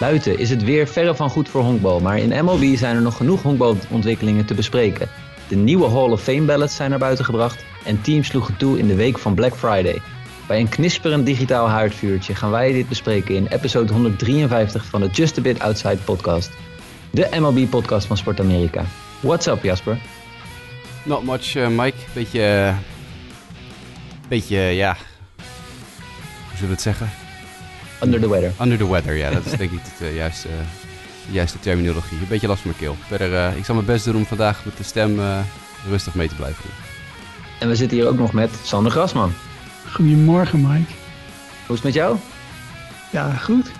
Buiten 0.00 0.38
is 0.38 0.50
het 0.50 0.64
weer 0.64 0.86
verre 0.86 1.14
van 1.14 1.30
goed 1.30 1.48
voor 1.48 1.62
honkbal, 1.62 2.00
maar 2.00 2.18
in 2.18 2.44
MLB 2.44 2.76
zijn 2.76 2.96
er 2.96 3.02
nog 3.02 3.16
genoeg 3.16 3.42
honkbalontwikkelingen 3.42 4.44
te 4.44 4.54
bespreken. 4.54 5.08
De 5.48 5.56
nieuwe 5.56 5.90
Hall 5.90 6.10
of 6.10 6.22
Fame 6.22 6.42
ballots 6.42 6.76
zijn 6.76 6.90
naar 6.90 6.98
buiten 6.98 7.24
gebracht 7.24 7.64
en 7.84 8.02
teams 8.02 8.26
sloegen 8.26 8.56
toe 8.56 8.78
in 8.78 8.86
de 8.86 8.94
week 8.94 9.18
van 9.18 9.34
Black 9.34 9.56
Friday. 9.56 10.00
Bij 10.46 10.60
een 10.60 10.68
knisperend 10.68 11.26
digitaal 11.26 11.68
haardvuurtje 11.68 12.34
gaan 12.34 12.50
wij 12.50 12.72
dit 12.72 12.88
bespreken 12.88 13.34
in 13.34 13.46
episode 13.46 13.92
153 13.92 14.84
van 14.84 15.00
de 15.00 15.08
Just 15.08 15.38
a 15.38 15.40
Bit 15.40 15.60
Outside 15.60 15.96
podcast. 15.96 16.50
De 17.10 17.28
MLB-podcast 17.38 18.06
van 18.06 18.16
Sport 18.16 18.40
Amerika. 18.40 18.84
What's 19.20 19.46
up, 19.46 19.62
Jasper? 19.62 19.98
Not 21.04 21.24
much, 21.24 21.54
uh, 21.54 21.68
Mike. 21.68 21.96
Beetje, 22.12 22.40
uh, 22.40 22.76
beetje, 24.28 24.58
ja, 24.58 24.96
hoe 25.36 25.46
zullen 26.54 26.68
we 26.68 26.72
het 26.72 26.82
zeggen? 26.82 27.29
Under 28.02 28.20
the 28.20 28.28
weather. 28.28 28.52
Under 28.60 28.78
the 28.78 28.88
weather, 28.90 29.16
ja, 29.16 29.30
dat 29.30 29.44
is 29.46 29.52
denk 29.52 29.70
ik 29.70 29.80
de 29.98 30.04
uh, 30.04 30.16
juiste, 30.16 30.48
juiste 31.30 31.58
terminologie. 31.60 32.18
Een 32.18 32.28
beetje 32.28 32.46
last 32.46 32.60
van 32.60 32.70
mijn 32.70 32.82
keel. 32.82 32.96
Verder, 33.06 33.56
ik 33.56 33.64
zal 33.64 33.74
mijn 33.74 33.86
best 33.86 34.04
doen 34.04 34.16
om 34.16 34.26
vandaag 34.26 34.64
met 34.64 34.76
de 34.76 34.82
stem 34.82 35.20
rustig 35.88 36.14
mee 36.14 36.28
te 36.28 36.34
blijven 36.34 36.62
doen. 36.62 36.72
En 37.58 37.68
we 37.68 37.74
zitten 37.74 37.98
hier 37.98 38.08
ook 38.08 38.18
nog 38.18 38.32
met 38.32 38.50
Sander 38.62 38.92
Grasman. 38.92 39.32
Goedemorgen, 39.92 40.60
Mike. 40.60 40.92
Hoe 41.66 41.76
is 41.76 41.82
het 41.82 41.82
met 41.82 41.94
jou? 41.94 42.16
Ja, 43.12 43.32
goed. 43.32 43.70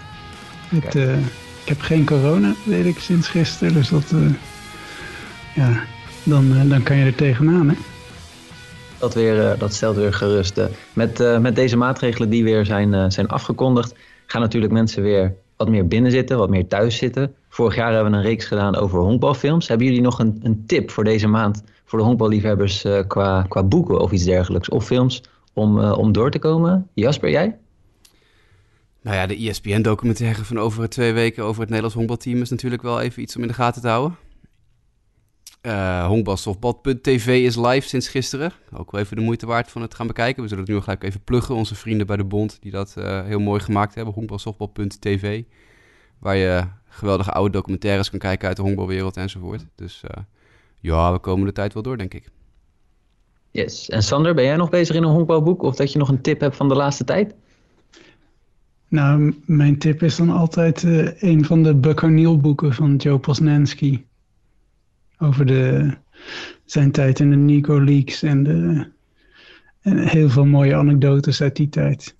Het, 0.69 0.95
uh, 0.95 1.19
ik 1.19 1.69
heb 1.69 1.81
geen 1.81 2.05
corona, 2.05 2.55
weet 2.65 2.87
ik, 2.87 2.99
sinds 2.99 3.29
gisteren. 3.29 3.75
Dus 3.75 3.89
dat, 3.89 4.13
uh, 4.15 4.31
ja, 5.55 5.83
dan, 6.23 6.57
uh, 6.57 6.71
dan 6.71 6.83
kan 6.83 6.97
je 6.97 7.05
er 7.05 7.15
tegenaan, 7.15 7.69
hè? 7.69 7.75
Dat, 8.99 9.15
weer, 9.15 9.59
dat 9.59 9.75
stelt 9.75 9.97
weer 9.97 10.15
gerust. 10.15 10.61
met, 10.93 11.41
met 11.41 11.55
deze 11.55 11.77
maatregelen 11.77 12.31
die 12.31 12.45
weer 12.45 12.65
zijn, 12.65 13.13
zijn 13.13 13.29
afgekondigd, 13.29 13.95
gaan 14.31 14.41
natuurlijk 14.41 14.73
mensen 14.73 15.03
weer 15.03 15.35
wat 15.57 15.69
meer 15.69 15.87
binnen 15.87 16.11
zitten, 16.11 16.39
wat 16.39 16.51
meer 16.51 16.67
thuis 16.67 16.97
zitten. 16.97 17.35
Vorig 17.49 17.75
jaar 17.75 17.93
hebben 17.93 18.11
we 18.11 18.19
een 18.19 18.25
reeks 18.25 18.45
gedaan 18.45 18.77
over 18.77 18.99
honkbalfilms. 19.01 19.69
Hebben 19.69 19.87
jullie 19.87 20.03
nog 20.03 20.19
een, 20.19 20.41
een 20.43 20.67
tip 20.67 20.91
voor 20.91 21.05
deze 21.05 21.27
maand 21.27 21.63
voor 21.85 21.99
de 21.99 22.05
honkballiefhebbers 22.05 22.87
qua, 23.07 23.45
qua 23.49 23.63
boeken 23.63 24.01
of 24.01 24.13
iets 24.13 24.25
dergelijks? 24.25 24.69
Of 24.69 24.85
films 24.85 25.23
om, 25.53 25.79
uh, 25.79 25.99
om 25.99 26.13
door 26.13 26.31
te 26.31 26.39
komen. 26.39 26.89
Jasper, 26.95 27.31
jij? 27.31 27.59
Nou 29.03 29.17
ja, 29.17 29.27
de 29.27 29.37
ESPN-documentaire 29.37 30.45
van 30.45 30.59
over 30.59 30.89
twee 30.89 31.13
weken 31.13 31.45
over 31.45 31.61
het 31.61 31.69
Nederlands 31.69 31.97
honkbalteam 31.97 32.41
is 32.41 32.51
natuurlijk 32.51 32.83
wel 32.83 33.01
even 33.01 33.23
iets 33.23 33.37
om 33.37 33.43
in 33.43 33.49
de 33.49 33.55
gaten 33.55 33.83
te 33.83 33.89
houden. 33.89 34.17
Uh, 35.63 36.07
honkbalsoftbal.tv 36.07 37.27
is 37.27 37.57
live 37.57 37.89
sinds 37.89 38.09
gisteren. 38.09 38.53
Ook 38.73 38.91
wel 38.91 39.01
even 39.01 39.17
de 39.17 39.23
moeite 39.23 39.47
waard 39.47 39.71
van 39.71 39.83
het 39.83 39.95
gaan 39.95 40.07
bekijken. 40.07 40.43
We 40.43 40.49
zullen 40.49 40.65
het 40.65 40.73
nu 40.73 40.81
gelijk 40.81 41.03
even 41.03 41.25
pluggen. 41.25 41.55
Onze 41.55 41.75
vrienden 41.75 42.07
bij 42.07 42.17
de 42.17 42.25
Bond 42.25 42.59
die 42.61 42.71
dat 42.71 42.95
uh, 42.99 43.25
heel 43.25 43.41
mooi 43.41 43.61
gemaakt 43.61 43.95
hebben. 43.95 44.15
Honkbalsoftbal.tv. 44.15 45.43
Waar 46.19 46.37
je 46.37 46.65
geweldige 46.89 47.33
oude 47.33 47.53
documentaires 47.53 48.11
kan 48.11 48.19
kijken 48.19 48.49
uit 48.49 48.57
de 48.57 48.63
honkbalwereld 48.63 49.17
enzovoort. 49.17 49.67
Dus 49.75 50.03
uh, 50.05 50.23
ja, 50.81 51.13
we 51.13 51.19
komen 51.19 51.47
de 51.47 51.53
tijd 51.53 51.75
wel 51.75 51.83
door, 51.83 51.99
denk 51.99 52.15
ik. 52.15 52.31
Yes. 53.51 53.89
En 53.89 54.03
Sander, 54.03 54.35
ben 54.35 54.45
jij 54.45 54.57
nog 54.57 54.71
bezig 54.71 54.97
in 54.97 55.03
een 55.03 55.11
honkbalboek? 55.11 55.63
Of 55.63 55.77
dat 55.77 55.93
je 55.93 55.99
nog 55.99 56.09
een 56.09 56.23
tip 56.23 56.41
hebt 56.41 56.57
van 56.57 56.69
de 56.69 56.75
laatste 56.75 57.05
tijd? 57.05 57.35
Nou, 58.89 59.35
mijn 59.45 59.79
tip 59.79 60.03
is 60.03 60.17
dan 60.17 60.31
altijd 60.31 60.83
uh, 60.83 61.23
een 61.23 61.45
van 61.45 61.63
de 61.63 61.75
Buck 61.75 62.03
O'Neill 62.03 62.37
boeken 62.37 62.73
van 62.73 62.97
Joe 62.97 63.19
Posnanski. 63.19 64.09
Over 65.21 65.47
de, 65.47 65.91
zijn 66.65 66.93
tijd 66.93 67.21
in 67.21 67.31
de 67.31 67.37
Nico 67.37 67.85
Leaks 67.85 68.23
en, 68.23 68.43
de, 68.43 68.87
en 69.81 69.99
heel 69.99 70.29
veel 70.29 70.47
mooie 70.47 70.77
anekdotes 70.77 71.43
uit 71.43 71.57
die 71.57 71.69
tijd. 71.69 72.17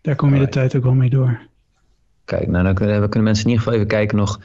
Daar 0.00 0.16
kom 0.16 0.34
je 0.34 0.40
de 0.40 0.48
tijd 0.48 0.76
ook 0.76 0.82
wel 0.82 0.94
mee 0.94 1.10
door. 1.10 1.40
Kijk, 2.24 2.48
nou 2.48 2.64
dan 2.64 2.74
kunnen, 2.74 3.00
kunnen 3.00 3.22
mensen 3.22 3.44
in 3.44 3.50
ieder 3.50 3.64
geval 3.64 3.78
even 3.78 3.96
kijken 3.96 4.16
nog 4.16 4.40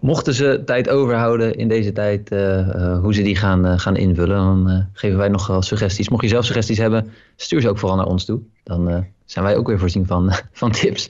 mochten 0.00 0.34
ze 0.34 0.62
tijd 0.64 0.88
overhouden 0.88 1.54
in 1.54 1.68
deze 1.68 1.92
tijd, 1.92 2.32
uh, 2.32 2.58
uh, 2.58 2.98
hoe 3.00 3.14
ze 3.14 3.22
die 3.22 3.36
gaan, 3.36 3.66
uh, 3.66 3.78
gaan 3.78 3.96
invullen, 3.96 4.36
dan 4.36 4.86
geven 4.92 5.18
wij 5.18 5.28
nog 5.28 5.46
wel 5.46 5.62
suggesties. 5.62 6.08
Mocht 6.08 6.22
je 6.22 6.28
zelf 6.28 6.44
suggesties 6.44 6.78
hebben, 6.78 7.12
stuur 7.36 7.60
ze 7.60 7.68
ook 7.68 7.78
vooral 7.78 7.96
naar 7.96 8.06
ons 8.06 8.24
toe. 8.24 8.40
Dan 8.62 9.06
zijn 9.24 9.44
wij 9.44 9.56
ook 9.56 9.66
weer 9.66 9.78
voorzien 9.78 10.06
van, 10.06 10.32
van 10.52 10.70
tips. 10.70 11.08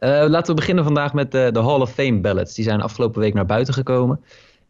laten 0.00 0.46
we 0.46 0.54
beginnen 0.54 0.84
vandaag 0.84 1.12
met 1.12 1.32
de 1.32 1.50
Hall 1.52 1.80
of 1.80 1.92
Fame 1.92 2.20
ballots. 2.20 2.54
Die 2.54 2.64
zijn 2.64 2.80
afgelopen 2.80 3.20
week 3.20 3.34
naar 3.34 3.46
buiten 3.46 3.74
gekomen. 3.74 4.20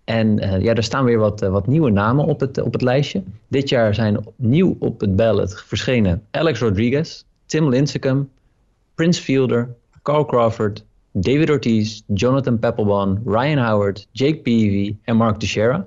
En 0.08 0.36
ja, 0.62 0.74
er 0.74 0.82
staan 0.82 1.04
weer 1.04 1.18
wat, 1.18 1.40
wat 1.40 1.66
nieuwe 1.66 1.90
namen 1.90 2.24
op 2.24 2.40
het, 2.40 2.60
op 2.60 2.72
het 2.72 2.82
lijstje. 2.82 3.22
Dit 3.48 3.68
jaar 3.68 3.94
zijn 3.94 4.24
nieuw 4.36 4.76
op 4.78 5.00
het 5.00 5.16
ballot 5.16 5.62
verschenen 5.66 6.22
Alex 6.30 6.60
Rodriguez, 6.60 7.22
Tim 7.46 7.68
Lincecum, 7.68 8.30
Prince 8.94 9.22
Fielder, 9.22 9.68
Carl 10.02 10.24
Crawford, 10.24 10.84
David 11.12 11.50
Ortiz, 11.50 12.00
Jonathan 12.06 12.58
Peppelban, 12.58 13.22
Ryan 13.24 13.58
Howard, 13.58 14.08
Jake 14.12 14.36
Peavy 14.36 14.96
en 15.04 15.16
Mark 15.16 15.38
Teixeira. 15.38 15.86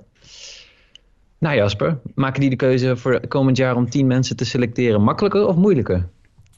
Nou 1.38 1.56
Jasper, 1.56 1.98
maken 2.14 2.40
die 2.40 2.50
de 2.50 2.56
keuze 2.56 2.96
voor 2.96 3.26
komend 3.28 3.56
jaar 3.56 3.76
om 3.76 3.90
tien 3.90 4.06
mensen 4.06 4.36
te 4.36 4.44
selecteren 4.44 5.02
makkelijker 5.02 5.46
of 5.46 5.56
moeilijker? 5.56 6.08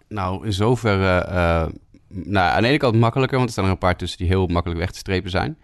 Nou, 0.08 0.46
in 0.46 0.52
zoverre, 0.52 1.26
uh, 1.28 1.66
nou, 2.08 2.52
aan 2.56 2.62
de 2.62 2.69
ene 2.69 2.76
kant 2.76 2.96
makkelijker, 2.96 3.36
want 3.36 3.48
er 3.48 3.52
staan 3.54 3.64
er 3.64 3.70
een 3.70 3.78
paar 3.78 3.96
tussen 3.96 4.19
die 4.19 4.26
heel 4.26 4.46
makkelijk 4.46 4.81
weg 4.81 4.91
te 4.91 4.98
strepen 4.98 5.31
zijn. 5.31 5.56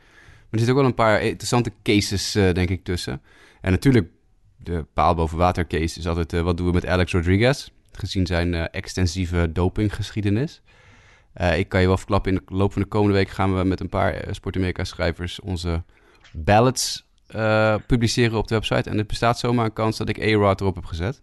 Er 0.50 0.58
zitten 0.58 0.68
ook 0.68 0.80
wel 0.80 0.88
een 0.88 0.94
paar 0.94 1.22
interessante 1.22 1.72
cases, 1.82 2.36
uh, 2.36 2.52
denk 2.52 2.68
ik, 2.68 2.84
tussen. 2.84 3.22
En 3.60 3.70
natuurlijk, 3.70 4.08
de 4.56 4.86
paal 4.94 5.14
boven 5.14 5.38
water 5.38 5.66
case 5.66 5.98
is 5.98 6.06
altijd, 6.06 6.32
uh, 6.32 6.40
wat 6.40 6.56
doen 6.56 6.66
we 6.66 6.72
met 6.72 6.86
Alex 6.86 7.12
Rodriguez? 7.12 7.68
Gezien 7.92 8.26
zijn 8.26 8.54
extensieve 8.54 9.52
dopinggeschiedenis. 9.52 10.62
Ik 11.56 11.68
kan 11.68 11.80
je 11.80 11.86
wel 11.86 11.96
verklappen, 11.96 12.32
in 12.32 12.42
de 12.46 12.54
loop 12.54 12.72
van 12.72 12.82
de 12.82 12.88
komende 12.88 13.14
week 13.14 13.28
gaan 13.28 13.56
we 13.56 13.64
met 13.64 13.80
een 13.80 13.88
paar 13.88 14.14
uh, 14.14 14.32
Sport 14.32 14.86
schrijvers 14.86 15.40
onze 15.40 15.82
ballots 16.32 17.08
publiceren 17.86 18.38
op 18.38 18.48
de 18.48 18.54
website. 18.54 18.90
En 18.90 18.98
er 18.98 19.06
bestaat 19.06 19.38
zomaar 19.38 19.64
een 19.64 19.72
kans 19.72 19.96
dat 19.96 20.08
ik 20.08 20.22
A-Rod 20.22 20.60
erop 20.60 20.74
heb 20.74 20.84
gezet. 20.84 21.22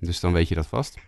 Dus 0.00 0.20
dan 0.20 0.32
weet 0.32 0.48
je 0.48 0.54
dat 0.54 0.66
vast. 0.66 0.98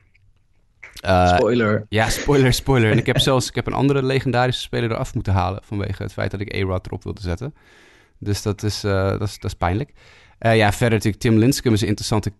Spoiler. 0.98 1.86
Ja, 1.88 2.08
spoiler, 2.08 2.52
spoiler. 2.52 2.90
en 2.90 2.98
ik 2.98 3.06
heb 3.06 3.18
zelfs 3.28 3.48
ik 3.48 3.54
heb 3.54 3.66
een 3.66 3.72
andere 3.72 4.02
legendarische 4.02 4.60
speler 4.60 4.90
eraf 4.90 5.14
moeten 5.14 5.32
halen 5.32 5.60
vanwege 5.64 6.02
het 6.02 6.12
feit 6.12 6.30
dat 6.30 6.40
ik 6.40 6.54
A-Rod 6.54 6.86
erop 6.86 7.04
wilde 7.04 7.20
zetten. 7.20 7.54
Dus 8.18 8.42
dat 8.42 8.62
is, 8.62 8.80
dat 8.80 9.22
is, 9.22 9.38
dat 9.38 9.50
is 9.50 9.54
pijnlijk. 9.54 9.92
ja, 10.38 10.72
verder 10.72 10.98
natuurlijk 10.98 11.22
Tim 11.22 11.38
Linscomb 11.38 11.74
is 11.74 11.80
een 11.80 11.88
interessante 11.88 12.32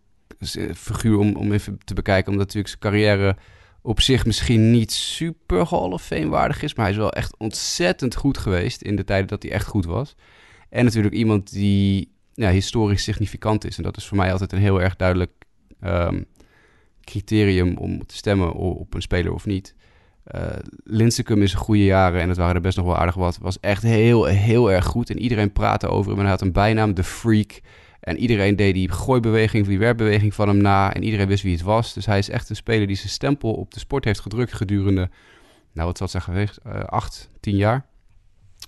figuur 0.75 1.19
om, 1.19 1.37
om 1.37 1.53
even 1.53 1.79
te 1.85 1.95
bekijken. 1.95 2.33
Omdat 2.33 2.47
natuurlijk 2.47 2.69
zijn 2.69 2.93
carrière 2.93 3.37
op 3.83 4.01
zich 4.01 4.27
misschien 4.27 4.71
niet 4.71 4.93
super 4.93 5.67
Hall 5.69 5.91
of 5.91 6.03
Fame 6.03 6.29
waardig 6.29 6.63
is, 6.63 6.75
maar 6.75 6.85
hij 6.85 6.95
is 6.95 7.01
wel 7.01 7.13
echt 7.13 7.37
ontzettend 7.39 8.15
goed 8.15 8.39
geweest 8.39 8.83
in 8.83 8.97
de 8.97 9.05
tijden 9.05 9.27
dat 9.27 9.43
hij 9.43 9.53
echt 9.53 9.67
goed 9.67 9.85
was. 9.85 10.15
En 10.69 10.85
natuurlijk 10.85 11.15
iemand 11.15 11.53
die 11.53 12.13
ja, 12.35 12.51
historisch 12.51 13.03
significant 13.03 13.65
is. 13.65 13.77
En 13.77 13.83
dat 13.83 13.97
is 13.97 14.07
voor 14.07 14.17
mij 14.17 14.33
altijd 14.33 14.53
een 14.53 14.59
heel 14.59 14.81
erg 14.81 14.97
duidelijk 14.97 15.33
um, 15.85 16.27
criterium 17.07 17.77
om 17.77 18.07
te 18.07 18.17
stemmen 18.17 18.53
op 18.53 18.95
een 18.95 19.03
speler 19.03 19.33
of 19.33 19.47
niet. 19.47 19.75
Uh, 20.35 21.39
is 21.43 21.53
een 21.53 21.59
goede 21.59 21.85
jaren 21.85 22.21
en 22.21 22.29
het 22.29 22.39
waren 22.39 22.55
er 22.55 22.61
best 22.61 22.77
nog 22.77 22.87
wel 22.87 22.97
aardig 22.97 23.15
wat. 23.15 23.39
Was 23.39 23.61
echt 23.61 23.83
heel, 23.83 24.25
heel 24.25 24.73
erg 24.73 24.85
goed. 24.85 25.11
En 25.11 25.19
iedereen 25.19 25.53
praatte 25.53 25.89
over 25.89 26.11
hem. 26.11 26.19
En 26.19 26.25
hij 26.25 26.33
had 26.33 26.43
een 26.43 26.53
bijnaam, 26.53 26.95
de 26.95 27.05
Freak. 27.05 27.61
En 28.01 28.17
iedereen 28.17 28.57
deed 28.57 28.75
die 28.75 28.91
gooibeweging, 28.91 29.67
die 29.67 29.79
werpbeweging 29.79 30.35
van 30.35 30.49
hem 30.49 30.57
na. 30.57 30.95
En 30.95 31.03
iedereen 31.03 31.27
wist 31.27 31.43
wie 31.43 31.53
het 31.53 31.63
was. 31.63 31.93
Dus 31.93 32.07
hij 32.07 32.19
is 32.19 32.29
echt 32.29 32.51
een 32.51 32.57
speler 32.57 32.87
die 32.87 32.97
zijn 32.97 33.09
stempel 33.09 33.53
op 33.53 33.75
de 33.75 33.79
sport 33.79 34.05
heeft 34.05 34.21
gedrukt 34.21 34.53
gedurende, 34.53 35.11
nou 35.73 35.87
wat 35.87 35.99
zal 35.99 36.09
zijn 36.09 36.23
geweest, 36.23 36.59
uh, 36.67 36.81
acht, 36.81 37.29
tien 37.41 37.57
jaar. 37.57 37.87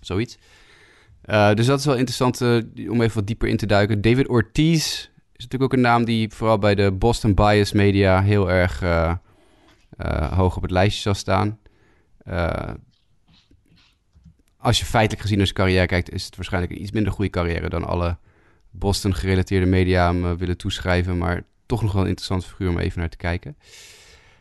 Zoiets. 0.01 0.39
Uh, 1.25 1.55
dus 1.55 1.67
dat 1.67 1.79
is 1.79 1.85
wel 1.85 1.97
interessant 1.97 2.41
om 2.91 3.01
even 3.01 3.15
wat 3.15 3.27
dieper 3.27 3.49
in 3.49 3.57
te 3.57 3.67
duiken. 3.67 4.01
David 4.01 4.29
Ortiz 4.29 5.09
is 5.39 5.45
natuurlijk 5.45 5.73
ook 5.73 5.73
een 5.73 5.85
naam 5.85 6.05
die 6.05 6.29
vooral 6.33 6.59
bij 6.59 6.75
de 6.75 6.93
Boston 6.93 7.35
Bias 7.35 7.73
Media 7.73 8.23
heel 8.23 8.51
erg 8.51 8.81
hoog 10.35 10.57
op 10.57 10.63
het 10.63 10.71
lijstje 10.71 11.03
zal 11.03 11.15
staan. 11.15 11.59
als 14.59 14.79
je 14.79 14.85
feitelijk 14.85 15.23
gezien 15.23 15.37
naar 15.37 15.47
zijn 15.47 15.59
carrière 15.59 15.87
kijkt, 15.87 16.11
is 16.11 16.25
het 16.25 16.37
waarschijnlijk 16.37 16.73
een 16.73 16.83
iets 16.83 16.91
minder 16.91 17.13
goede 17.13 17.31
carrière 17.31 17.69
dan 17.69 17.85
alle 17.85 18.17
Boston-gerelateerde 18.71 19.67
media 19.67 20.13
hem 20.13 20.37
willen 20.37 20.57
toeschrijven. 20.57 21.19
Maar 21.19 21.43
toch 21.67 21.83
nog 21.83 21.93
wel 21.93 22.03
een 22.03 22.09
interessant 22.09 22.45
figuur 22.47 22.69
om 22.69 22.79
even 22.79 22.99
naar 22.99 23.09
te 23.09 23.17
kijken. 23.17 23.57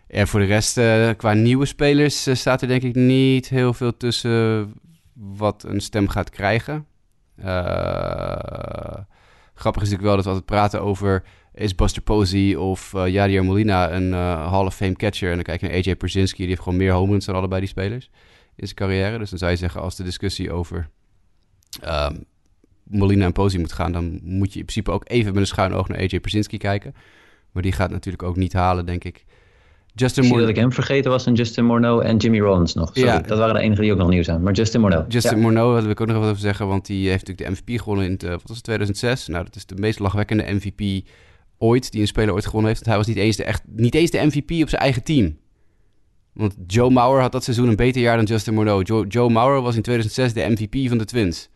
En 0.07 0.27
voor 0.27 0.39
de 0.39 0.45
rest, 0.45 0.73
qua 1.17 1.33
nieuwe 1.33 1.65
spelers, 1.65 2.39
staat 2.39 2.61
er 2.61 2.67
denk 2.67 2.81
ik 2.81 2.95
niet 2.95 3.49
heel 3.49 3.73
veel 3.73 3.97
tussen 3.97 4.73
wat 5.13 5.63
een 5.63 5.81
stem 5.81 6.07
gaat 6.07 6.29
krijgen. 6.29 6.85
Grappig 9.57 9.81
is 9.81 9.89
natuurlijk 9.89 10.15
wel 10.15 10.15
dat 10.15 10.23
we 10.23 10.29
altijd 10.29 10.45
praten 10.45 10.81
over... 10.81 11.23
is 11.53 11.75
Buster 11.75 12.01
Posey 12.01 12.55
of 12.55 12.93
uh, 12.93 13.07
Yadier 13.07 13.45
Molina 13.45 13.91
een 13.91 14.11
Hall 14.51 14.65
of 14.65 14.75
Fame 14.75 14.95
catcher? 14.95 15.29
En 15.29 15.35
dan 15.35 15.43
kijk 15.43 15.61
je 15.61 15.67
naar 15.67 15.75
AJ 15.75 15.95
Persinski, 15.95 16.37
die 16.37 16.47
heeft 16.47 16.61
gewoon 16.61 16.77
meer 16.77 16.91
home 16.91 17.11
runs 17.11 17.25
dan 17.25 17.35
allebei 17.35 17.59
die 17.59 17.69
spelers 17.69 18.09
in 18.55 18.67
zijn 18.67 18.75
carrière. 18.75 19.17
Dus 19.17 19.29
dan 19.29 19.39
zou 19.39 19.51
je 19.51 19.57
zeggen, 19.57 19.81
als 19.81 19.95
de 19.95 20.03
discussie 20.03 20.51
over... 20.51 20.89
Um, 21.85 22.25
Molina 22.89 23.25
en 23.25 23.31
Posey 23.31 23.59
moet 23.59 23.71
gaan, 23.71 23.91
dan 23.91 24.19
moet 24.23 24.53
je 24.53 24.59
in 24.59 24.65
principe 24.65 24.91
ook 24.91 25.03
even 25.07 25.31
met 25.31 25.41
een 25.41 25.47
schuin 25.47 25.73
oog 25.73 25.87
naar 25.87 25.97
AJ 25.97 26.19
Persinski 26.19 26.57
kijken. 26.57 26.95
Maar 27.51 27.63
die 27.63 27.71
gaat 27.71 27.89
natuurlijk 27.89 28.23
ook 28.23 28.35
niet 28.35 28.53
halen, 28.53 28.85
denk 28.85 29.03
ik. 29.03 29.25
Justin 29.99 30.23
Morneau. 30.23 30.47
dat 30.47 30.55
ik 30.55 30.61
hem 30.61 30.71
vergeten 30.73 31.11
was 31.11 31.25
en 31.25 31.33
Justin 31.33 31.65
Morneau 31.65 32.03
en 32.03 32.17
Jimmy 32.17 32.39
Rollins 32.39 32.73
nog. 32.73 32.89
Sorry, 32.93 33.09
ja. 33.09 33.19
Dat 33.19 33.37
waren 33.37 33.53
de 33.53 33.59
enige 33.59 33.81
die 33.81 33.91
ook 33.91 33.97
nog 33.97 34.09
nieuw 34.09 34.23
zijn. 34.23 34.41
Maar 34.41 34.53
Justin 34.53 34.81
Morneau. 34.81 35.05
Justin 35.07 35.37
ja. 35.37 35.43
Morneau 35.43 35.81
wil 35.81 35.89
ik 35.89 36.01
ook 36.01 36.07
nog 36.07 36.17
wat 36.17 36.29
over 36.29 36.41
zeggen, 36.41 36.67
want 36.67 36.85
die 36.85 37.09
heeft 37.09 37.27
natuurlijk 37.27 37.57
de 37.57 37.63
MVP 37.63 37.81
gewonnen 37.81 38.05
in 38.05 38.29
wat 38.29 38.41
was 38.45 38.55
het, 38.55 38.63
2006. 38.63 39.27
Nou, 39.27 39.43
dat 39.43 39.55
is 39.55 39.65
de 39.65 39.75
meest 39.75 39.99
lachwekkende 39.99 40.45
MVP 40.53 41.07
ooit, 41.57 41.91
die 41.91 42.01
een 42.01 42.07
speler 42.07 42.33
ooit 42.33 42.45
gewonnen 42.45 42.67
heeft. 42.69 42.85
Want 42.85 42.97
hij 42.97 43.05
was 43.05 43.15
niet 43.15 43.25
eens 43.25 43.35
de, 43.35 43.43
echt, 43.43 43.63
niet 43.65 43.95
eens 43.95 44.11
de 44.11 44.25
MVP 44.25 44.61
op 44.61 44.69
zijn 44.69 44.81
eigen 44.81 45.03
team. 45.03 45.37
Want 46.33 46.55
Joe 46.67 46.89
Mauer 46.89 47.21
had 47.21 47.31
dat 47.31 47.43
seizoen 47.43 47.67
een 47.67 47.75
beter 47.75 48.01
jaar 48.01 48.15
dan 48.15 48.25
Justin 48.25 48.53
Morneau. 48.53 48.83
Joe, 48.83 49.07
Joe 49.07 49.29
Mauer 49.29 49.61
was 49.61 49.75
in 49.75 49.81
2006 49.81 50.33
de 50.33 50.49
MVP 50.49 50.89
van 50.89 50.97
de 50.97 51.05
Twins. 51.05 51.49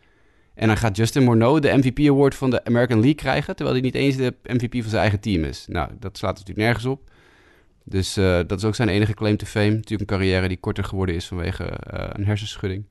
En 0.54 0.68
dan 0.68 0.78
gaat 0.78 0.98
Justin 0.98 1.24
Morneau 1.24 1.60
de 1.60 1.78
MVP 1.78 2.10
Award 2.10 2.36
van 2.36 2.50
de 2.50 2.66
American 2.66 2.98
League 2.98 3.16
krijgen, 3.16 3.56
terwijl 3.56 3.78
hij 3.78 3.86
niet 3.86 3.96
eens 3.96 4.16
de 4.16 4.36
MVP 4.44 4.74
van 4.74 4.90
zijn 4.90 5.02
eigen 5.02 5.20
team 5.20 5.44
is. 5.44 5.66
Nou, 5.70 5.90
dat 6.00 6.18
slaat 6.18 6.32
natuurlijk 6.32 6.66
nergens 6.66 6.86
op. 6.86 7.11
Dus 7.84 8.18
uh, 8.18 8.40
dat 8.48 8.58
is 8.58 8.66
ook 8.66 8.76
zijn 8.76 8.90
enige 8.90 9.14
claim 9.14 9.38
to 9.38 9.46
fame. 9.46 9.70
Natuurlijk 9.70 10.12
een 10.12 10.18
carrière 10.18 10.48
die 10.48 10.60
korter 10.60 10.84
geworden 10.84 11.16
is 11.16 11.28
vanwege 11.28 11.64
uh, 11.64 12.06
een 12.10 12.26
hersenschudding. 12.26 12.86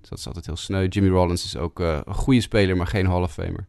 Dus 0.00 0.08
dat 0.08 0.18
is 0.18 0.26
altijd 0.26 0.46
heel 0.46 0.56
sneu. 0.56 0.86
Jimmy 0.86 1.10
Rollins 1.10 1.44
is 1.44 1.56
ook 1.56 1.80
uh, 1.80 1.98
een 2.04 2.14
goede 2.14 2.40
speler, 2.40 2.76
maar 2.76 2.86
geen 2.86 3.06
Hall 3.06 3.22
of 3.22 3.32
Famer. 3.32 3.66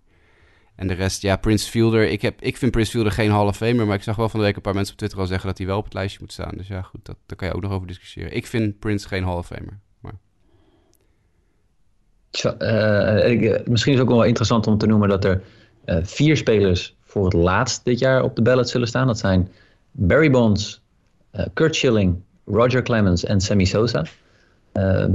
En 0.75 0.87
de 0.87 0.93
rest, 0.93 1.21
ja, 1.21 1.35
Prince 1.35 1.69
Fielder. 1.69 2.09
Ik, 2.09 2.21
heb, 2.21 2.41
ik 2.41 2.57
vind 2.57 2.71
Prince 2.71 2.91
Fielder 2.91 3.11
geen 3.11 3.31
Hall 3.31 3.47
of 3.47 3.57
Famer, 3.57 3.85
maar 3.85 3.95
ik 3.95 4.03
zag 4.03 4.15
wel 4.15 4.29
van 4.29 4.39
de 4.39 4.45
week 4.45 4.55
een 4.55 4.61
paar 4.61 4.73
mensen 4.73 4.93
op 4.93 4.97
Twitter 4.99 5.19
al 5.19 5.25
zeggen 5.27 5.47
dat 5.47 5.57
hij 5.57 5.67
wel 5.67 5.77
op 5.77 5.83
het 5.83 5.93
lijstje 5.93 6.19
moet 6.21 6.31
staan. 6.31 6.53
Dus 6.57 6.67
ja, 6.67 6.81
goed, 6.81 7.05
dat, 7.05 7.15
daar 7.25 7.37
kan 7.37 7.47
je 7.47 7.53
ook 7.53 7.61
nog 7.61 7.71
over 7.71 7.87
discussiëren. 7.87 8.35
Ik 8.35 8.47
vind 8.47 8.79
Prince 8.79 9.07
geen 9.07 9.23
Hall 9.23 9.37
of 9.37 9.45
Famer. 9.45 9.79
Maar... 9.99 10.13
Misschien 13.65 13.93
is 13.93 13.99
het 13.99 13.99
ook 13.99 14.09
wel 14.09 14.23
interessant 14.23 14.67
om 14.67 14.77
te 14.77 14.85
noemen 14.87 15.09
dat 15.09 15.25
er 15.25 15.41
vier 16.03 16.37
spelers 16.37 16.95
voor 17.01 17.25
het 17.25 17.33
laatst 17.33 17.85
dit 17.85 17.99
jaar 17.99 18.23
op 18.23 18.35
de 18.35 18.41
ballot 18.41 18.69
zullen 18.69 18.87
staan. 18.87 19.07
Dat 19.07 19.19
zijn 19.19 19.49
Barry 19.95 20.29
Bonds, 20.29 20.81
uh, 21.35 21.45
Kurt 21.53 21.75
Schilling, 21.75 22.21
Roger 22.45 22.81
Clemens 22.81 23.23
en 23.23 23.41
Sammy 23.41 23.65
Sosa. 23.65 24.05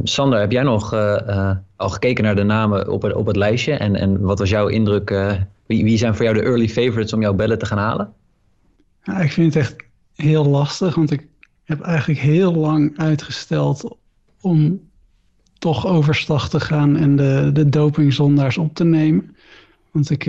Sander, 0.02 0.40
heb 0.40 0.52
jij 0.52 0.62
nog 0.62 0.92
al 1.76 1.88
gekeken 1.88 2.24
naar 2.24 2.36
de 2.36 2.42
namen 2.42 2.88
op 2.88 3.02
het, 3.02 3.14
op 3.14 3.26
het 3.26 3.36
lijstje? 3.36 3.72
En, 3.74 3.96
en 3.96 4.20
wat 4.20 4.38
was 4.38 4.50
jouw 4.50 4.66
indruk? 4.66 5.10
wie, 5.66 5.84
wie 5.84 5.98
zijn 5.98 6.14
voor 6.14 6.24
jou 6.24 6.36
de 6.36 6.42
early 6.42 6.68
favorites 6.68 7.12
om 7.12 7.20
jouw 7.20 7.34
bellen 7.34 7.58
te 7.58 7.66
gaan 7.66 7.78
halen? 7.78 8.12
Ik 9.02 9.32
vind 9.32 9.54
het 9.54 9.62
echt 9.62 9.76
heel 10.14 10.44
lastig, 10.44 10.94
want 10.94 11.10
ik 11.10 11.26
heb 11.64 11.80
eigenlijk 11.80 12.20
heel 12.20 12.54
lang 12.54 12.98
uitgesteld 12.98 13.96
om 14.40 14.80
toch 15.58 15.86
overstag 15.86 16.48
te 16.48 16.60
gaan 16.60 16.96
en 16.96 17.16
de, 17.16 17.50
de 17.52 17.68
dopingzondaars 17.68 18.58
op 18.58 18.74
te 18.74 18.84
nemen. 18.84 19.36
Want 19.90 20.10
ik 20.10 20.24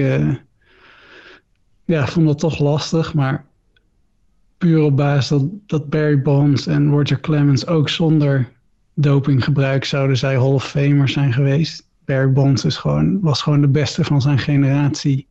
ja, 1.86 2.08
vond 2.08 2.26
dat 2.26 2.40
toch 2.40 2.60
lastig, 2.60 3.14
maar 3.14 3.46
puur 4.60 4.82
op 4.82 4.98
basis 4.98 5.42
dat, 5.66 5.90
Barry 5.90 6.22
Bonds 6.22 6.68
en 6.68 6.90
Roger 6.90 7.20
Clemens 7.20 7.68
ook 7.68 7.90
zonder 7.90 8.52
dopinggebruik 8.94 9.86
zouden 9.86 10.18
zij 10.18 10.36
Hall 10.36 10.54
of 10.54 10.70
Famers 10.70 11.14
zijn 11.14 11.34
geweest. 11.34 11.88
Barry 12.06 12.32
Bonds 12.32 12.66
is 12.66 12.78
gewoon, 12.78 13.20
was 13.22 13.42
gewoon 13.42 13.62
de 13.62 13.68
beste 13.68 14.04
van 14.04 14.22
zijn 14.22 14.38
generatie. 14.38 15.28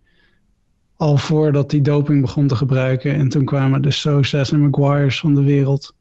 Al 0.96 1.16
voordat 1.16 1.70
hij 1.70 1.80
doping 1.80 2.20
begon 2.20 2.46
te 2.46 2.56
gebruiken. 2.56 3.14
En 3.14 3.28
toen 3.28 3.44
kwamen 3.44 3.82
de 3.82 3.90
Sosa's 3.90 4.52
en 4.52 4.60
Maguires 4.60 5.20
van 5.20 5.34
de 5.34 5.42
wereld. 5.42 5.94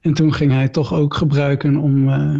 En 0.00 0.14
toen 0.14 0.34
ging 0.34 0.52
hij 0.52 0.68
toch 0.68 0.94
ook 0.94 1.14
gebruiken 1.14 1.76
om, 1.76 2.08
uh, 2.08 2.38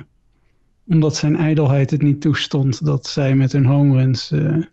omdat 0.87 1.17
zijn 1.17 1.37
ijdelheid 1.37 1.91
het 1.91 2.03
niet 2.03 2.21
toestond 2.21 2.85
dat 2.85 3.07
zij 3.07 3.35
met 3.35 3.53
hun 3.53 3.67
home 3.67 3.97
runs 3.97 4.33
uh, 4.33 4.65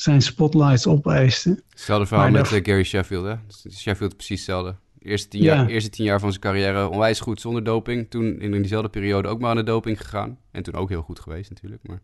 zijn 0.00 0.22
spotlights 0.22 0.86
opeisten. 0.86 1.62
Hetzelfde 1.70 2.06
verhaal 2.06 2.30
met 2.30 2.52
uh, 2.52 2.60
Gary 2.62 2.84
Sheffield, 2.84 3.24
hè? 3.24 3.34
Sheffield 3.70 4.16
precies 4.16 4.36
hetzelfde. 4.36 4.76
Eerste 4.98 5.28
tien, 5.28 5.42
jaar, 5.42 5.66
eerste 5.66 5.90
tien 5.90 6.04
jaar 6.04 6.20
van 6.20 6.30
zijn 6.30 6.42
carrière 6.42 6.88
onwijs 6.88 7.20
goed 7.20 7.40
zonder 7.40 7.64
doping. 7.64 8.10
Toen 8.10 8.40
in 8.40 8.50
diezelfde 8.50 8.88
periode 8.88 9.28
ook 9.28 9.40
maar 9.40 9.50
aan 9.50 9.56
de 9.56 9.62
doping 9.62 10.00
gegaan. 10.00 10.38
En 10.50 10.62
toen 10.62 10.74
ook 10.74 10.88
heel 10.88 11.02
goed 11.02 11.20
geweest 11.20 11.50
natuurlijk, 11.50 11.86
maar 11.86 12.00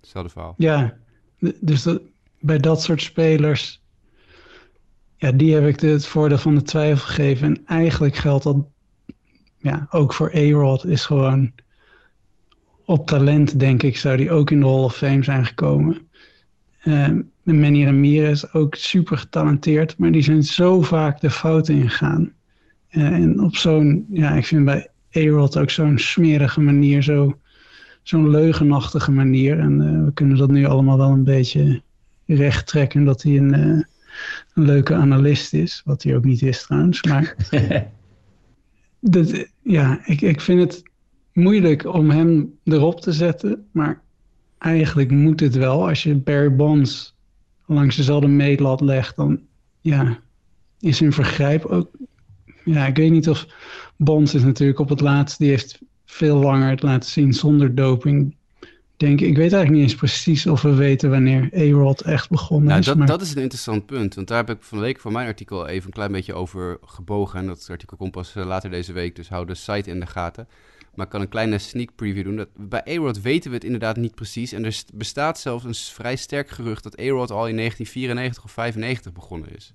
hetzelfde 0.00 0.30
verhaal. 0.30 0.54
Ja, 0.56 0.96
dus 1.60 1.82
dat, 1.82 2.02
bij 2.40 2.58
dat 2.58 2.82
soort 2.82 3.02
spelers... 3.02 3.82
Ja, 5.16 5.32
die 5.32 5.54
heb 5.54 5.66
ik 5.66 5.80
het 5.80 6.06
voordeel 6.06 6.38
van 6.38 6.54
de 6.54 6.62
twijfel 6.62 7.06
gegeven. 7.06 7.46
En 7.46 7.62
eigenlijk 7.66 8.16
geldt 8.16 8.44
dat 8.44 8.56
ja, 9.58 9.86
ook 9.90 10.14
voor 10.14 10.34
A-Rod 10.34 10.86
is 10.86 11.04
gewoon 11.04 11.52
op 12.84 13.06
talent, 13.06 13.58
denk 13.58 13.82
ik, 13.82 13.96
zou 13.96 14.16
die 14.16 14.30
ook 14.30 14.50
in 14.50 14.60
de 14.60 14.66
Hall 14.66 14.82
of 14.82 14.96
Fame 14.96 15.24
zijn 15.24 15.46
gekomen. 15.46 16.08
Uh, 16.84 17.08
Manny 17.42 17.84
Ramirez 17.84 18.44
ook 18.52 18.74
super 18.74 19.18
getalenteerd, 19.18 19.98
maar 19.98 20.12
die 20.12 20.22
zijn 20.22 20.42
zo 20.42 20.82
vaak 20.82 21.20
de 21.20 21.30
fouten 21.30 21.74
ingegaan. 21.74 22.32
Uh, 22.90 23.06
en 23.06 23.40
op 23.40 23.56
zo'n, 23.56 24.06
ja, 24.10 24.30
ik 24.32 24.46
vind 24.46 24.64
bij 24.64 24.88
A-Rod 25.16 25.58
ook 25.58 25.70
zo'n 25.70 25.98
smerige 25.98 26.60
manier, 26.60 27.02
zo, 27.02 27.38
zo'n 28.02 28.30
leugenachtige 28.30 29.10
manier. 29.10 29.58
En 29.58 29.80
uh, 29.80 30.04
we 30.04 30.12
kunnen 30.12 30.36
dat 30.36 30.50
nu 30.50 30.64
allemaal 30.64 30.96
wel 30.96 31.10
een 31.10 31.24
beetje 31.24 31.82
recht 32.26 32.66
trekken 32.66 33.04
dat 33.04 33.22
hij 33.22 33.36
een, 33.36 33.58
uh, 33.58 33.82
een 34.54 34.64
leuke 34.64 34.94
analist 34.94 35.52
is, 35.52 35.82
wat 35.84 36.02
hij 36.02 36.16
ook 36.16 36.24
niet 36.24 36.42
is 36.42 36.62
trouwens. 36.62 37.02
Maar 37.02 37.34
dat, 39.00 39.46
ja, 39.62 40.00
ik, 40.04 40.20
ik 40.20 40.40
vind 40.40 40.60
het 40.60 40.82
moeilijk 41.32 41.84
om 41.84 42.10
hem 42.10 42.58
erop 42.64 43.00
te 43.00 43.12
zetten. 43.12 43.66
Maar 43.72 44.02
eigenlijk 44.60 45.10
moet 45.10 45.40
het 45.40 45.54
wel. 45.54 45.88
Als 45.88 46.02
je 46.02 46.14
Barry 46.14 46.56
Bonds 46.56 47.14
langs 47.66 47.96
dezelfde 47.96 48.28
meetlat 48.28 48.80
legt, 48.80 49.16
dan 49.16 49.40
ja, 49.80 50.18
is 50.80 51.00
een 51.00 51.12
vergrijp 51.12 51.64
ook. 51.64 51.90
Ja, 52.64 52.86
ik 52.86 52.96
weet 52.96 53.10
niet 53.10 53.28
of 53.28 53.46
Bonds 53.96 54.34
is 54.34 54.42
natuurlijk 54.42 54.78
op 54.78 54.88
het 54.88 55.00
laatst, 55.00 55.38
die 55.38 55.48
heeft 55.48 55.80
veel 56.04 56.36
langer 56.36 56.70
het 56.70 56.82
laten 56.82 57.10
zien 57.10 57.32
zonder 57.32 57.74
doping. 57.74 58.36
Denk, 58.96 59.20
ik 59.20 59.36
weet 59.36 59.52
eigenlijk 59.52 59.70
niet 59.70 59.82
eens 59.82 59.94
precies 59.94 60.46
of 60.46 60.62
we 60.62 60.74
weten 60.74 61.10
wanneer 61.10 61.50
A-Rod 61.56 62.00
echt 62.00 62.30
begonnen 62.30 62.68
nou, 62.68 62.80
is. 62.80 62.86
Dat, 62.86 62.96
maar... 62.96 63.06
dat 63.06 63.20
is 63.20 63.34
een 63.34 63.42
interessant 63.42 63.86
punt, 63.86 64.14
want 64.14 64.28
daar 64.28 64.46
heb 64.46 64.50
ik 64.56 64.62
van 64.62 64.78
de 64.78 64.84
week 64.84 65.00
voor 65.00 65.12
mijn 65.12 65.26
artikel 65.26 65.66
even 65.66 65.86
een 65.86 65.92
klein 65.92 66.12
beetje 66.12 66.34
over 66.34 66.78
gebogen. 66.84 67.38
En 67.38 67.46
dat 67.46 67.66
artikel 67.70 67.96
komt 67.96 68.10
pas 68.10 68.36
eh, 68.36 68.46
later 68.46 68.70
deze 68.70 68.92
week, 68.92 69.16
dus 69.16 69.28
hou 69.28 69.46
de 69.46 69.54
site 69.54 69.90
in 69.90 70.00
de 70.00 70.06
gaten. 70.06 70.48
Maar 70.94 71.04
ik 71.04 71.12
kan 71.12 71.20
een 71.20 71.28
kleine 71.28 71.58
sneak 71.58 71.94
preview 71.94 72.24
doen. 72.24 72.36
Dat, 72.36 72.48
bij 72.54 72.82
A-Rod 72.88 73.20
weten 73.20 73.50
we 73.50 73.56
het 73.56 73.64
inderdaad 73.64 73.96
niet 73.96 74.14
precies. 74.14 74.52
En 74.52 74.64
er 74.64 74.82
bestaat 74.94 75.38
zelfs 75.38 75.64
een 75.64 75.74
vrij 75.74 76.16
sterk 76.16 76.50
gerucht 76.50 76.82
dat 76.82 77.00
A-Rod 77.00 77.30
al 77.30 77.48
in 77.48 77.56
1994 77.56 78.44
of 78.44 78.50
95 78.50 79.12
begonnen 79.12 79.56
is. 79.56 79.74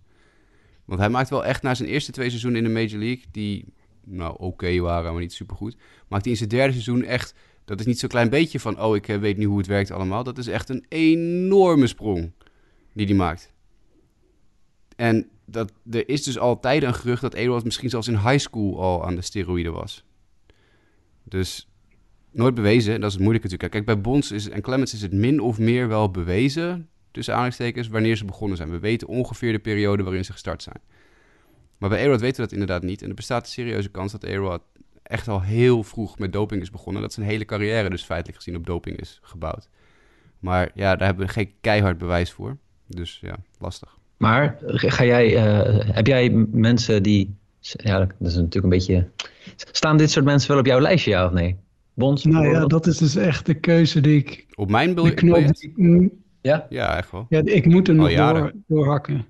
Want 0.86 1.00
hij 1.00 1.10
maakt 1.10 1.30
wel 1.30 1.46
echt 1.46 1.62
na 1.62 1.76
zijn 1.76 1.90
eerste 1.90 2.12
twee 2.12 2.30
seizoenen 2.30 2.66
in 2.66 2.74
de 2.74 2.80
Major 2.80 3.00
League, 3.00 3.24
die 3.32 3.66
nou 4.04 4.36
oké 4.38 4.80
waren, 4.80 5.12
maar 5.12 5.22
niet 5.22 5.34
supergoed, 5.34 5.76
maakt 6.08 6.24
hij 6.24 6.32
in 6.32 6.38
zijn 6.38 6.50
derde 6.50 6.72
seizoen 6.72 7.04
echt, 7.04 7.34
dat 7.66 7.80
is 7.80 7.86
niet 7.86 8.00
zo'n 8.00 8.10
klein 8.10 8.30
beetje 8.30 8.60
van, 8.60 8.82
oh 8.82 8.96
ik 8.96 9.08
eh, 9.08 9.18
weet 9.18 9.38
nu 9.38 9.46
hoe 9.46 9.58
het 9.58 9.68
werkt 9.68 9.92
allemaal. 9.92 10.24
Dat 10.24 10.38
is 10.38 10.48
echt 10.48 10.70
een 10.70 10.86
enorme 10.90 11.88
sprong 11.88 12.32
die 12.94 13.06
hij 13.06 13.16
maakt. 13.16 13.54
En 14.96 15.30
dat, 15.46 15.72
er 15.92 16.10
is 16.10 16.24
dus 16.24 16.40
altijd 16.40 16.84
een 16.84 16.94
gerucht 16.94 17.22
dat 17.22 17.38
A-Rod 17.38 17.64
misschien 17.64 17.90
zelfs 17.90 18.08
in 18.08 18.18
high 18.18 18.38
school 18.38 18.82
al 18.82 19.06
aan 19.06 19.16
de 19.16 19.22
steroïden 19.22 19.74
was. 19.74 20.06
Dus 21.26 21.70
nooit 22.32 22.56
bewezen, 22.56 23.00
dat 23.00 23.08
is 23.10 23.14
het 23.14 23.24
moeilijke 23.24 23.48
natuurlijk. 23.50 23.86
Kijk, 23.86 23.86
bij 23.86 24.12
Bonds 24.12 24.32
is, 24.32 24.50
en 24.50 24.62
Clemens 24.62 24.94
is 24.94 25.02
het 25.02 25.14
min 25.14 25.40
of 25.40 25.60
meer 25.60 25.88
wel 25.88 26.12
bewezen, 26.12 26.90
tussen 27.12 27.34
aanhalingstekens, 27.34 27.88
wanneer 27.88 28.16
ze 28.16 28.26
begonnen 28.26 28.58
zijn. 28.58 28.70
We 28.70 28.80
weten 28.80 29.08
ongeveer 29.08 29.52
de 29.52 29.60
periode 29.60 30.04
waarin 30.04 30.26
ze 30.26 30.32
gestart 30.32 30.64
zijn. 30.64 30.82
Maar 31.78 31.90
bij 31.90 32.00
Aerod 32.00 32.20
weten 32.20 32.36
we 32.36 32.42
dat 32.42 32.52
inderdaad 32.52 32.84
niet. 32.84 33.02
En 33.02 33.10
er 33.10 33.16
bestaat 33.16 33.46
een 33.46 33.52
serieuze 33.52 33.90
kans 33.90 34.12
dat 34.12 34.26
Aerod 34.26 34.62
echt 35.04 35.28
al 35.28 35.42
heel 35.42 35.84
vroeg 35.84 36.20
met 36.20 36.34
doping 36.34 36.62
is 36.62 36.70
begonnen. 36.70 37.02
Dat 37.02 37.14
zijn 37.14 37.26
hele 37.26 37.46
carrière 37.46 37.90
dus 37.90 38.04
feitelijk 38.04 38.38
gezien 38.38 38.56
op 38.56 38.66
doping 38.66 38.98
is 38.98 39.20
gebouwd. 39.22 39.70
Maar 40.40 40.72
ja, 40.74 40.96
daar 40.96 41.08
hebben 41.08 41.26
we 41.26 41.32
geen 41.32 41.52
keihard 41.62 41.98
bewijs 41.98 42.32
voor. 42.32 42.58
Dus 42.88 43.20
ja, 43.22 43.36
lastig. 43.60 43.98
Maar 44.18 44.58
ga 44.68 45.04
jij, 45.04 45.34
uh, 45.34 45.96
heb 45.96 46.08
jij 46.08 46.30
mensen 46.52 47.04
die 47.04 47.36
ja, 47.72 48.00
dat 48.00 48.10
is 48.20 48.36
natuurlijk 48.36 48.64
een 48.64 48.70
beetje... 48.70 49.10
Staan 49.56 49.98
dit 49.98 50.12
soort 50.12 50.26
mensen 50.26 50.50
wel 50.50 50.60
op 50.60 50.66
jouw 50.66 50.80
lijstje, 50.80 51.12
ja 51.12 51.26
of 51.26 51.32
nee? 51.32 51.56
Bonds? 51.94 52.24
Nou 52.24 52.48
ja, 52.48 52.66
dat 52.66 52.88
is 52.88 52.98
dus 52.98 53.16
echt 53.16 53.46
de 53.46 53.54
keuze 53.54 54.02
die 54.02 54.18
ik... 54.18 54.46
Op 54.56 54.70
mijn 54.70 54.94
biljet? 54.94 55.70
Ja? 56.42 56.66
Ja, 56.70 56.98
echt 56.98 57.12
wel. 57.12 57.26
Ja, 57.30 57.42
ik 57.44 57.66
moet 57.66 57.88
er 57.88 57.96
nog 57.96 58.14
door, 58.14 58.52
doorhakken. 58.68 59.26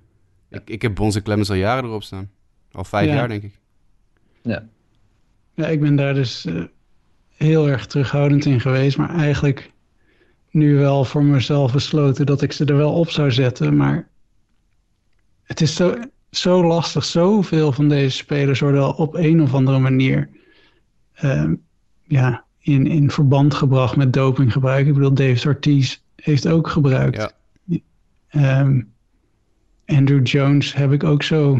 Ik, 0.48 0.62
ik 0.64 0.82
heb 0.82 0.94
Bons 0.94 1.16
en 1.16 1.22
Clemens 1.22 1.50
al 1.50 1.56
jaren 1.56 1.84
erop 1.84 2.02
staan. 2.02 2.30
Al 2.72 2.84
vijf 2.84 3.06
jaar, 3.06 3.28
denk 3.28 3.42
ik. 3.42 3.58
Ja. 4.42 4.68
Ja, 5.54 5.66
ik 5.66 5.80
ben 5.80 5.96
daar 5.96 6.14
dus 6.14 6.46
uh, 6.46 6.64
heel 7.36 7.68
erg 7.68 7.86
terughoudend 7.86 8.44
in 8.44 8.60
geweest. 8.60 8.96
Maar 8.96 9.14
eigenlijk 9.14 9.70
nu 10.50 10.76
wel 10.76 11.04
voor 11.04 11.24
mezelf 11.24 11.72
besloten 11.72 12.26
dat 12.26 12.42
ik 12.42 12.52
ze 12.52 12.64
er 12.64 12.76
wel 12.76 12.92
op 12.92 13.10
zou 13.10 13.30
zetten. 13.32 13.76
Maar 13.76 14.08
het 15.42 15.60
is 15.60 15.74
zo 15.74 15.96
zo 16.30 16.66
lastig. 16.66 17.04
Zoveel 17.04 17.72
van 17.72 17.88
deze 17.88 18.16
spelers 18.16 18.60
worden 18.60 18.96
op 18.96 19.14
een 19.14 19.42
of 19.42 19.54
andere 19.54 19.78
manier 19.78 20.28
uh, 21.24 21.52
ja, 22.04 22.44
in, 22.58 22.86
in 22.86 23.10
verband 23.10 23.54
gebracht 23.54 23.96
met 23.96 24.12
dopinggebruik. 24.12 24.86
Ik 24.86 24.94
bedoel, 24.94 25.14
David 25.14 25.46
Ortiz 25.46 25.98
heeft 26.16 26.48
ook 26.48 26.68
gebruikt. 26.68 27.34
Ja. 27.66 28.60
Um, 28.60 28.94
Andrew 29.86 30.26
Jones 30.26 30.74
heb 30.74 30.92
ik 30.92 31.04
ook 31.04 31.22
zo. 31.22 31.56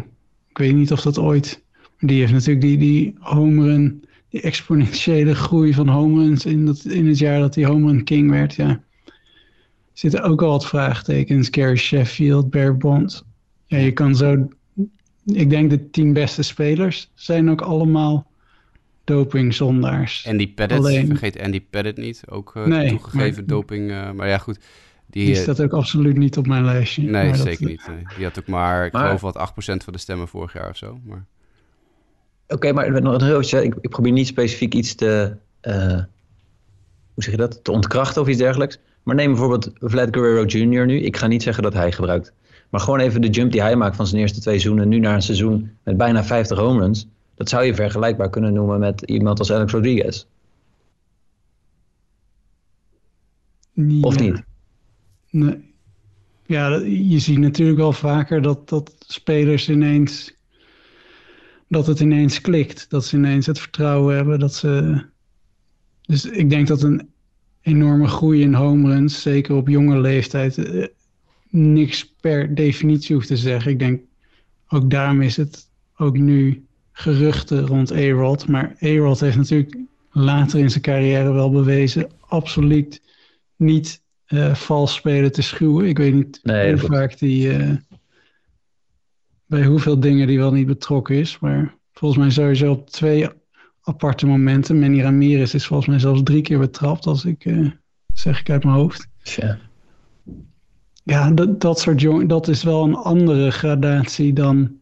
Ik 0.48 0.58
weet 0.58 0.74
niet 0.74 0.92
of 0.92 1.02
dat 1.02 1.18
ooit 1.18 1.62
Die 1.98 2.18
heeft 2.18 2.32
natuurlijk 2.32 2.60
die, 2.60 2.78
die 2.78 3.14
homerun, 3.18 4.04
die 4.28 4.40
exponentiële 4.40 5.34
groei 5.34 5.74
van 5.74 5.88
homeruns 5.88 6.46
in, 6.46 6.66
dat, 6.66 6.84
in 6.84 7.06
het 7.06 7.18
jaar 7.18 7.40
dat 7.40 7.54
hij 7.54 7.64
homerun 7.64 8.04
king 8.04 8.30
werd. 8.30 8.54
Ja, 8.54 8.82
zitten 9.92 10.22
ook 10.22 10.42
al 10.42 10.50
wat 10.50 10.66
vraagtekens. 10.66 11.48
Gary 11.50 11.76
Sheffield, 11.76 12.50
Bear 12.50 12.76
Bonds. 12.76 13.24
Ja, 13.66 13.78
je 13.78 13.92
kan 13.92 14.14
zo... 14.14 14.48
Ik 15.24 15.50
denk 15.50 15.70
de 15.70 15.90
tien 15.90 16.12
beste 16.12 16.42
spelers 16.42 17.10
zijn 17.14 17.50
ook 17.50 17.60
allemaal 17.60 18.30
dopingzondaars. 19.04 20.26
Andy 20.28 20.54
Pettit, 20.54 20.78
Alleen... 20.78 21.06
vergeet 21.06 21.40
Andy 21.40 21.60
Pettit 21.70 21.96
niet. 21.96 22.22
Ook 22.28 22.54
uh, 22.56 22.66
nee, 22.66 22.88
toegegeven 22.88 23.34
maar... 23.34 23.46
doping. 23.46 23.90
Uh, 23.90 24.10
maar 24.10 24.28
ja, 24.28 24.38
goed. 24.38 24.58
Die, 25.06 25.26
die, 25.26 25.34
staat 25.34 25.62
ook 25.62 25.72
absoluut 25.72 26.16
niet 26.16 26.36
op 26.36 26.46
mijn 26.46 26.64
lijstje. 26.64 27.02
Nee, 27.02 27.34
zeker 27.34 27.66
niet. 27.66 27.88
Nee. 27.88 28.02
Die 28.16 28.24
had 28.24 28.38
ook 28.38 28.46
maar, 28.46 28.86
ik 28.86 28.92
maar... 28.92 29.04
geloof 29.04 29.20
wat 29.20 29.50
8% 29.50 29.84
van 29.84 29.92
de 29.92 29.98
stemmen 29.98 30.28
vorig 30.28 30.52
jaar 30.52 30.68
of 30.68 30.76
zo. 30.76 31.00
Maar... 31.04 31.24
Oké, 32.44 32.54
okay, 32.54 32.72
maar 32.72 33.02
nog 33.02 33.20
een 33.20 33.26
heel 33.26 33.62
ik, 33.62 33.74
ik 33.80 33.90
probeer 33.90 34.12
niet 34.12 34.26
specifiek 34.26 34.74
iets 34.74 34.94
te, 34.94 35.36
uh, 35.62 36.02
hoe 37.14 37.22
zeg 37.22 37.30
je 37.30 37.36
dat, 37.36 37.64
te 37.64 37.72
ontkrachten 37.72 38.22
of 38.22 38.28
iets 38.28 38.38
dergelijks. 38.38 38.78
Maar 39.02 39.14
neem 39.14 39.30
bijvoorbeeld 39.30 39.70
Vlad 39.74 40.08
Guerrero 40.10 40.44
Jr. 40.44 40.86
nu. 40.86 41.00
Ik 41.00 41.16
ga 41.16 41.26
niet 41.26 41.42
zeggen 41.42 41.62
dat 41.62 41.72
hij 41.72 41.92
gebruikt. 41.92 42.32
Maar 42.68 42.80
gewoon 42.80 43.00
even 43.00 43.20
de 43.20 43.28
jump 43.28 43.52
die 43.52 43.60
hij 43.60 43.76
maakt 43.76 43.96
van 43.96 44.06
zijn 44.06 44.20
eerste 44.20 44.40
twee 44.40 44.58
seizoenen. 44.58 44.88
Nu 44.88 44.98
naar 44.98 45.14
een 45.14 45.22
seizoen 45.22 45.70
met 45.82 45.96
bijna 45.96 46.24
50 46.24 46.58
home 46.58 46.80
runs. 46.80 47.08
Dat 47.34 47.48
zou 47.48 47.64
je 47.64 47.74
vergelijkbaar 47.74 48.30
kunnen 48.30 48.52
noemen 48.52 48.78
met 48.78 49.00
iemand 49.00 49.38
als 49.38 49.52
Alex 49.52 49.72
Rodriguez. 49.72 50.24
Ja. 53.72 54.00
Of 54.00 54.18
niet? 54.18 54.42
Nee. 55.30 55.74
Ja, 56.46 56.68
je 56.84 57.18
ziet 57.18 57.38
natuurlijk 57.38 57.78
wel 57.78 57.92
vaker 57.92 58.42
dat, 58.42 58.68
dat 58.68 58.94
spelers 58.98 59.68
ineens. 59.68 60.34
dat 61.68 61.86
het 61.86 62.00
ineens 62.00 62.40
klikt. 62.40 62.90
Dat 62.90 63.04
ze 63.04 63.16
ineens 63.16 63.46
het 63.46 63.60
vertrouwen 63.60 64.14
hebben. 64.14 64.38
Dat 64.38 64.54
ze. 64.54 65.02
Dus 66.02 66.24
ik 66.24 66.50
denk 66.50 66.66
dat 66.66 66.82
een 66.82 67.08
enorme 67.60 68.08
groei 68.08 68.42
in 68.42 68.54
home 68.54 68.88
runs, 68.88 69.22
zeker 69.22 69.54
op 69.54 69.68
jonge 69.68 70.00
leeftijd, 70.00 70.58
eh, 70.58 70.86
niks 71.56 72.14
per 72.20 72.54
definitie 72.54 73.14
hoeft 73.14 73.26
te 73.26 73.36
zeggen. 73.36 73.70
Ik 73.70 73.78
denk 73.78 74.00
ook 74.68 74.90
daarom 74.90 75.22
is 75.22 75.36
het 75.36 75.68
ook 75.96 76.18
nu 76.18 76.66
geruchten 76.92 77.66
rond 77.66 77.92
A-Rod. 77.92 78.48
Maar 78.48 78.76
A-Rod 78.82 79.20
heeft 79.20 79.36
natuurlijk 79.36 79.76
later 80.10 80.58
in 80.58 80.70
zijn 80.70 80.82
carrière 80.82 81.32
wel 81.32 81.50
bewezen 81.50 82.10
absoluut 82.20 83.02
niet 83.56 84.02
uh, 84.28 84.54
vals 84.54 84.94
spelen 84.94 85.32
te 85.32 85.42
schuwen. 85.42 85.88
Ik 85.88 85.98
weet 85.98 86.14
niet 86.14 86.40
hoe 86.42 86.76
vaak 86.76 87.18
die 87.18 87.58
uh, 87.58 87.76
bij 89.46 89.64
hoeveel 89.64 90.00
dingen 90.00 90.26
die 90.26 90.38
wel 90.38 90.52
niet 90.52 90.66
betrokken 90.66 91.16
is. 91.16 91.38
Maar 91.38 91.74
volgens 91.92 92.20
mij 92.20 92.30
sowieso 92.30 92.70
op 92.70 92.90
twee 92.90 93.28
aparte 93.82 94.26
momenten. 94.26 94.78
Manny 94.78 95.00
Ramirez 95.00 95.54
is 95.54 95.66
volgens 95.66 95.88
mij 95.88 95.98
zelfs 95.98 96.22
drie 96.22 96.42
keer 96.42 96.58
betrapt, 96.58 97.06
als 97.06 97.24
ik 97.24 97.44
uh, 97.44 97.70
zeg 98.12 98.40
ik 98.40 98.50
uit 98.50 98.64
mijn 98.64 98.76
hoofd. 98.76 99.08
Ja, 99.22 99.58
ja 101.06 101.30
dat, 101.30 101.60
dat 101.60 101.80
soort 101.80 102.00
jongen, 102.00 102.28
dat 102.28 102.48
is 102.48 102.62
wel 102.62 102.84
een 102.84 102.94
andere 102.94 103.50
gradatie 103.50 104.32
dan 104.32 104.80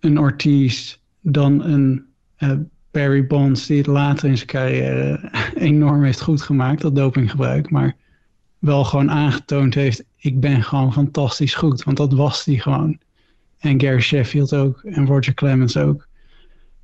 een 0.00 0.18
Ortiz, 0.18 0.96
dan 1.20 1.62
een 1.64 2.06
uh, 2.38 2.52
Barry 2.90 3.26
Bonds, 3.26 3.66
die 3.66 3.76
het 3.76 3.86
later 3.86 4.28
in 4.28 4.36
zijn 4.36 4.48
carrière 4.48 5.30
enorm 5.54 6.04
heeft 6.04 6.20
goed 6.20 6.42
gemaakt, 6.42 6.80
dat 6.80 6.96
dopinggebruik. 6.96 7.70
Maar 7.70 7.96
wel 8.58 8.84
gewoon 8.84 9.10
aangetoond 9.10 9.74
heeft, 9.74 10.04
ik 10.16 10.40
ben 10.40 10.62
gewoon 10.62 10.92
fantastisch 10.92 11.54
goed. 11.54 11.82
Want 11.82 11.96
dat 11.96 12.12
was 12.12 12.44
hij 12.44 12.56
gewoon. 12.56 12.98
En 13.58 13.80
Gary 13.80 14.00
Sheffield 14.00 14.54
ook. 14.54 14.82
En 14.82 15.06
Roger 15.06 15.34
Clemens 15.34 15.76
ook. 15.76 16.06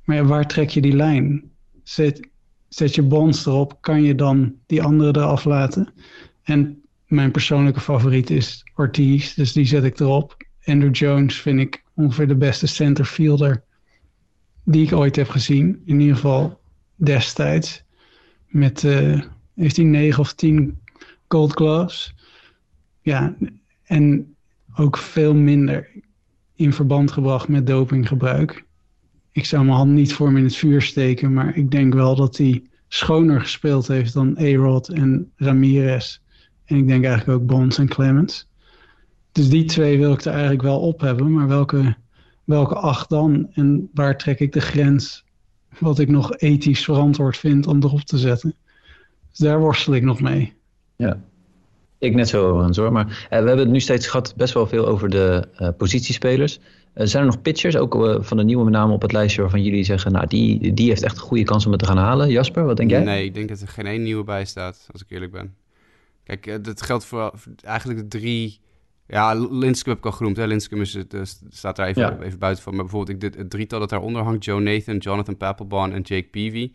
Maar 0.03 0.15
ja, 0.15 0.23
waar 0.23 0.47
trek 0.47 0.69
je 0.69 0.81
die 0.81 0.95
lijn? 0.95 1.51
Zet, 1.83 2.27
zet 2.67 2.95
je 2.95 3.03
bonds 3.03 3.45
erop, 3.45 3.77
kan 3.81 4.03
je 4.03 4.15
dan 4.15 4.55
die 4.65 4.83
andere 4.83 5.19
eraf 5.19 5.45
laten? 5.45 5.93
En 6.43 6.83
mijn 7.07 7.31
persoonlijke 7.31 7.79
favoriet 7.79 8.29
is 8.29 8.63
Ortiz, 8.75 9.33
dus 9.33 9.53
die 9.53 9.65
zet 9.65 9.83
ik 9.83 9.99
erop. 9.99 10.37
Andrew 10.63 10.95
Jones 10.95 11.41
vind 11.41 11.59
ik 11.59 11.83
ongeveer 11.93 12.27
de 12.27 12.35
beste 12.35 12.67
centerfielder 12.67 13.63
die 14.63 14.85
ik 14.85 14.93
ooit 14.93 15.15
heb 15.15 15.29
gezien. 15.29 15.81
In 15.85 15.99
ieder 15.99 16.15
geval 16.15 16.59
destijds. 16.95 17.83
Met, 18.47 18.83
uh, 18.83 19.21
heeft 19.55 19.75
hij 19.75 19.85
9 19.85 20.19
of 20.19 20.33
10 20.33 20.79
gold 21.27 21.51
gloves. 21.51 22.15
Ja, 23.01 23.35
en 23.83 24.35
ook 24.75 24.97
veel 24.97 25.33
minder 25.33 25.89
in 26.55 26.73
verband 26.73 27.11
gebracht 27.11 27.47
met 27.47 27.67
dopinggebruik 27.67 28.65
ik 29.35 29.45
zou 29.45 29.65
mijn 29.65 29.77
hand 29.77 29.91
niet 29.91 30.13
voor 30.13 30.27
hem 30.27 30.37
in 30.37 30.43
het 30.43 30.55
vuur 30.55 30.81
steken, 30.81 31.33
maar 31.33 31.57
ik 31.57 31.71
denk 31.71 31.93
wel 31.93 32.15
dat 32.15 32.37
hij 32.37 32.63
schoner 32.87 33.41
gespeeld 33.41 33.87
heeft 33.87 34.13
dan 34.13 34.37
A-Rod 34.39 34.89
en 34.89 35.31
Ramirez. 35.35 36.21
En 36.65 36.75
ik 36.75 36.87
denk 36.87 37.05
eigenlijk 37.05 37.39
ook 37.39 37.47
Bonds 37.47 37.77
en 37.77 37.87
Clemens. 37.87 38.47
Dus 39.31 39.49
die 39.49 39.65
twee 39.65 39.97
wil 39.97 40.13
ik 40.13 40.21
er 40.21 40.31
eigenlijk 40.31 40.61
wel 40.61 40.79
op 40.79 41.01
hebben, 41.01 41.33
maar 41.33 41.47
welke, 41.47 41.95
welke 42.43 42.75
acht 42.75 43.09
dan? 43.09 43.47
En 43.53 43.89
waar 43.93 44.17
trek 44.17 44.39
ik 44.39 44.53
de 44.53 44.61
grens 44.61 45.23
wat 45.79 45.99
ik 45.99 46.09
nog 46.09 46.37
ethisch 46.37 46.83
verantwoord 46.83 47.37
vind 47.37 47.67
om 47.67 47.83
erop 47.83 48.01
te 48.01 48.17
zetten? 48.17 48.55
Dus 49.29 49.39
daar 49.39 49.59
worstel 49.59 49.93
ik 49.93 50.03
nog 50.03 50.21
mee. 50.21 50.53
Ja, 50.95 51.19
ik 51.97 52.15
net 52.15 52.29
zo, 52.29 52.59
Hans 52.59 52.77
hoor. 52.77 52.91
Maar 52.91 53.05
uh, 53.07 53.29
we 53.29 53.35
hebben 53.35 53.57
het 53.57 53.69
nu 53.69 53.79
steeds 53.79 54.07
gehad 54.07 54.33
best 54.35 54.53
wel 54.53 54.67
veel 54.67 54.87
over 54.87 55.09
de 55.09 55.47
uh, 55.59 55.69
positiespelers. 55.77 56.59
Uh, 56.95 57.05
zijn 57.05 57.23
er 57.23 57.29
nog 57.29 57.41
pitchers, 57.41 57.77
ook 57.77 58.19
van 58.19 58.37
de 58.37 58.43
nieuwe 58.43 58.63
met 58.63 58.73
name 58.73 58.93
op 58.93 59.01
het 59.01 59.11
lijstje 59.11 59.41
waarvan 59.41 59.63
jullie 59.63 59.83
zeggen, 59.83 60.11
nou 60.11 60.27
die, 60.27 60.73
die 60.73 60.87
heeft 60.87 61.03
echt 61.03 61.15
een 61.15 61.23
goede 61.23 61.43
kans 61.43 61.65
om 61.65 61.71
het 61.71 61.79
te 61.79 61.87
gaan 61.87 61.97
halen. 61.97 62.29
Jasper, 62.29 62.65
wat 62.65 62.77
denk 62.77 62.89
jij? 62.89 63.03
Nee, 63.03 63.25
ik 63.25 63.33
denk 63.33 63.49
dat 63.49 63.61
er 63.61 63.67
geen 63.67 63.85
één 63.85 64.03
nieuwe 64.03 64.23
bij 64.23 64.45
staat, 64.45 64.87
als 64.91 65.01
ik 65.01 65.09
eerlijk 65.09 65.31
ben. 65.31 65.53
Kijk, 66.25 66.63
dat 66.63 66.81
geldt 66.81 67.05
voor 67.05 67.33
eigenlijk 67.61 67.99
de 67.99 68.19
drie... 68.19 68.59
Ja, 69.07 69.33
Linscomb 69.33 69.95
heb 69.95 69.97
ik 69.97 70.05
al 70.05 70.11
genoemd. 70.11 70.37
Hè. 70.37 70.53
Is, 70.53 70.93
het, 70.93 71.37
staat 71.49 71.75
daar 71.75 71.87
even, 71.87 72.21
even 72.21 72.39
buiten 72.39 72.63
van. 72.63 72.75
Maar 72.75 72.83
bijvoorbeeld 72.83 73.23
ik, 73.23 73.35
het 73.37 73.49
drietal 73.49 73.79
dat 73.79 73.89
daaronder 73.89 74.21
hangt... 74.21 74.45
Joe 74.45 74.61
Nathan, 74.61 74.97
Jonathan 74.97 75.37
Papelbon 75.37 75.93
en 75.93 76.01
Jake 76.01 76.27
Peavy... 76.31 76.71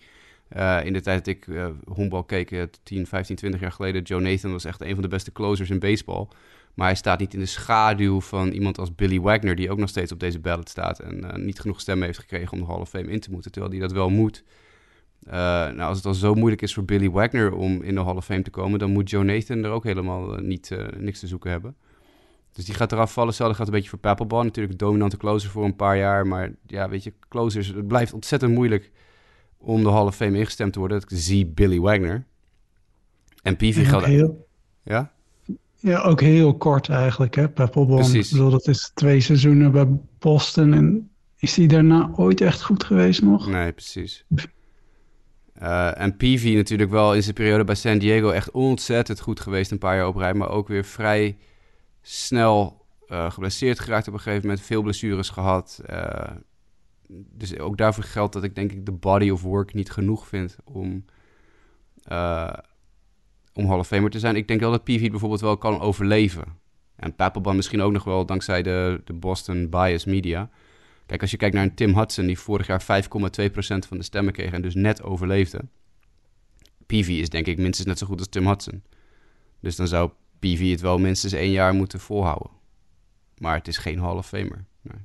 Uh, 0.56 0.84
in 0.84 0.92
de 0.92 1.00
tijd 1.00 1.24
dat 1.24 1.34
ik 1.34 1.46
uh, 1.46 1.66
honkbal 1.84 2.24
keek, 2.24 2.66
10, 2.82 3.06
15, 3.06 3.36
20 3.36 3.60
jaar 3.60 3.72
geleden, 3.72 4.02
Joe 4.02 4.20
Nathan 4.20 4.52
was 4.52 4.64
echt 4.64 4.80
een 4.80 4.92
van 4.92 5.02
de 5.02 5.08
beste 5.08 5.32
closers 5.32 5.70
in 5.70 5.78
baseball. 5.78 6.28
Maar 6.74 6.86
hij 6.86 6.96
staat 6.96 7.18
niet 7.18 7.34
in 7.34 7.40
de 7.40 7.46
schaduw 7.46 8.20
van 8.20 8.48
iemand 8.48 8.78
als 8.78 8.94
Billy 8.94 9.20
Wagner, 9.20 9.54
die 9.54 9.70
ook 9.70 9.78
nog 9.78 9.88
steeds 9.88 10.12
op 10.12 10.20
deze 10.20 10.38
ballot 10.38 10.68
staat 10.68 10.98
en 10.98 11.44
niet 11.44 11.60
genoeg 11.60 11.80
stemmen 11.80 12.06
heeft 12.06 12.18
gekregen 12.18 12.52
om 12.52 12.58
de 12.58 12.64
Hall 12.64 12.80
of 12.80 12.88
Fame 12.88 13.10
in 13.10 13.20
te 13.20 13.30
moeten, 13.30 13.52
terwijl 13.52 13.72
hij 13.72 13.82
dat 13.82 13.92
wel 13.92 14.10
moet. 14.10 14.44
Nou, 15.20 15.80
als 15.80 15.96
het 15.96 16.06
al 16.06 16.14
zo 16.14 16.34
moeilijk 16.34 16.62
is 16.62 16.74
voor 16.74 16.84
Billy 16.84 17.10
Wagner 17.10 17.52
om 17.52 17.82
in 17.82 17.94
de 17.94 18.00
Hall 18.00 18.16
of 18.16 18.24
Fame 18.24 18.42
te 18.42 18.50
komen, 18.50 18.78
dan 18.78 18.92
moet 18.92 19.10
Joe 19.10 19.24
Nathan 19.24 19.64
er 19.64 19.70
ook 19.70 19.84
helemaal 19.84 20.36
niet, 20.36 20.76
niks 20.96 21.20
te 21.20 21.26
zoeken 21.26 21.50
hebben. 21.50 21.76
Dus 22.52 22.64
die 22.64 22.74
gaat 22.74 22.92
eraf 22.92 23.12
vallen. 23.12 23.28
Hetzelfde 23.28 23.56
gaat 23.56 23.66
een 23.66 23.72
beetje 23.72 23.88
voor 23.88 23.98
Papelbon. 23.98 24.44
Natuurlijk 24.44 24.78
dominante 24.78 25.16
closer 25.16 25.50
voor 25.50 25.64
een 25.64 25.76
paar 25.76 25.96
jaar. 25.96 26.26
Maar 26.26 26.52
ja, 26.66 26.88
weet 26.88 27.04
je, 27.04 27.12
closers, 27.28 27.66
het 27.66 27.86
blijft 27.86 28.12
ontzettend 28.12 28.52
moeilijk 28.52 28.90
om 29.58 29.82
de 29.82 29.90
Hall 29.90 30.06
of 30.06 30.16
Fame 30.16 30.38
ingestemd 30.38 30.72
te 30.72 30.78
worden. 30.78 31.00
Dat 31.00 31.10
ik 31.10 31.18
zie 31.18 31.46
Billy 31.46 31.80
Wagner. 31.80 32.24
En 33.42 33.56
Peavy 33.56 33.84
gaat... 33.84 34.04
Heel... 34.04 34.46
Ja? 34.82 35.12
Ja, 35.76 36.00
ook 36.00 36.20
heel 36.20 36.56
kort 36.56 36.88
eigenlijk, 36.88 37.34
hè, 37.34 37.48
Peppelbom. 37.48 37.96
Precies. 37.96 38.26
Ik 38.26 38.32
bedoel, 38.32 38.50
dat 38.50 38.68
is 38.68 38.90
twee 38.94 39.20
seizoenen 39.20 39.72
bij 39.72 39.86
Boston. 40.18 40.74
En 40.74 41.10
is 41.36 41.56
hij 41.56 41.66
daarna 41.66 42.10
ooit 42.16 42.40
echt 42.40 42.62
goed 42.62 42.84
geweest 42.84 43.22
nog? 43.22 43.48
Nee, 43.48 43.72
precies. 43.72 44.24
Uh, 45.62 46.00
en 46.00 46.16
Peavy 46.16 46.54
natuurlijk 46.54 46.90
wel 46.90 47.14
in 47.14 47.22
zijn 47.22 47.34
periode 47.34 47.64
bij 47.64 47.74
San 47.74 47.98
Diego 47.98 48.30
echt 48.30 48.50
ontzettend 48.50 49.20
goed 49.20 49.40
geweest. 49.40 49.70
Een 49.70 49.78
paar 49.78 49.96
jaar 49.96 50.06
op 50.06 50.16
rij, 50.16 50.34
maar 50.34 50.48
ook 50.48 50.68
weer 50.68 50.84
vrij 50.84 51.36
snel 52.02 52.86
uh, 53.08 53.30
geblesseerd 53.30 53.80
geraakt 53.80 54.08
op 54.08 54.12
een 54.12 54.20
gegeven 54.20 54.46
moment. 54.46 54.66
Veel 54.66 54.82
blessures 54.82 55.28
gehad. 55.28 55.82
Uh, 55.90 56.30
dus 57.08 57.58
ook 57.58 57.76
daarvoor 57.76 58.04
geldt 58.04 58.32
dat 58.32 58.44
ik 58.44 58.54
denk 58.54 58.72
ik 58.72 58.86
de 58.86 58.92
body 58.92 59.30
of 59.30 59.42
work 59.42 59.74
niet 59.74 59.90
genoeg 59.90 60.26
vind 60.26 60.56
om, 60.64 61.04
om 63.52 63.66
Hall 63.66 63.78
of 63.78 63.86
Famer 63.86 64.10
te 64.10 64.18
zijn. 64.18 64.36
Ik 64.36 64.48
denk 64.48 64.60
wel 64.60 64.70
dat 64.70 64.84
PV 64.84 65.10
bijvoorbeeld 65.10 65.40
wel 65.40 65.56
kan 65.56 65.80
overleven. 65.80 66.44
En 66.96 67.14
Papelbon 67.14 67.56
misschien 67.56 67.80
ook 67.80 67.92
nog 67.92 68.04
wel 68.04 68.26
dankzij 68.26 68.62
de, 68.62 69.00
de 69.04 69.12
Boston 69.12 69.68
bias 69.68 70.04
media. 70.04 70.50
Kijk, 71.10 71.22
als 71.22 71.30
je 71.30 71.36
kijkt 71.36 71.54
naar 71.54 71.64
een 71.64 71.74
Tim 71.74 71.96
Hudson 71.96 72.26
die 72.26 72.38
vorig 72.38 72.66
jaar 72.66 72.82
5,2% 72.82 73.08
van 73.58 73.98
de 73.98 74.02
stemmen 74.02 74.32
kreeg 74.32 74.52
en 74.52 74.62
dus 74.62 74.74
net 74.74 75.02
overleefde. 75.02 75.60
PV 76.86 77.08
is 77.08 77.28
denk 77.28 77.46
ik 77.46 77.58
minstens 77.58 77.88
net 77.88 77.98
zo 77.98 78.06
goed 78.06 78.18
als 78.18 78.28
Tim 78.28 78.46
Hudson. 78.46 78.82
Dus 79.60 79.76
dan 79.76 79.88
zou 79.88 80.10
PV 80.38 80.70
het 80.70 80.80
wel 80.80 80.98
minstens 80.98 81.32
één 81.32 81.50
jaar 81.50 81.74
moeten 81.74 82.00
volhouden. 82.00 82.50
Maar 83.38 83.56
het 83.56 83.68
is 83.68 83.78
geen 83.78 83.98
Hall 83.98 84.16
of 84.16 84.26
Famer. 84.26 84.64
Nee. 84.82 84.98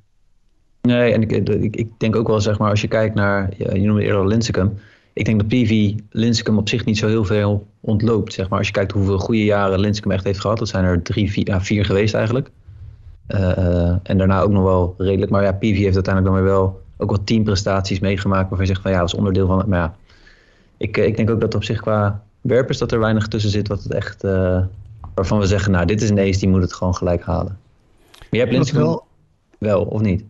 Nee, 0.82 1.12
en 1.12 1.22
ik, 1.22 1.32
ik, 1.32 1.76
ik, 1.76 1.88
denk 1.98 2.16
ook 2.16 2.26
wel, 2.26 2.40
zeg 2.40 2.58
maar, 2.58 2.70
als 2.70 2.80
je 2.80 2.88
kijkt 2.88 3.14
naar, 3.14 3.52
je 3.58 3.86
noemde 3.86 4.02
eerder 4.02 4.26
Lincecum. 4.26 4.78
Ik 5.12 5.24
denk 5.24 5.38
dat 5.38 5.48
PV 5.48 5.94
Lincecum 6.10 6.58
op 6.58 6.68
zich 6.68 6.84
niet 6.84 6.98
zo 6.98 7.06
heel 7.06 7.24
veel 7.24 7.66
ontloopt, 7.80 8.32
zeg 8.32 8.48
maar. 8.48 8.58
Als 8.58 8.66
je 8.66 8.72
kijkt 8.72 8.92
hoeveel 8.92 9.18
goede 9.18 9.44
jaren 9.44 9.80
Lincecum 9.80 10.10
echt 10.10 10.24
heeft 10.24 10.40
gehad. 10.40 10.58
Dat 10.58 10.68
zijn 10.68 10.84
er 10.84 11.02
drie, 11.02 11.30
vier, 11.30 11.60
vier 11.60 11.84
geweest 11.84 12.14
eigenlijk. 12.14 12.50
Uh, 13.28 13.94
en 14.02 14.18
daarna 14.18 14.40
ook 14.40 14.50
nog 14.50 14.62
wel 14.62 14.94
redelijk. 14.98 15.30
Maar 15.30 15.42
ja, 15.42 15.52
PV 15.52 15.76
heeft 15.76 15.94
uiteindelijk 15.94 16.34
dan 16.34 16.34
weer 16.34 16.52
wel 16.52 16.84
ook 16.96 17.10
wel 17.10 17.24
teamprestaties 17.24 17.98
meegemaakt 17.98 18.48
waarvan 18.48 18.66
je 18.66 18.66
zegt 18.66 18.82
van 18.82 18.90
ja, 18.90 18.98
dat 18.98 19.08
is 19.08 19.14
onderdeel 19.14 19.46
van 19.46 19.58
het. 19.58 19.66
Maar 19.66 19.78
ja, 19.78 19.94
ik, 20.76 20.96
ik 20.96 21.16
denk 21.16 21.30
ook 21.30 21.40
dat 21.40 21.54
op 21.54 21.64
zich 21.64 21.80
qua 21.80 22.22
werpers 22.40 22.78
dat 22.78 22.92
er 22.92 22.98
weinig 22.98 23.28
tussen 23.28 23.50
zit 23.50 23.68
wat 23.68 23.82
het 23.82 23.92
echt, 23.92 24.22
waarvan 25.14 25.38
we 25.38 25.46
zeggen, 25.46 25.72
nou 25.72 25.86
dit 25.86 26.02
is 26.02 26.10
een 26.10 26.18
ace, 26.18 26.38
die 26.38 26.48
moet 26.48 26.62
het 26.62 26.72
gewoon 26.72 26.94
gelijk 26.94 27.22
halen. 27.22 27.58
Maar 28.18 28.28
je 28.30 28.38
hebt 28.38 28.52
Linscomb 28.52 28.84
wel, 28.84 29.06
wel, 29.58 29.84
of 29.84 30.00
niet? 30.00 30.24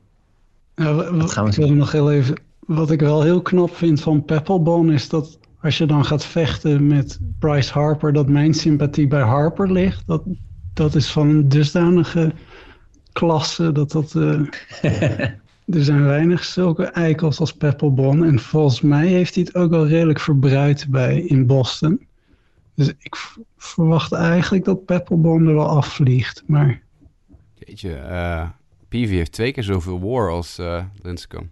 Nou, 0.74 1.16
wat, 1.16 1.30
gaan 1.30 1.44
we 1.44 1.50
ik 1.50 1.56
wil 1.56 1.68
nog 1.68 1.92
heel 1.92 2.12
even, 2.12 2.36
wat 2.66 2.90
ik 2.90 3.00
wel 3.00 3.22
heel 3.22 3.42
knap 3.42 3.76
vind 3.76 4.00
van 4.00 4.24
Peppelbone 4.24 4.94
is 4.94 5.08
dat 5.08 5.38
als 5.62 5.78
je 5.78 5.86
dan 5.86 6.04
gaat 6.04 6.24
vechten 6.24 6.86
met 6.86 7.18
Bryce 7.38 7.72
Harper, 7.72 8.12
dat 8.12 8.28
mijn 8.28 8.54
sympathie 8.54 9.08
bij 9.08 9.22
Harper 9.22 9.72
ligt. 9.72 10.02
Dat, 10.06 10.22
dat 10.74 10.94
is 10.94 11.10
van 11.10 11.28
een 11.28 11.48
dusdanige 11.48 12.32
klasse 13.16 13.72
dat 13.72 13.90
dat. 13.90 14.14
Uh, 14.14 14.40
er 15.76 15.84
zijn 15.84 16.04
weinig 16.04 16.44
zulke 16.44 16.84
eikels 16.84 17.40
als 17.40 17.52
Peppelbon. 17.52 18.24
En 18.24 18.38
volgens 18.38 18.80
mij 18.80 19.06
heeft 19.06 19.34
hij 19.34 19.44
het 19.44 19.54
ook 19.54 19.70
wel 19.70 19.86
redelijk 19.86 20.20
verbruikt 20.20 20.88
bij 20.88 21.20
in 21.20 21.46
Boston. 21.46 22.06
Dus 22.74 22.88
ik 22.98 23.16
verwacht 23.56 24.12
eigenlijk 24.12 24.64
dat 24.64 24.84
Peppelbon 24.84 25.46
er 25.46 25.54
wel 25.54 25.68
afvliegt. 25.68 26.42
Maar. 26.46 26.82
Jeetje, 27.54 27.90
uh, 27.90 28.48
Peavy 28.88 29.14
heeft 29.14 29.32
twee 29.32 29.52
keer 29.52 29.62
zoveel 29.62 30.00
war 30.00 30.30
als 30.30 30.58
uh, 30.58 30.84
Linscomb. 31.02 31.48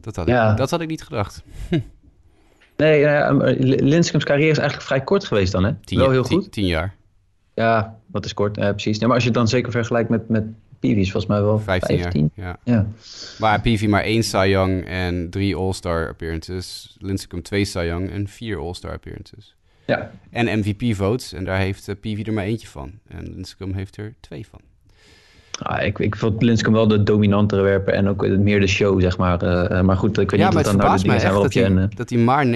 Dat 0.00 0.16
had, 0.16 0.28
ik, 0.28 0.56
dat 0.56 0.70
had 0.70 0.80
ik 0.80 0.88
niet 0.88 1.02
gedacht. 1.02 1.42
Nee, 2.76 3.02
uh, 3.02 3.30
Linscombs 3.80 4.24
carrière 4.24 4.50
is 4.50 4.58
eigenlijk 4.58 4.88
vrij 4.88 5.00
kort 5.00 5.24
geweest 5.24 5.52
dan, 5.52 5.64
hè? 5.64 5.74
Tien, 5.84 5.98
Wel 5.98 6.10
heel 6.10 6.24
goed. 6.24 6.52
Tien, 6.52 6.66
jaar. 6.66 6.94
Ja, 7.56 7.98
wat 8.06 8.24
is 8.24 8.34
kort, 8.34 8.52
precies. 8.52 8.98
maar 8.98 9.10
als 9.10 9.22
je 9.22 9.28
het 9.28 9.38
dan 9.38 9.48
zeker 9.48 9.72
vergelijkt 9.72 10.08
met, 10.08 10.28
met 10.28 10.44
Peavy, 10.78 11.00
is 11.00 11.10
volgens 11.10 11.32
mij 11.32 11.42
wel 11.42 11.58
15. 11.58 11.98
15. 11.98 12.30
Jaar, 12.34 12.58
ja. 12.64 12.74
ja. 12.74 12.86
Maar 13.38 13.60
Peavy 13.60 13.86
maar 13.86 14.02
één 14.02 14.22
Cy 14.22 14.46
Young 14.48 14.84
en 14.84 15.30
drie 15.30 15.56
All-Star 15.56 16.08
appearances. 16.08 16.96
Linscomb 17.00 17.44
twee 17.44 17.64
Cy 17.64 17.78
Young 17.78 18.10
en 18.10 18.28
vier 18.28 18.58
All-Star 18.58 18.92
appearances. 18.92 19.56
Ja. 19.86 20.10
En 20.30 20.58
MVP 20.58 20.96
votes. 20.96 21.32
En 21.32 21.44
daar 21.44 21.58
heeft 21.58 21.88
uh, 21.88 21.94
Peavy 22.00 22.22
er 22.22 22.32
maar 22.32 22.44
eentje 22.44 22.68
van. 22.68 22.92
En 23.08 23.34
Linscomb 23.34 23.74
heeft 23.74 23.96
er 23.96 24.14
twee 24.20 24.46
van. 24.50 24.60
Ah, 25.58 25.86
ik, 25.86 25.98
ik 25.98 26.16
vond 26.16 26.42
Linscomb 26.42 26.76
wel 26.76 26.88
de 26.88 27.02
dominantere 27.02 27.62
werper 27.62 27.94
en 27.94 28.08
ook 28.08 28.28
meer 28.28 28.60
de 28.60 28.66
show, 28.66 29.00
zeg 29.00 29.18
maar. 29.18 29.42
Uh, 29.42 29.80
maar 29.80 29.96
goed, 29.96 30.18
ik 30.18 30.30
weet 30.30 30.40
ja, 30.40 30.46
niet 30.46 30.54
wat 30.54 30.64
dan 30.64 30.76
nou 30.76 30.96
de 30.96 31.02
dingen 31.02 31.20
zijn 31.20 31.32
waarop 31.32 31.52
je... 31.52 31.88
Dat 31.94 32.10
hij 32.10 32.18
maar 32.18 32.46
19,5 32.46 32.52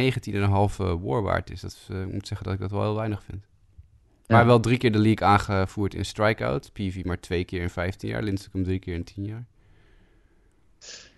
war 1.01 1.23
waard 1.23 1.51
is. 1.51 1.61
Dat 1.61 1.89
uh, 1.91 2.01
ik 2.01 2.13
moet 2.13 2.27
zeggen 2.27 2.47
dat 2.47 2.55
ik 2.55 2.61
dat 2.61 2.71
wel 2.71 2.83
heel 2.83 2.95
weinig 2.95 3.23
vind. 3.23 3.45
Maar 4.31 4.47
wel 4.47 4.61
drie 4.61 4.79
keer 4.79 4.93
de 4.93 4.99
league 4.99 5.29
aangevoerd 5.29 5.95
in 5.95 6.05
strikeout. 6.05 6.71
PV 6.73 7.05
maar 7.05 7.21
twee 7.21 7.45
keer 7.45 7.63
in 7.63 7.71
15 7.71 8.09
jaar. 8.09 8.23
Linscomb 8.23 8.65
drie 8.65 8.79
keer 8.79 8.95
in 8.95 9.05
10 9.05 9.25
jaar. 9.25 9.47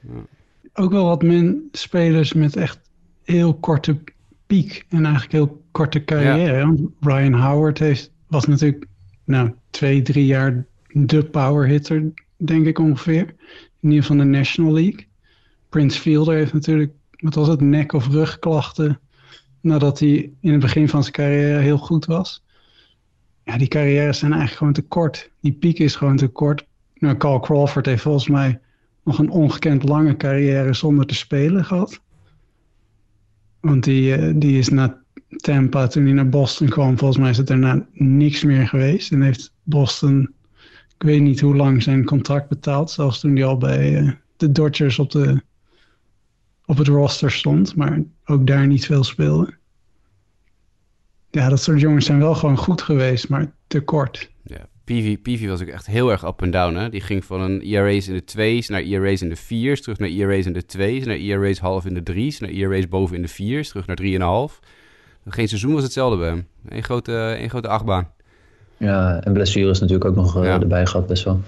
Ja. 0.01 0.27
Ook 0.75 0.91
wel 0.91 1.05
wat 1.05 1.23
min 1.23 1.69
spelers 1.73 2.33
met 2.33 2.57
echt 2.57 2.81
heel 3.25 3.55
korte 3.55 4.03
piek. 4.47 4.87
En 4.89 5.03
eigenlijk 5.05 5.33
heel 5.33 5.63
korte 5.71 6.05
carrière. 6.05 6.59
Ja. 6.59 6.75
Ryan 7.01 7.33
Howard 7.33 7.79
heeft, 7.79 8.11
was 8.27 8.47
natuurlijk 8.47 8.87
nou, 9.25 9.55
twee, 9.71 10.03
drie 10.03 10.27
jaar 10.27 10.67
de 10.93 11.25
power 11.25 11.67
hitter, 11.67 12.13
denk 12.37 12.67
ik 12.67 12.79
ongeveer. 12.79 13.35
In 13.81 13.89
ieder 13.89 14.03
geval 14.03 14.17
de 14.17 14.25
National 14.25 14.73
League. 14.73 15.07
Prince 15.69 16.01
Fielder 16.01 16.35
heeft 16.35 16.53
natuurlijk, 16.53 16.93
wat 17.17 17.35
was 17.35 17.49
het, 17.49 17.61
nek- 17.61 17.93
of 17.93 18.09
rugklachten. 18.09 19.01
Nadat 19.61 19.99
hij 19.99 20.33
in 20.41 20.53
het 20.53 20.61
begin 20.61 20.89
van 20.89 21.03
zijn 21.03 21.15
carrière 21.15 21.59
heel 21.59 21.79
goed 21.79 22.05
was. 22.05 22.43
Ja, 23.45 23.59
die 23.59 23.69
carrières 23.69 24.19
zijn 24.19 24.31
eigenlijk 24.31 24.59
gewoon 24.59 24.73
te 24.73 24.83
kort. 24.83 25.31
Die 25.41 25.53
piek 25.53 25.79
is 25.79 25.97
gewoon 25.97 26.17
te 26.17 26.29
kort. 26.29 26.67
Nou, 26.95 27.17
Carl 27.17 27.41
Crawford 27.41 27.87
heeft 27.87 28.03
volgens 28.03 28.29
mij 28.29 28.61
nog 29.05 29.19
een 29.19 29.31
ongekend 29.31 29.89
lange 29.89 30.17
carrière 30.17 30.75
zonder 30.75 31.07
te 31.07 31.15
spelen 31.15 31.65
gehad. 31.65 32.01
Want 33.61 33.85
die, 33.85 34.15
eh, 34.15 34.33
die 34.37 34.59
is 34.59 34.69
na 34.69 35.01
Tampa, 35.37 35.87
toen 35.87 36.05
hij 36.05 36.13
naar 36.13 36.29
Boston 36.29 36.69
kwam, 36.69 36.99
volgens 36.99 37.19
mij 37.19 37.31
is 37.31 37.37
het 37.37 37.47
daarna 37.47 37.87
niks 37.93 38.45
meer 38.45 38.69
geweest. 38.69 39.13
En 39.13 39.23
heeft 39.23 39.53
Boston 39.63 40.35
ik 41.03 41.09
weet 41.09 41.21
niet 41.21 41.41
hoe 41.41 41.57
lang 41.57 41.83
zijn 41.83 42.05
contract 42.05 42.49
betaald. 42.49 42.91
Zelfs 42.91 43.21
toen 43.21 43.37
hij 43.37 43.45
al 43.45 43.59
bij 43.59 44.01
uh, 44.03 44.13
de 44.37 44.53
Dodgers 44.53 44.99
op, 44.99 45.11
de, 45.11 45.43
op 46.67 46.77
het 46.77 46.87
roster 46.87 47.31
stond. 47.31 47.77
Maar 47.77 48.03
ook 48.25 48.47
daar 48.47 48.67
niet 48.67 48.87
veel 48.87 49.05
speelde. 49.05 49.55
Ja, 51.35 51.49
dat 51.49 51.63
soort 51.63 51.81
jongens 51.81 52.07
zijn 52.07 52.19
wel 52.19 52.35
gewoon 52.35 52.57
goed 52.57 52.83
geweest, 52.83 53.29
maar 53.29 53.53
te 53.67 53.81
kort. 53.81 54.31
Ja, 54.45 54.67
PV, 54.85 55.17
PV 55.23 55.49
was 55.49 55.63
ook 55.63 55.69
echt 55.69 55.87
heel 55.87 56.11
erg 56.11 56.25
up 56.27 56.43
en 56.43 56.51
down. 56.51 56.75
Hè? 56.75 56.89
Die 56.89 57.01
ging 57.01 57.25
van 57.25 57.41
een 57.41 57.61
ERA's 57.61 58.09
in 58.09 58.15
de 58.15 58.59
2's 58.61 58.69
naar 58.69 58.81
ERA's 58.81 59.21
in 59.21 59.29
de 59.29 59.37
4's, 59.37 59.81
terug 59.81 59.99
naar 59.99 60.09
ERA's 60.09 60.47
in 60.47 60.53
de 60.53 60.63
2's, 60.63 61.07
naar 61.07 61.17
ERA's 61.17 61.59
half 61.59 61.85
in 61.85 61.95
de 61.95 62.13
3's, 62.13 62.39
naar 62.39 62.51
ERA's 62.51 62.89
boven 62.89 63.17
in 63.17 63.23
de 63.23 63.61
4's, 63.63 63.69
terug 63.69 63.87
naar 63.87 63.99
3,5. 64.51 64.59
Geen 65.29 65.49
seizoen 65.49 65.75
was 65.75 65.83
hetzelfde 65.83 66.19
bij 66.19 66.29
hem. 66.29 66.47
Een 66.69 66.85
grote, 66.85 67.37
een 67.39 67.51
grote 67.51 67.69
achtbaan. 67.69 68.09
Ja, 68.77 69.21
en 69.21 69.33
blessures 69.33 69.81
natuurlijk 69.81 70.11
ook 70.11 70.17
nog 70.17 70.37
uh, 70.37 70.55
erbij 70.55 70.87
gehad 70.87 71.07
best 71.07 71.25
wel. 71.25 71.41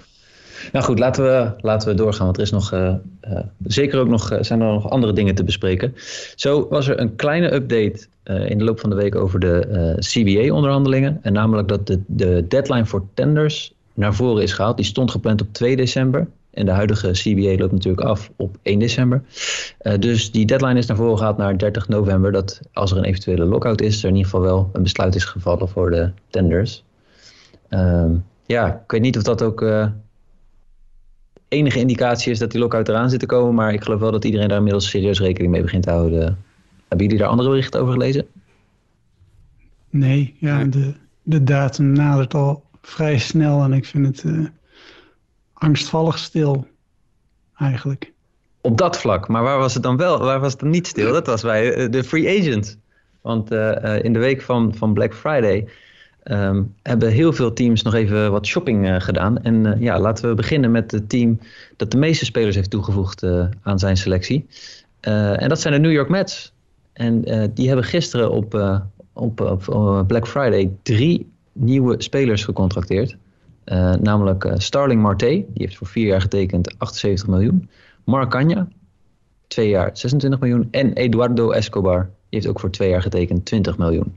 Nou 0.71 0.85
goed, 0.85 0.99
laten 0.99 1.23
we, 1.23 1.51
laten 1.57 1.87
we 1.89 1.93
doorgaan, 1.93 2.25
want 2.25 2.37
er 2.37 2.43
is 2.43 2.51
nog, 2.51 2.73
uh, 2.73 2.93
uh, 3.29 3.39
zeker 3.63 3.99
ook 3.99 4.07
nog, 4.07 4.37
zijn 4.39 4.61
er 4.61 4.73
nog 4.73 4.89
andere 4.89 5.13
dingen 5.13 5.35
te 5.35 5.43
bespreken. 5.43 5.95
Zo 6.35 6.67
was 6.69 6.87
er 6.87 6.99
een 6.99 7.15
kleine 7.15 7.53
update 7.53 8.07
in 8.23 8.57
de 8.57 8.63
loop 8.63 8.79
van 8.79 8.89
de 8.89 8.95
week 8.95 9.15
over 9.15 9.39
de 9.39 9.95
CBA-onderhandelingen. 9.99 11.19
En 11.21 11.33
namelijk 11.33 11.67
dat 11.67 11.87
de, 11.87 12.01
de 12.05 12.45
deadline 12.47 12.85
voor 12.85 13.03
tenders 13.13 13.73
naar 13.93 14.13
voren 14.13 14.43
is 14.43 14.53
gehaald. 14.53 14.77
Die 14.77 14.85
stond 14.85 15.11
gepland 15.11 15.41
op 15.41 15.47
2 15.51 15.75
december. 15.75 16.27
En 16.53 16.65
de 16.65 16.71
huidige 16.71 17.11
CBA 17.11 17.57
loopt 17.57 17.71
natuurlijk 17.71 18.07
af 18.07 18.31
op 18.35 18.57
1 18.61 18.79
december. 18.79 19.23
dus 19.99 20.31
die 20.31 20.45
deadline 20.45 20.79
is 20.79 20.85
naar 20.85 20.97
voren 20.97 21.17
gehaald 21.17 21.37
naar 21.37 21.57
30 21.57 21.87
november. 21.87 22.31
Dat 22.31 22.59
als 22.73 22.91
er 22.91 22.97
een 22.97 23.03
eventuele 23.03 23.45
lockout 23.45 23.81
is, 23.81 24.03
er 24.03 24.09
in 24.09 24.15
ieder 24.15 24.31
geval 24.31 24.45
wel 24.45 24.69
een 24.73 24.83
besluit 24.83 25.15
is 25.15 25.25
gevallen 25.25 25.69
voor 25.69 25.91
de 25.91 26.09
tenders. 26.29 26.83
Ehm, 27.69 28.11
ja, 28.45 28.67
ik 28.67 28.91
weet 28.91 29.01
niet 29.01 29.17
of 29.17 29.23
dat 29.23 29.41
ook 29.41 29.61
enige 31.55 31.79
indicatie 31.79 32.31
is 32.31 32.39
dat 32.39 32.51
die 32.51 32.59
lockout 32.59 32.89
eraan 32.89 33.09
zit 33.09 33.19
te 33.19 33.25
komen. 33.25 33.53
Maar 33.53 33.73
ik 33.73 33.83
geloof 33.83 33.99
wel 33.99 34.11
dat 34.11 34.25
iedereen 34.25 34.47
daar 34.47 34.57
inmiddels 34.57 34.89
serieus 34.89 35.19
rekening 35.19 35.51
mee 35.51 35.61
begint 35.61 35.83
te 35.83 35.91
houden. 35.91 36.43
Hebben 36.87 37.05
jullie 37.05 37.21
daar 37.21 37.29
andere 37.29 37.49
berichten 37.49 37.81
over 37.81 37.93
gelezen? 37.93 38.25
Nee, 39.89 40.35
ja, 40.39 40.63
de, 40.63 40.93
de 41.23 41.43
datum 41.43 41.91
nadert 41.91 42.33
al 42.33 42.63
vrij 42.81 43.17
snel 43.17 43.63
en 43.63 43.73
ik 43.73 43.85
vind 43.85 44.05
het 44.05 44.23
uh, 44.23 44.45
angstvallig 45.53 46.17
stil, 46.17 46.67
eigenlijk. 47.57 48.11
Op 48.61 48.77
dat 48.77 48.99
vlak, 48.99 49.27
maar 49.27 49.43
waar 49.43 49.57
was 49.57 49.73
het 49.73 49.83
dan 49.83 49.97
wel? 49.97 50.19
Waar 50.19 50.39
was 50.39 50.51
het 50.51 50.61
dan 50.61 50.69
niet 50.69 50.87
stil? 50.87 51.13
Dat 51.13 51.27
was 51.27 51.41
bij 51.41 51.73
eh, 51.73 51.91
de 51.91 52.03
free 52.03 52.39
agent. 52.39 52.77
Want 53.21 53.51
uh, 53.51 54.03
in 54.03 54.13
de 54.13 54.19
week 54.19 54.41
van, 54.41 54.75
van 54.75 54.93
Black 54.93 55.13
Friday 55.13 55.67
Um, 56.31 56.75
hebben 56.81 57.11
heel 57.11 57.33
veel 57.33 57.53
teams 57.53 57.81
nog 57.81 57.93
even 57.93 58.31
wat 58.31 58.45
shopping 58.45 58.87
uh, 58.87 58.99
gedaan. 58.99 59.43
En 59.43 59.65
uh, 59.65 59.81
ja, 59.81 59.99
laten 59.99 60.29
we 60.29 60.35
beginnen 60.35 60.71
met 60.71 60.91
het 60.91 61.09
team 61.09 61.39
dat 61.75 61.91
de 61.91 61.97
meeste 61.97 62.25
spelers 62.25 62.55
heeft 62.55 62.69
toegevoegd 62.69 63.23
uh, 63.23 63.45
aan 63.61 63.79
zijn 63.79 63.97
selectie. 63.97 64.47
en 64.99 65.49
dat 65.49 65.61
zijn 65.61 65.73
de 65.73 65.79
New 65.79 65.91
York 65.91 66.09
Mets. 66.09 66.53
En 66.93 67.21
die 67.53 67.67
hebben 67.67 67.85
gisteren 67.85 68.31
op, 68.31 68.81
op, 69.13 69.41
op 69.41 70.07
Black 70.07 70.27
Friday 70.27 70.71
drie 70.83 71.31
nieuwe 71.51 71.95
spelers 71.97 72.43
gecontracteerd. 72.43 73.17
namelijk 74.01 74.53
Starling 74.53 75.01
Marte, 75.01 75.25
die 75.25 75.45
heeft 75.53 75.77
voor 75.77 75.87
vier 75.87 76.05
jaar 76.05 76.21
getekend 76.21 76.79
78 76.79 77.27
miljoen. 77.27 77.69
Mark 78.03 78.29
Canha, 78.29 78.67
twee 79.47 79.69
jaar 79.69 79.89
26 79.93 80.39
miljoen. 80.39 80.67
En 80.71 80.93
Eduardo 80.93 81.51
Escobar, 81.51 82.01
die 82.03 82.09
heeft 82.39 82.47
ook 82.47 82.59
voor 82.59 82.71
twee 82.71 82.89
jaar 82.89 83.01
getekend 83.01 83.45
20 83.45 83.77
miljoen 83.77 84.13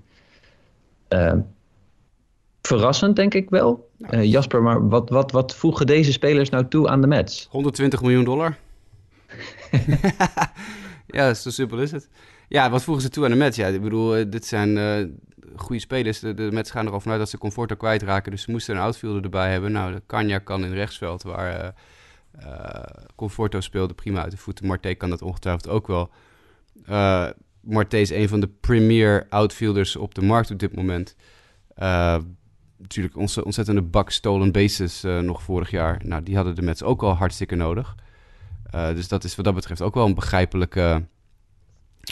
verrassend, 2.69 3.17
denk 3.17 3.35
ik 3.35 3.51
wel. 3.51 3.91
Uh, 3.99 4.25
Jasper, 4.25 4.63
maar 4.63 4.89
wat, 4.89 5.11
wat, 5.11 5.33
wat 5.33 5.55
voegen 5.55 5.87
deze 5.87 6.13
spelers 6.13 6.51
nou 6.51 6.69
toe 6.69 6.89
aan 6.89 7.01
de 7.01 7.07
Mets? 7.07 7.47
120 7.51 8.03
miljoen 8.03 8.25
dollar. 8.25 8.57
ja, 11.17 11.35
zo 11.35 11.51
simpel 11.51 11.79
is 11.79 11.91
het. 11.91 12.09
Ja, 12.49 12.71
wat 12.71 12.83
voegen 12.83 13.03
ze 13.03 13.09
toe 13.09 13.25
aan 13.25 13.31
de 13.31 13.37
Mets? 13.37 13.57
Ja, 13.57 13.67
ik 13.67 13.83
bedoel, 13.83 14.17
eh, 14.17 14.25
dit 14.29 14.47
zijn 14.47 14.77
uh, 14.77 15.07
goede 15.57 15.81
spelers. 15.81 16.19
De, 16.19 16.35
de 16.35 16.49
Mets 16.53 16.71
gaan 16.71 16.87
er 16.87 16.93
al 16.93 17.01
vanuit 17.01 17.21
dat 17.21 17.29
ze 17.29 17.39
Conforto 17.39 17.75
kwijtraken. 17.75 18.31
Dus 18.31 18.43
ze 18.43 18.51
moesten 18.51 18.77
een 18.77 18.83
outfielder 18.83 19.23
erbij 19.23 19.51
hebben. 19.51 19.73
Nou, 19.73 19.93
de 19.93 20.03
Kanya 20.07 20.39
kan 20.39 20.65
in 20.65 20.73
rechtsveld, 20.73 21.23
waar 21.23 21.75
uh, 22.43 22.83
Conforto 23.15 23.61
speelde, 23.61 23.95
prima 23.95 24.23
uit 24.23 24.31
de 24.31 24.37
voeten. 24.37 24.67
Marte 24.67 24.95
kan 24.95 25.11
dat 25.11 25.23
ongetwijfeld 25.23 25.69
ook 25.69 25.87
wel. 25.87 26.11
Marte 27.61 28.01
is 28.01 28.11
een 28.11 28.29
van 28.29 28.41
de 28.41 28.49
premier 28.61 29.27
outfielders 29.29 29.97
op 29.97 30.15
de 30.15 30.23
markt 30.23 30.51
op 30.51 30.59
dit 30.59 30.77
moment 30.77 31.17
natuurlijk 32.79 33.17
onze 33.17 33.45
ontzettende 33.45 33.83
bak 33.83 34.11
stolen 34.11 34.53
bases 34.53 35.05
uh, 35.05 35.19
nog 35.19 35.43
vorig 35.43 35.71
jaar. 35.71 36.01
Nou, 36.05 36.23
die 36.23 36.37
hadden 36.37 36.55
de 36.55 36.62
Mets 36.62 36.83
ook 36.83 37.03
al 37.03 37.12
hartstikke 37.12 37.55
nodig. 37.55 37.95
Uh, 38.75 38.95
dus 38.95 39.09
dat 39.09 39.25
is 39.25 39.37
wat 39.37 39.45
dat 39.45 39.55
betreft 39.55 39.83
ook 39.83 39.95
wel 39.95 40.07
een 40.07 40.14
begrijpelijke, 40.14 41.07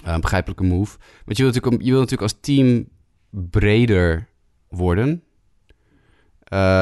uh, 0.06 0.18
begrijpelijke 0.18 0.64
move. 0.64 0.98
Want 1.24 1.36
je 1.36 1.42
wil, 1.42 1.52
natuurlijk, 1.52 1.82
je 1.82 1.90
wil 1.90 2.00
natuurlijk 2.00 2.32
als 2.32 2.40
team 2.40 2.88
breder 3.30 4.28
worden. 4.68 5.22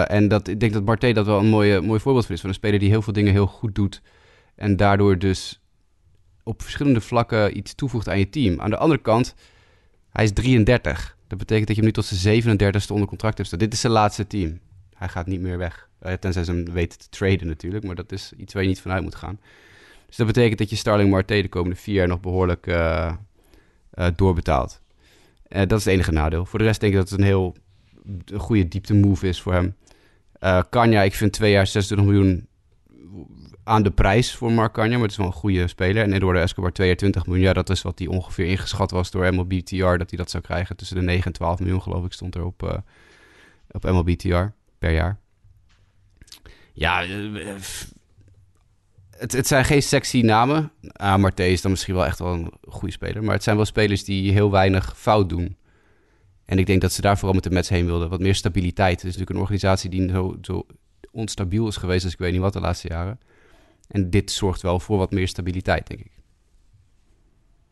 en 0.06 0.28
dat, 0.28 0.48
ik 0.48 0.60
denk 0.60 0.72
dat 0.72 0.84
Barté 0.84 1.12
dat 1.12 1.26
wel 1.26 1.38
een 1.38 1.46
mooie, 1.46 1.80
mooi 1.80 2.00
voorbeeld 2.00 2.26
van 2.26 2.34
is. 2.34 2.40
Van 2.40 2.48
een 2.48 2.54
speler 2.54 2.78
die 2.78 2.88
heel 2.88 3.02
veel 3.02 3.12
dingen 3.12 3.32
heel 3.32 3.46
goed 3.46 3.74
doet. 3.74 4.02
En 4.54 4.76
daardoor 4.76 5.18
dus 5.18 5.60
op 6.42 6.62
verschillende 6.62 7.00
vlakken 7.00 7.56
iets 7.56 7.74
toevoegt 7.74 8.08
aan 8.08 8.18
je 8.18 8.28
team. 8.28 8.60
Aan 8.60 8.70
de 8.70 8.76
andere 8.76 9.00
kant, 9.00 9.34
hij 10.10 10.24
is 10.24 10.32
33. 10.32 11.13
Dat 11.34 11.46
betekent 11.46 11.66
dat 11.66 11.76
je 11.76 11.82
hem 11.82 11.92
nu 11.92 12.02
tot 12.02 12.18
zijn 12.18 12.42
37ste 12.42 12.92
onder 12.92 13.08
contract 13.08 13.36
hebt 13.36 13.48
staan. 13.48 13.58
Dit 13.58 13.72
is 13.72 13.80
zijn 13.80 13.92
laatste 13.92 14.26
team. 14.26 14.58
Hij 14.94 15.08
gaat 15.08 15.26
niet 15.26 15.40
meer 15.40 15.58
weg. 15.58 15.88
Uh, 16.02 16.12
tenzij 16.12 16.44
ze 16.44 16.52
hem 16.52 16.72
weten 16.72 16.98
te 16.98 17.08
traden 17.08 17.46
natuurlijk. 17.46 17.84
Maar 17.84 17.94
dat 17.94 18.12
is 18.12 18.32
iets 18.36 18.52
waar 18.52 18.62
je 18.62 18.68
niet 18.68 18.80
vanuit 18.80 19.02
moet 19.02 19.14
gaan. 19.14 19.40
Dus 20.06 20.16
dat 20.16 20.26
betekent 20.26 20.58
dat 20.58 20.70
je 20.70 20.76
Starling 20.76 21.10
Marte 21.10 21.42
de 21.42 21.48
komende 21.48 21.76
vier 21.76 21.94
jaar 21.94 22.08
nog 22.08 22.20
behoorlijk 22.20 22.66
uh, 22.66 23.12
uh, 23.94 24.06
doorbetaalt. 24.16 24.80
dat 25.48 25.72
is 25.72 25.84
het 25.84 25.92
enige 25.94 26.12
nadeel. 26.12 26.46
Voor 26.46 26.58
de 26.58 26.64
rest 26.64 26.80
denk 26.80 26.92
ik 26.92 26.98
dat 26.98 27.10
het 27.10 27.18
een 27.18 27.24
heel 27.24 27.56
goede 28.36 28.68
diepte 28.68 28.94
move 28.94 29.28
is 29.28 29.40
voor 29.40 29.52
hem. 29.52 29.74
Kanja, 30.70 31.02
ik 31.02 31.14
vind 31.14 31.32
twee 31.32 31.50
jaar 31.50 31.66
26 31.66 32.06
miljoen 32.06 32.46
aan 33.64 33.82
de 33.82 33.90
prijs 33.90 34.34
voor 34.34 34.52
Mark 34.52 34.72
Kanja, 34.72 34.92
maar 34.92 35.02
het 35.02 35.10
is 35.10 35.16
wel 35.16 35.26
een 35.26 35.32
goede 35.32 35.68
speler. 35.68 36.02
En 36.02 36.12
Eduardo 36.12 36.40
Escobar 36.40 36.72
22 36.72 37.26
miljoen, 37.26 37.44
ja, 37.44 37.52
dat 37.52 37.70
is 37.70 37.82
wat 37.82 37.98
hij 37.98 38.08
ongeveer 38.08 38.46
ingeschat 38.46 38.90
was 38.90 39.10
door 39.10 39.34
MLB-TR, 39.34 39.96
dat 39.96 40.10
hij 40.10 40.18
dat 40.18 40.30
zou 40.30 40.42
krijgen. 40.42 40.76
Tussen 40.76 40.96
de 40.96 41.02
9 41.02 41.24
en 41.24 41.32
12 41.32 41.58
miljoen, 41.58 41.82
geloof 41.82 42.04
ik, 42.04 42.12
stond 42.12 42.34
er 42.34 42.44
op, 42.44 42.62
uh, 42.62 42.74
op 43.70 43.84
MLB-TR 43.84 44.44
per 44.78 44.92
jaar. 44.92 45.18
Ja, 46.72 47.04
uh, 47.06 47.54
het, 49.10 49.32
het 49.32 49.46
zijn 49.46 49.64
geen 49.64 49.82
sexy 49.82 50.20
namen. 50.20 50.72
Ah, 50.92 51.16
Marte 51.16 51.48
is 51.48 51.62
dan 51.62 51.70
misschien 51.70 51.94
wel 51.94 52.04
echt 52.04 52.18
wel 52.18 52.32
een 52.32 52.52
goede 52.68 52.94
speler, 52.94 53.24
maar 53.24 53.34
het 53.34 53.42
zijn 53.42 53.56
wel 53.56 53.64
spelers 53.64 54.04
die 54.04 54.32
heel 54.32 54.50
weinig 54.50 54.94
fout 54.98 55.28
doen. 55.28 55.56
En 56.44 56.58
ik 56.58 56.66
denk 56.66 56.80
dat 56.80 56.92
ze 56.92 57.00
daar 57.00 57.16
vooral 57.16 57.34
met 57.34 57.44
de 57.44 57.50
Mets 57.50 57.68
heen 57.68 57.86
wilden. 57.86 58.08
Wat 58.08 58.20
meer 58.20 58.34
stabiliteit. 58.34 59.02
Het 59.02 59.10
is 59.10 59.16
natuurlijk 59.16 59.30
een 59.30 59.42
organisatie 59.42 59.90
die 59.90 60.08
zo, 60.08 60.36
zo 60.42 60.66
onstabiel 61.10 61.68
is 61.68 61.76
geweest 61.76 62.04
als 62.04 62.12
ik 62.12 62.18
weet 62.18 62.32
niet 62.32 62.40
wat 62.40 62.52
de 62.52 62.60
laatste 62.60 62.88
jaren. 62.88 63.18
En 63.88 64.10
dit 64.10 64.30
zorgt 64.30 64.62
wel 64.62 64.80
voor 64.80 64.98
wat 64.98 65.10
meer 65.10 65.28
stabiliteit, 65.28 65.86
denk 65.86 66.00
ik. 66.00 66.10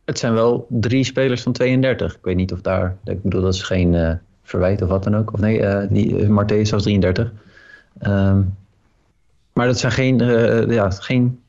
Het 0.05 0.19
zijn 0.19 0.33
wel 0.33 0.67
drie 0.69 1.03
spelers 1.03 1.41
van 1.41 1.53
32. 1.53 2.15
Ik 2.15 2.23
weet 2.23 2.35
niet 2.35 2.51
of 2.51 2.61
daar. 2.61 2.97
Ik 3.03 3.21
bedoel, 3.21 3.41
dat 3.41 3.53
is 3.53 3.61
geen 3.61 3.93
uh, 3.93 4.13
verwijt 4.43 4.81
of 4.81 4.89
wat 4.89 5.03
dan 5.03 5.15
ook. 5.15 5.33
Of 5.33 5.39
nee, 5.39 5.59
uh, 5.59 5.83
die, 5.89 6.19
uh, 6.19 6.27
Marte 6.27 6.59
is 6.59 6.69
zelfs 6.69 6.83
33. 6.83 7.31
Um, 8.01 8.55
maar 9.53 9.67
dat 9.67 9.79
zijn 9.79 9.91
geen, 9.91 10.17
ja, 10.69 10.89
geen 10.89 11.41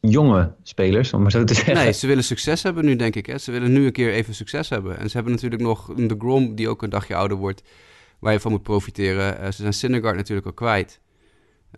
jonge 0.00 0.52
spelers, 0.62 1.12
om 1.12 1.22
maar 1.22 1.30
zo 1.30 1.44
te 1.44 1.54
zeggen. 1.54 1.74
Nee, 1.74 1.92
ze 1.92 2.06
willen 2.06 2.24
succes 2.24 2.62
hebben 2.62 2.84
nu, 2.84 2.96
denk 2.96 3.14
ik. 3.16 3.26
Hè? 3.26 3.38
Ze 3.38 3.50
willen 3.50 3.72
nu 3.72 3.86
een 3.86 3.92
keer 3.92 4.12
even 4.12 4.34
succes 4.34 4.68
hebben. 4.68 4.98
En 4.98 5.08
ze 5.08 5.14
hebben 5.16 5.32
natuurlijk 5.32 5.62
nog 5.62 5.94
de 5.94 6.14
Grom, 6.18 6.54
die 6.54 6.68
ook 6.68 6.82
een 6.82 6.90
dagje 6.90 7.14
ouder 7.14 7.36
wordt, 7.36 7.62
waar 8.18 8.32
je 8.32 8.40
van 8.40 8.50
moet 8.50 8.62
profiteren. 8.62 9.52
ze 9.52 9.60
zijn 9.60 9.72
Syndergaard 9.72 10.16
natuurlijk 10.16 10.46
al 10.46 10.52
kwijt. 10.52 11.00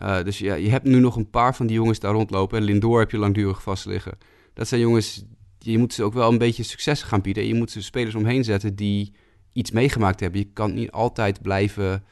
Uh, 0.01 0.23
dus 0.23 0.37
ja, 0.37 0.53
je 0.53 0.69
hebt 0.69 0.85
nu 0.85 0.99
nog 0.99 1.15
een 1.15 1.29
paar 1.29 1.55
van 1.55 1.67
die 1.67 1.75
jongens 1.75 1.99
daar 1.99 2.13
rondlopen. 2.13 2.61
Lindor 2.61 2.99
heb 2.99 3.11
je 3.11 3.17
langdurig 3.17 3.63
vast 3.63 3.85
liggen. 3.85 4.17
Dat 4.53 4.67
zijn 4.67 4.81
jongens, 4.81 5.25
je 5.57 5.77
moet 5.77 5.93
ze 5.93 6.03
ook 6.03 6.13
wel 6.13 6.31
een 6.31 6.37
beetje 6.37 6.63
succes 6.63 7.03
gaan 7.03 7.21
bieden. 7.21 7.45
Je 7.45 7.53
moet 7.53 7.71
ze 7.71 7.81
spelers 7.81 8.15
omheen 8.15 8.43
zetten 8.43 8.75
die 8.75 9.13
iets 9.53 9.71
meegemaakt 9.71 10.19
hebben. 10.19 10.39
Je 10.39 10.49
kan 10.53 10.73
niet 10.73 10.91
altijd 10.91 11.41
blijven 11.41 12.03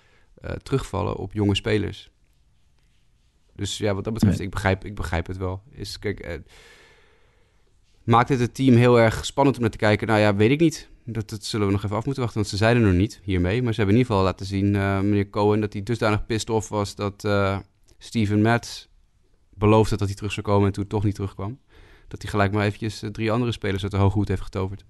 uh, 0.45 0.52
terugvallen 0.52 1.15
op 1.15 1.34
jonge 1.34 1.56
spelers. 1.56 2.12
Dus 3.56 3.78
ja, 3.78 3.93
wat 3.93 4.04
dat 4.04 4.13
betreft, 4.13 4.38
nee. 4.38 4.45
ik, 4.45 4.54
begrijp, 4.54 4.86
ik 4.86 4.95
begrijp 4.95 5.28
het 5.28 5.38
wel. 5.38 5.62
Is, 5.71 6.00
kijk, 6.00 6.28
uh, 6.28 6.34
maakt 8.04 8.30
het 8.30 8.39
het 8.39 8.56
team 8.56 8.76
heel 8.76 9.00
erg 9.00 9.26
spannend 9.26 9.56
om 9.56 9.62
naar 9.62 9.71
te 9.71 9.78
kijken? 9.78 10.08
Nou 10.08 10.19
ja, 10.19 10.36
weet 10.36 10.52
ik 10.52 10.60
niet. 10.60 10.89
Dat, 11.04 11.30
dat 11.30 11.43
zullen 11.43 11.65
we 11.65 11.71
nog 11.71 11.84
even 11.84 11.95
af 11.95 12.06
moeten 12.06 12.23
wachten, 12.23 12.41
want 12.41 12.52
ze 12.52 12.58
zeiden 12.58 12.84
er 12.84 12.89
nog 12.89 12.97
niet 12.97 13.19
hiermee. 13.23 13.63
Maar 13.63 13.73
ze 13.73 13.78
hebben 13.78 13.95
in 13.95 14.02
ieder 14.02 14.15
geval 14.15 14.30
laten 14.32 14.45
zien, 14.45 14.71
meneer 14.71 15.30
Cohen, 15.30 15.60
dat 15.60 15.73
hij 15.73 15.84
dusdanig 15.84 16.26
pissed 16.26 16.50
off 16.50 16.69
was 16.69 16.95
dat 16.95 17.23
Steven 17.98 18.42
Metz 18.42 18.88
beloofde 19.50 19.98
dat 19.98 20.08
hij 20.08 20.16
terug 20.16 20.32
zou 20.32 20.46
komen 20.46 20.68
en 20.68 20.74
toen 20.74 20.88
toch 20.88 21.04
niet 21.04 21.16
terugkwam. 21.16 21.60
Dat 22.08 22.22
hij 22.22 22.32
gelijk 22.32 22.52
maar 22.52 22.66
eventjes 22.66 23.04
uh, 23.04 23.10
drie 23.10 23.32
andere 23.32 23.52
spelers 23.52 23.84
uit 23.84 23.92
de 23.92 23.98
hoge 23.98 24.18
hoed 24.18 24.28
heeft 24.28 24.42
getoverd. 24.42 24.86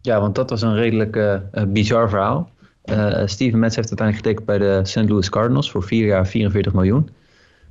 Ja, 0.00 0.20
want 0.20 0.34
dat 0.34 0.50
was 0.50 0.62
een 0.62 0.74
redelijk 0.74 1.16
uh, 1.16 1.38
bizar 1.68 2.08
verhaal. 2.08 2.50
Steven 3.24 3.58
Metz 3.58 3.76
heeft 3.76 3.88
uiteindelijk 3.88 4.16
getekend 4.16 4.46
bij 4.46 4.58
de 4.58 4.80
St. 4.82 5.08
Louis 5.08 5.28
Cardinals 5.28 5.70
voor 5.70 5.82
vier 5.82 6.06
jaar 6.06 6.26
44 6.26 6.72
miljoen. 6.72 7.10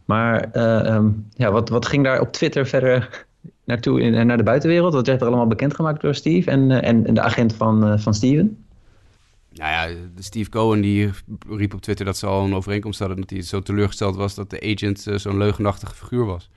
Maar 0.06 0.50
um, 0.96 1.28
ja, 1.34 1.52
wat, 1.52 1.70
wat 1.70 1.86
ging 1.86 2.04
daar 2.04 2.20
op 2.20 2.32
Twitter 2.32 2.68
verder 2.68 3.26
naartoe 3.64 4.02
en 4.02 4.28
naar 4.28 4.38
de 4.38 4.44
buitenwereld? 4.44 4.94
Wat 4.94 5.08
werd 5.08 5.22
er 5.22 5.28
allemaal 5.28 5.48
bekendgemaakt 5.48 6.02
door 6.02 6.16
Steve 6.16 6.52
en, 6.52 6.72
en 6.72 7.14
de 7.14 7.22
agent 7.22 7.54
van, 7.54 8.00
van 8.00 8.14
Steven? 8.14 8.58
Nou 9.60 9.72
ja, 9.72 9.95
Steve 10.17 10.50
Cohen 10.50 10.82
die 10.82 11.12
riep 11.48 11.74
op 11.74 11.82
Twitter 11.82 12.06
dat 12.06 12.17
ze 12.17 12.26
al 12.26 12.45
een 12.45 12.54
overeenkomst 12.54 13.00
hadden... 13.00 13.17
dat 13.17 13.30
hij 13.30 13.41
zo 13.41 13.62
teleurgesteld 13.62 14.15
was 14.15 14.36
dat 14.36 14.50
de 14.50 14.76
agent 14.76 15.08
uh, 15.08 15.17
zo'n 15.17 15.38
leugenachtige 15.38 15.95
figuur 15.95 16.26
was. 16.26 16.50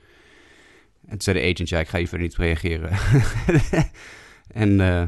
En 1.01 1.09
toen 1.09 1.21
zei 1.21 1.39
de 1.39 1.51
agent, 1.51 1.69
ja, 1.69 1.79
ik 1.79 1.87
ga 1.87 1.97
hier 1.97 2.07
verder 2.07 2.27
niet 2.27 2.37
op 2.37 2.43
reageren. 2.43 2.91
en 4.63 4.79
uh, 4.79 5.03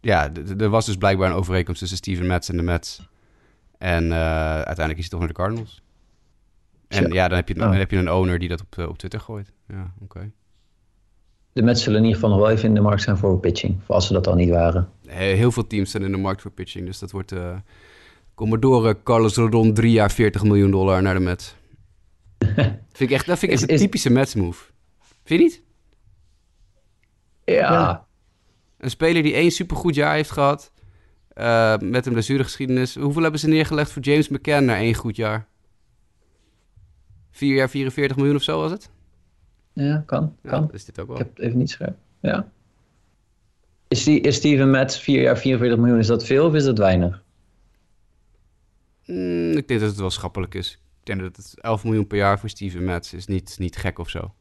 ja, 0.00 0.32
er 0.58 0.68
was 0.68 0.86
dus 0.86 0.96
blijkbaar 0.96 1.30
een 1.30 1.36
overeenkomst 1.36 1.80
tussen 1.80 1.98
Steven 1.98 2.26
Metz 2.26 2.48
en 2.48 2.56
de 2.56 2.62
Mets. 2.62 3.08
En 3.78 4.04
uh, 4.04 4.54
uiteindelijk 4.54 4.98
is 4.98 5.00
hij 5.00 5.08
toch 5.08 5.18
naar 5.18 5.28
de 5.28 5.34
Cardinals. 5.34 5.82
En 6.88 7.02
ja, 7.02 7.14
ja 7.14 7.28
dan, 7.28 7.36
heb 7.36 7.48
je, 7.48 7.54
dan 7.54 7.70
oh. 7.70 7.76
heb 7.76 7.90
je 7.90 7.96
een 7.96 8.10
owner 8.10 8.38
die 8.38 8.48
dat 8.48 8.60
op, 8.60 8.88
op 8.88 8.98
Twitter 8.98 9.20
gooit. 9.20 9.52
Ja, 9.68 9.92
oké. 10.00 10.18
Okay. 10.18 10.32
De 11.52 11.62
Mets 11.62 11.82
zullen 11.82 11.98
in 11.98 12.04
ieder 12.04 12.20
geval 12.20 12.36
nog 12.36 12.46
wel 12.46 12.56
even 12.56 12.68
in 12.68 12.74
de 12.74 12.80
markt 12.80 13.02
zijn 13.02 13.16
voor 13.16 13.40
pitching. 13.40 13.80
Voor 13.84 13.94
als 13.94 14.06
ze 14.06 14.12
dat 14.12 14.26
al 14.26 14.34
niet 14.34 14.50
waren. 14.50 14.88
Heel 15.06 15.52
veel 15.52 15.66
teams 15.66 15.90
zijn 15.90 16.02
in 16.02 16.10
de 16.10 16.18
markt 16.18 16.42
voor 16.42 16.50
pitching. 16.50 16.86
Dus 16.86 16.98
dat 16.98 17.10
wordt... 17.10 17.32
Uh, 17.32 17.54
Commodore 18.34 19.02
Carlos 19.02 19.36
Rodon 19.36 19.74
drie 19.74 19.92
jaar 19.92 20.10
40 20.10 20.42
miljoen 20.42 20.70
dollar 20.70 21.02
naar 21.02 21.14
de 21.14 21.20
Mets. 21.20 21.54
vind 22.92 23.10
ik 23.10 23.10
echt, 23.10 23.26
dat 23.26 23.38
vind 23.38 23.52
ik 23.52 23.58
echt 23.58 23.70
een 23.70 23.76
typische 23.76 24.10
Mets 24.10 24.34
move. 24.34 24.64
Vind 25.24 25.40
je 25.40 25.46
niet? 25.46 25.62
Ja. 27.44 27.72
ja. 27.72 28.06
Een 28.78 28.90
speler 28.90 29.22
die 29.22 29.34
één 29.34 29.50
supergoed 29.50 29.94
jaar 29.94 30.14
heeft 30.14 30.30
gehad. 30.30 30.72
Uh, 31.34 31.78
met 31.78 32.06
een 32.06 32.12
blessuregeschiedenis. 32.12 32.94
Hoeveel 32.94 33.22
hebben 33.22 33.40
ze 33.40 33.48
neergelegd 33.48 33.92
voor 33.92 34.02
James 34.02 34.28
McCann 34.28 34.64
na 34.64 34.76
één 34.76 34.94
goed 34.94 35.16
jaar? 35.16 35.48
Vier 37.30 37.54
jaar 37.54 37.70
44 37.70 38.16
miljoen 38.16 38.36
of 38.36 38.42
zo 38.42 38.60
was 38.60 38.70
het? 38.70 38.90
Ja, 39.72 40.02
kan. 40.06 40.36
kan. 40.42 40.72
is 40.72 40.84
dit 40.84 41.00
ook 41.00 41.06
wel. 41.06 41.16
Ik 41.16 41.22
heb 41.22 41.36
het 41.36 41.44
even 41.44 41.58
niet 41.58 41.70
scherp. 41.70 41.96
Ja. 42.20 42.50
Is, 43.88 44.04
die, 44.04 44.20
is 44.20 44.36
Steven 44.36 44.70
Metz 44.70 44.98
4 44.98 45.20
jaar 45.20 45.38
44 45.38 45.78
miljoen, 45.78 45.98
is 45.98 46.06
dat 46.06 46.24
veel 46.24 46.46
of 46.46 46.54
is 46.54 46.64
dat 46.64 46.78
weinig? 46.78 47.22
Mm, 49.06 49.50
ik 49.56 49.68
denk 49.68 49.80
dat 49.80 49.88
het 49.88 49.98
wel 49.98 50.10
schappelijk 50.10 50.54
is. 50.54 50.78
Ik 51.00 51.06
denk 51.06 51.20
dat 51.20 51.36
het 51.36 51.60
11 51.60 51.84
miljoen 51.84 52.06
per 52.06 52.18
jaar 52.18 52.38
voor 52.38 52.48
Steven 52.48 52.84
Metz 52.84 53.12
is 53.12 53.26
niet, 53.26 53.56
niet 53.58 53.76
gek 53.76 53.98
of 53.98 54.08
zo. 54.08 54.34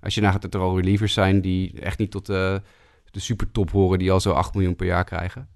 Als 0.00 0.14
je 0.14 0.20
nagaat 0.20 0.42
dat 0.42 0.54
er 0.54 0.60
al 0.60 0.76
relievers 0.76 1.12
zijn 1.12 1.40
die 1.40 1.80
echt 1.80 1.98
niet 1.98 2.10
tot 2.10 2.26
de, 2.26 2.62
de 3.10 3.20
supertop 3.20 3.70
horen, 3.70 3.98
die 3.98 4.12
al 4.12 4.20
zo 4.20 4.32
8 4.32 4.54
miljoen 4.54 4.76
per 4.76 4.86
jaar 4.86 5.04
krijgen. 5.04 5.48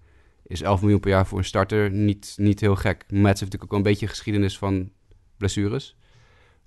Is 0.42 0.62
11 0.62 0.80
miljoen 0.80 1.00
per 1.00 1.10
jaar 1.10 1.26
voor 1.26 1.38
een 1.38 1.44
starter 1.44 1.90
niet, 1.90 2.34
niet 2.36 2.60
heel 2.60 2.76
gek. 2.76 3.04
Metz 3.08 3.24
heeft 3.24 3.26
natuurlijk 3.26 3.62
ook 3.64 3.70
wel 3.70 3.78
een 3.78 3.84
beetje 3.84 4.06
geschiedenis 4.06 4.58
van 4.58 4.90
blessures. 5.36 5.96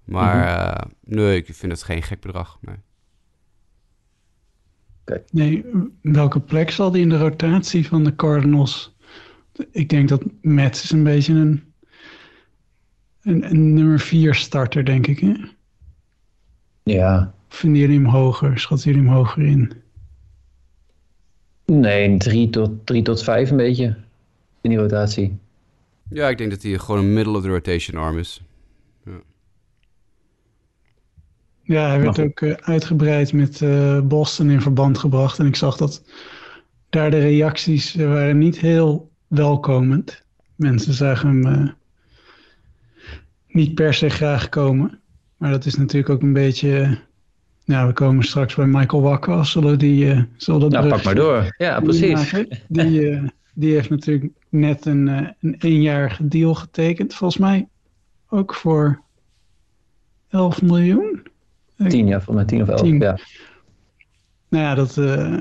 Maar 0.10 0.36
mm-hmm. 0.36 1.20
uh, 1.20 1.26
nee, 1.26 1.38
ik 1.38 1.56
vind 1.56 1.72
het 1.72 1.84
geen 1.84 2.04
gek 2.04 2.20
bedrag. 2.20 2.58
Nee. 2.62 2.76
Okay. 5.06 5.24
Nee, 5.32 5.66
welke 6.02 6.40
plek 6.40 6.72
zal 6.72 6.92
die 6.92 7.02
in 7.02 7.10
de 7.10 7.18
rotatie 7.18 7.88
van 7.88 8.04
de 8.04 8.16
Cardinals? 8.16 8.96
Ik 9.72 9.90
denk 9.90 10.10
dat 10.10 10.24
Mets 10.42 10.84
is 10.84 10.92
een 10.92 11.04
beetje 11.04 11.34
een, 11.34 11.64
een, 13.22 13.50
een 13.50 13.74
nummer 13.74 14.00
4 14.00 14.36
starter, 14.36 14.86
denk 14.86 15.08
ik. 15.08 15.20
Hè? 15.20 15.34
Ja. 16.84 17.34
Vinden 17.48 17.82
jullie 17.82 18.00
hem 18.00 18.10
hoger? 18.10 18.60
Schatten 18.60 18.92
jullie 18.92 19.08
hem 19.08 19.16
hoger 19.16 19.44
in? 19.44 19.74
Nee, 21.66 22.18
3 22.18 22.50
tot, 22.50 22.86
3 22.86 23.02
tot 23.02 23.24
5 23.24 23.50
een 23.50 23.58
beetje 23.58 23.98
in 24.62 24.70
die 24.70 24.80
rotatie. 24.80 25.38
Ja, 26.10 26.30
ik 26.30 26.38
denk 26.38 26.50
dat 26.50 26.64
hij 26.64 26.78
gewoon 26.78 27.00
een 27.00 27.14
middle 27.14 27.38
of 27.38 27.42
the 27.42 27.50
rotation 27.50 28.02
arm 28.02 28.18
is. 28.18 28.42
Ja, 31.70 31.88
hij 31.88 32.02
werd 32.02 32.20
ook 32.20 32.42
uh, 32.42 32.54
uitgebreid 32.54 33.34
met 33.34 33.62
uh, 33.62 34.00
Boston 34.02 34.50
in 34.50 34.62
verband 34.62 34.98
gebracht. 34.98 35.40
En 35.40 35.46
ik 35.46 35.56
zag 35.56 35.78
dat 35.78 36.04
daar 36.90 37.12
de 37.12 37.20
reacties 37.20 37.96
uh, 37.96 38.08
waren 38.08 38.38
niet 38.38 38.60
heel 38.60 39.12
welkomend. 39.28 40.24
Mensen 40.56 40.94
zagen 40.94 41.44
hem 41.44 41.74
niet 43.48 43.76
per 43.76 43.94
se 43.94 44.10
graag 44.10 44.50
komen. 44.50 45.00
Maar 45.38 45.52
dat 45.52 45.66
is 45.66 45.76
natuurlijk 45.76 46.10
ook 46.10 46.22
een 46.22 46.34
beetje... 46.34 46.98
Nou, 47.66 47.88
we 47.88 47.94
komen 47.94 48.24
straks 48.24 48.56
bij 48.56 48.68
Michael 48.68 49.02
Wakker. 49.02 49.46
Zullen 49.46 49.80
die... 49.80 50.26
zullen 50.38 50.60
dat 50.60 50.72
nou, 50.72 50.88
pak 50.88 51.04
maar 51.04 51.16
door. 51.16 51.56
Ja, 51.58 51.80
precies. 51.80 52.34
Die, 52.68 53.22
die 53.54 53.74
heeft 53.74 53.90
natuurlijk 53.90 54.32
net 54.50 54.86
een, 54.86 55.08
een 55.08 55.56
eenjarige 55.60 56.28
deal 56.28 56.56
getekend. 56.56 57.14
Volgens 57.14 57.42
mij 57.42 57.68
ook 58.30 58.56
voor 58.56 59.02
11 60.30 60.62
miljoen. 60.62 61.28
Tien, 61.88 62.08
ja, 62.08 62.22
voor 62.22 62.34
mij 62.34 62.46
tien 62.46 62.62
of 62.62 62.68
elf, 62.68 62.82
tien. 62.82 63.00
ja. 63.00 63.20
Nou 64.50 64.64
ja, 64.64 64.76
dat... 64.76 64.98
Uh, 64.98 65.40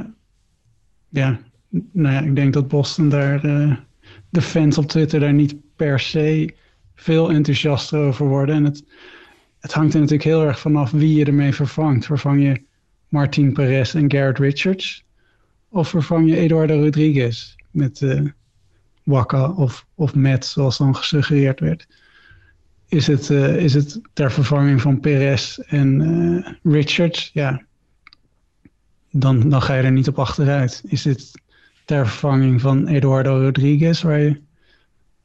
ja, 1.08 1.38
nou 1.92 2.14
ja, 2.14 2.20
ik 2.20 2.36
denk 2.36 2.52
dat 2.52 2.68
Boston 2.68 3.08
daar... 3.08 3.44
Uh, 3.44 3.76
de 4.30 4.42
fans 4.42 4.78
op 4.78 4.86
Twitter 4.86 5.20
daar 5.20 5.32
niet 5.32 5.56
per 5.76 6.00
se 6.00 6.54
veel 6.94 7.30
enthousiaster 7.30 7.98
over 7.98 8.26
worden. 8.26 8.54
En 8.54 8.64
het, 8.64 8.84
het 9.58 9.72
hangt 9.72 9.94
er 9.94 10.00
natuurlijk 10.00 10.28
heel 10.28 10.44
erg 10.44 10.58
vanaf 10.58 10.90
wie 10.90 11.14
je 11.14 11.24
ermee 11.24 11.54
vervangt. 11.54 12.06
Vervang 12.06 12.42
je 12.42 12.62
Martin 13.08 13.52
Perez 13.52 13.94
en 13.94 14.10
Garrett 14.10 14.38
Richards? 14.38 15.04
Of 15.68 15.88
vervang 15.88 16.28
je 16.28 16.36
Eduardo 16.36 16.82
Rodriguez 16.82 17.54
met 17.70 18.00
uh, 18.00 18.20
Waka 19.02 19.50
of, 19.50 19.86
of 19.94 20.14
Matt, 20.14 20.44
zoals 20.44 20.78
dan 20.78 20.96
gesuggereerd 20.96 21.60
werd? 21.60 21.86
Is 22.88 23.06
het, 23.06 23.28
uh, 23.28 23.56
is 23.56 23.74
het 23.74 24.00
ter 24.12 24.32
vervanging 24.32 24.80
van 24.80 25.00
Perez 25.00 25.58
en 25.58 26.00
uh, 26.00 26.72
Richards? 26.74 27.30
Ja, 27.32 27.62
dan, 29.10 29.48
dan 29.48 29.62
ga 29.62 29.74
je 29.74 29.82
er 29.82 29.92
niet 29.92 30.08
op 30.08 30.18
achteruit. 30.18 30.82
Is 30.86 31.04
het 31.04 31.32
ter 31.84 32.08
vervanging 32.08 32.60
van 32.60 32.86
Eduardo 32.86 33.40
Rodriguez, 33.40 34.02
waar 34.02 34.18
je 34.18 34.40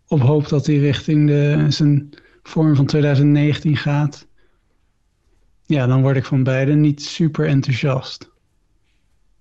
op 0.07 0.19
hoopt 0.19 0.49
dat 0.49 0.65
hij 0.65 0.77
richting 0.77 1.27
de, 1.27 1.65
zijn 1.69 2.09
vorm 2.43 2.75
van 2.75 2.85
2019 2.85 3.77
gaat? 3.77 4.27
Ja, 5.65 5.87
dan 5.87 6.01
word 6.01 6.15
ik 6.15 6.25
van 6.25 6.43
beide 6.43 6.73
niet 6.73 7.01
super 7.01 7.47
enthousiast. 7.47 8.31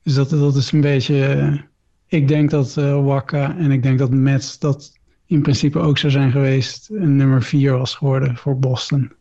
Dus 0.03 0.15
dat, 0.15 0.31
dat 0.31 0.57
is 0.57 0.73
een 0.73 0.81
beetje. 0.81 1.37
Uh, 1.37 1.61
ik 2.07 2.29
denk 2.29 2.51
dat 2.51 2.77
uh, 2.79 3.05
Waka 3.05 3.57
en 3.57 3.71
ik 3.71 3.83
denk 3.83 3.99
dat 3.99 4.11
Mets 4.11 4.59
dat 4.59 4.93
in 5.33 5.43
principe 5.43 5.79
ook 5.79 5.99
zou 5.99 6.13
zijn 6.13 6.31
geweest. 6.31 6.91
Een 6.91 7.17
nummer 7.17 7.43
4 7.43 7.79
was 7.79 7.95
geworden 7.95 8.37
voor 8.37 8.59
Boston. 8.59 9.13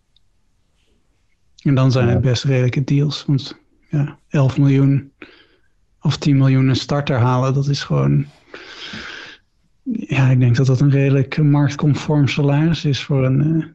En 1.64 1.76
dan 1.76 1.92
zijn 1.92 2.08
het 2.08 2.22
best 2.22 2.44
redelijke 2.44 2.84
deals. 2.84 3.26
Want 3.26 3.60
ja, 3.90 4.18
11 4.30 4.58
miljoen 4.58 5.12
of 6.02 6.18
10 6.18 6.38
miljoen 6.38 6.68
een 6.68 6.76
starter 6.76 7.18
halen, 7.18 7.54
dat 7.54 7.68
is 7.68 7.84
gewoon. 7.84 8.26
Ja, 9.84 10.30
ik 10.30 10.40
denk 10.40 10.56
dat 10.56 10.66
dat 10.66 10.80
een 10.80 10.92
redelijk 10.92 11.38
marktconform 11.38 12.28
salaris 12.28 12.86
is 12.86 13.04
voor 13.04 13.26
een, 13.26 13.48
uh, 13.48 13.66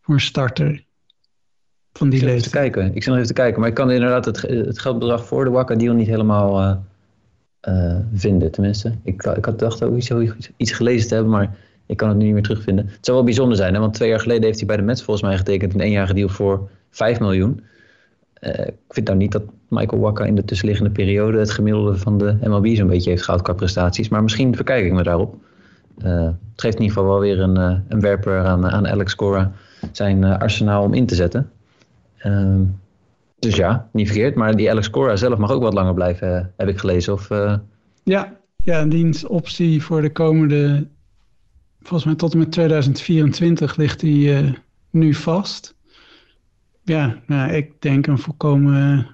voor 0.00 0.14
een 0.14 0.20
starter 0.20 0.84
van 1.92 2.08
die 2.08 2.24
leeftijd. 2.24 2.42
Te 2.42 2.50
kijken. 2.50 2.94
Ik 2.94 3.06
nog 3.06 3.14
even 3.14 3.26
te 3.26 3.32
kijken, 3.32 3.60
maar 3.60 3.68
ik 3.68 3.74
kan 3.74 3.90
inderdaad 3.90 4.24
het, 4.24 4.42
het 4.42 4.78
geldbedrag 4.78 5.26
voor 5.26 5.44
de 5.44 5.50
Wakka 5.50 5.74
deal 5.74 5.94
niet 5.94 6.06
helemaal 6.06 6.60
uh, 6.60 6.76
uh, 7.68 7.96
vinden. 8.14 8.50
Tenminste, 8.50 8.92
ik, 9.02 9.22
ik 9.22 9.44
had 9.44 9.58
dacht 9.58 9.82
ook 9.82 9.96
iets, 9.96 10.10
iets 10.56 10.72
gelezen 10.72 11.08
te 11.08 11.14
hebben, 11.14 11.32
maar 11.32 11.56
ik 11.86 11.96
kan 11.96 12.08
het 12.08 12.18
nu 12.18 12.24
niet 12.24 12.32
meer 12.32 12.42
terugvinden. 12.42 12.86
Het 12.86 13.04
zou 13.04 13.16
wel 13.16 13.26
bijzonder 13.26 13.56
zijn, 13.56 13.74
hè? 13.74 13.80
want 13.80 13.94
twee 13.94 14.08
jaar 14.08 14.20
geleden 14.20 14.44
heeft 14.44 14.58
hij 14.58 14.66
bij 14.66 14.76
de 14.76 14.82
Mets 14.82 15.02
volgens 15.02 15.26
mij 15.26 15.36
getekend 15.36 15.74
een 15.74 15.80
eenjarige 15.80 16.14
deal 16.14 16.28
voor 16.28 16.68
5 16.90 17.20
miljoen. 17.20 17.64
Uh, 18.40 18.66
ik 18.66 18.74
vind 18.88 19.06
nou 19.06 19.18
niet 19.18 19.32
dat 19.32 19.42
Michael 19.68 20.00
Wakka 20.00 20.24
in 20.24 20.34
de 20.34 20.44
tussenliggende 20.44 20.90
periode 20.90 21.38
het 21.38 21.50
gemiddelde 21.50 21.96
van 21.96 22.18
de 22.18 22.36
MLB 22.42 22.66
zo'n 22.66 22.88
beetje 22.88 23.10
heeft 23.10 23.22
gehaald 23.22 23.42
qua 23.42 23.52
prestaties. 23.52 24.08
Maar 24.08 24.22
misschien 24.22 24.56
verkijk 24.56 24.84
ik 24.84 24.92
me 24.92 25.02
daarop. 25.02 25.34
Uh, 26.04 26.24
het 26.24 26.60
geeft 26.60 26.76
in 26.76 26.82
ieder 26.82 26.96
geval 26.96 27.10
wel 27.10 27.20
weer 27.20 27.40
een, 27.40 27.56
een 27.88 28.00
werper 28.00 28.44
aan, 28.44 28.70
aan 28.70 28.88
Alex 28.88 29.14
Cora 29.14 29.52
zijn 29.92 30.24
arsenaal 30.24 30.82
om 30.84 30.94
in 30.94 31.06
te 31.06 31.14
zetten. 31.14 31.50
Uh, 33.44 33.50
dus 33.50 33.56
ja, 33.56 33.88
niet 33.92 34.06
verkeerd. 34.06 34.34
Maar 34.34 34.56
die 34.56 34.70
Alex 34.70 34.90
Cora 34.90 35.16
zelf 35.16 35.38
mag 35.38 35.50
ook 35.50 35.62
wat 35.62 35.74
langer 35.74 35.94
blijven, 35.94 36.52
heb 36.56 36.68
ik 36.68 36.78
gelezen. 36.78 37.12
Of, 37.12 37.28
Ja, 38.04 38.36
ja, 38.56 38.84
diens 38.84 39.26
optie 39.26 39.82
voor 39.82 40.02
de 40.02 40.12
komende, 40.12 40.86
volgens 41.80 42.04
mij 42.04 42.14
tot 42.14 42.32
en 42.32 42.38
met 42.38 42.52
2024 42.52 43.76
ligt 43.76 44.00
die 44.00 44.54
nu 44.90 45.14
vast. 45.14 45.74
Ja, 46.82 47.18
nou, 47.26 47.52
ik 47.52 47.72
denk 47.78 48.06
een 48.06 48.18
volkomen 48.18 49.06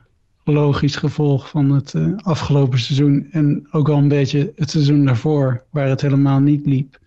logisch 0.52 0.96
gevolg 0.96 1.48
van 1.48 1.70
het 1.70 1.94
uh, 1.94 2.16
afgelopen 2.16 2.78
seizoen. 2.78 3.28
En 3.30 3.66
ook 3.70 3.88
al 3.88 3.96
een 3.96 4.08
beetje 4.08 4.52
het 4.56 4.70
seizoen 4.70 5.04
daarvoor, 5.04 5.64
waar 5.70 5.88
het 5.88 6.00
helemaal 6.00 6.40
niet 6.40 6.66
liep. 6.66 6.98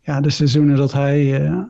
Ja, 0.00 0.20
de 0.20 0.30
seizoenen 0.30 0.76
dat 0.76 0.92
hij 0.92 1.40
uh, 1.40 1.62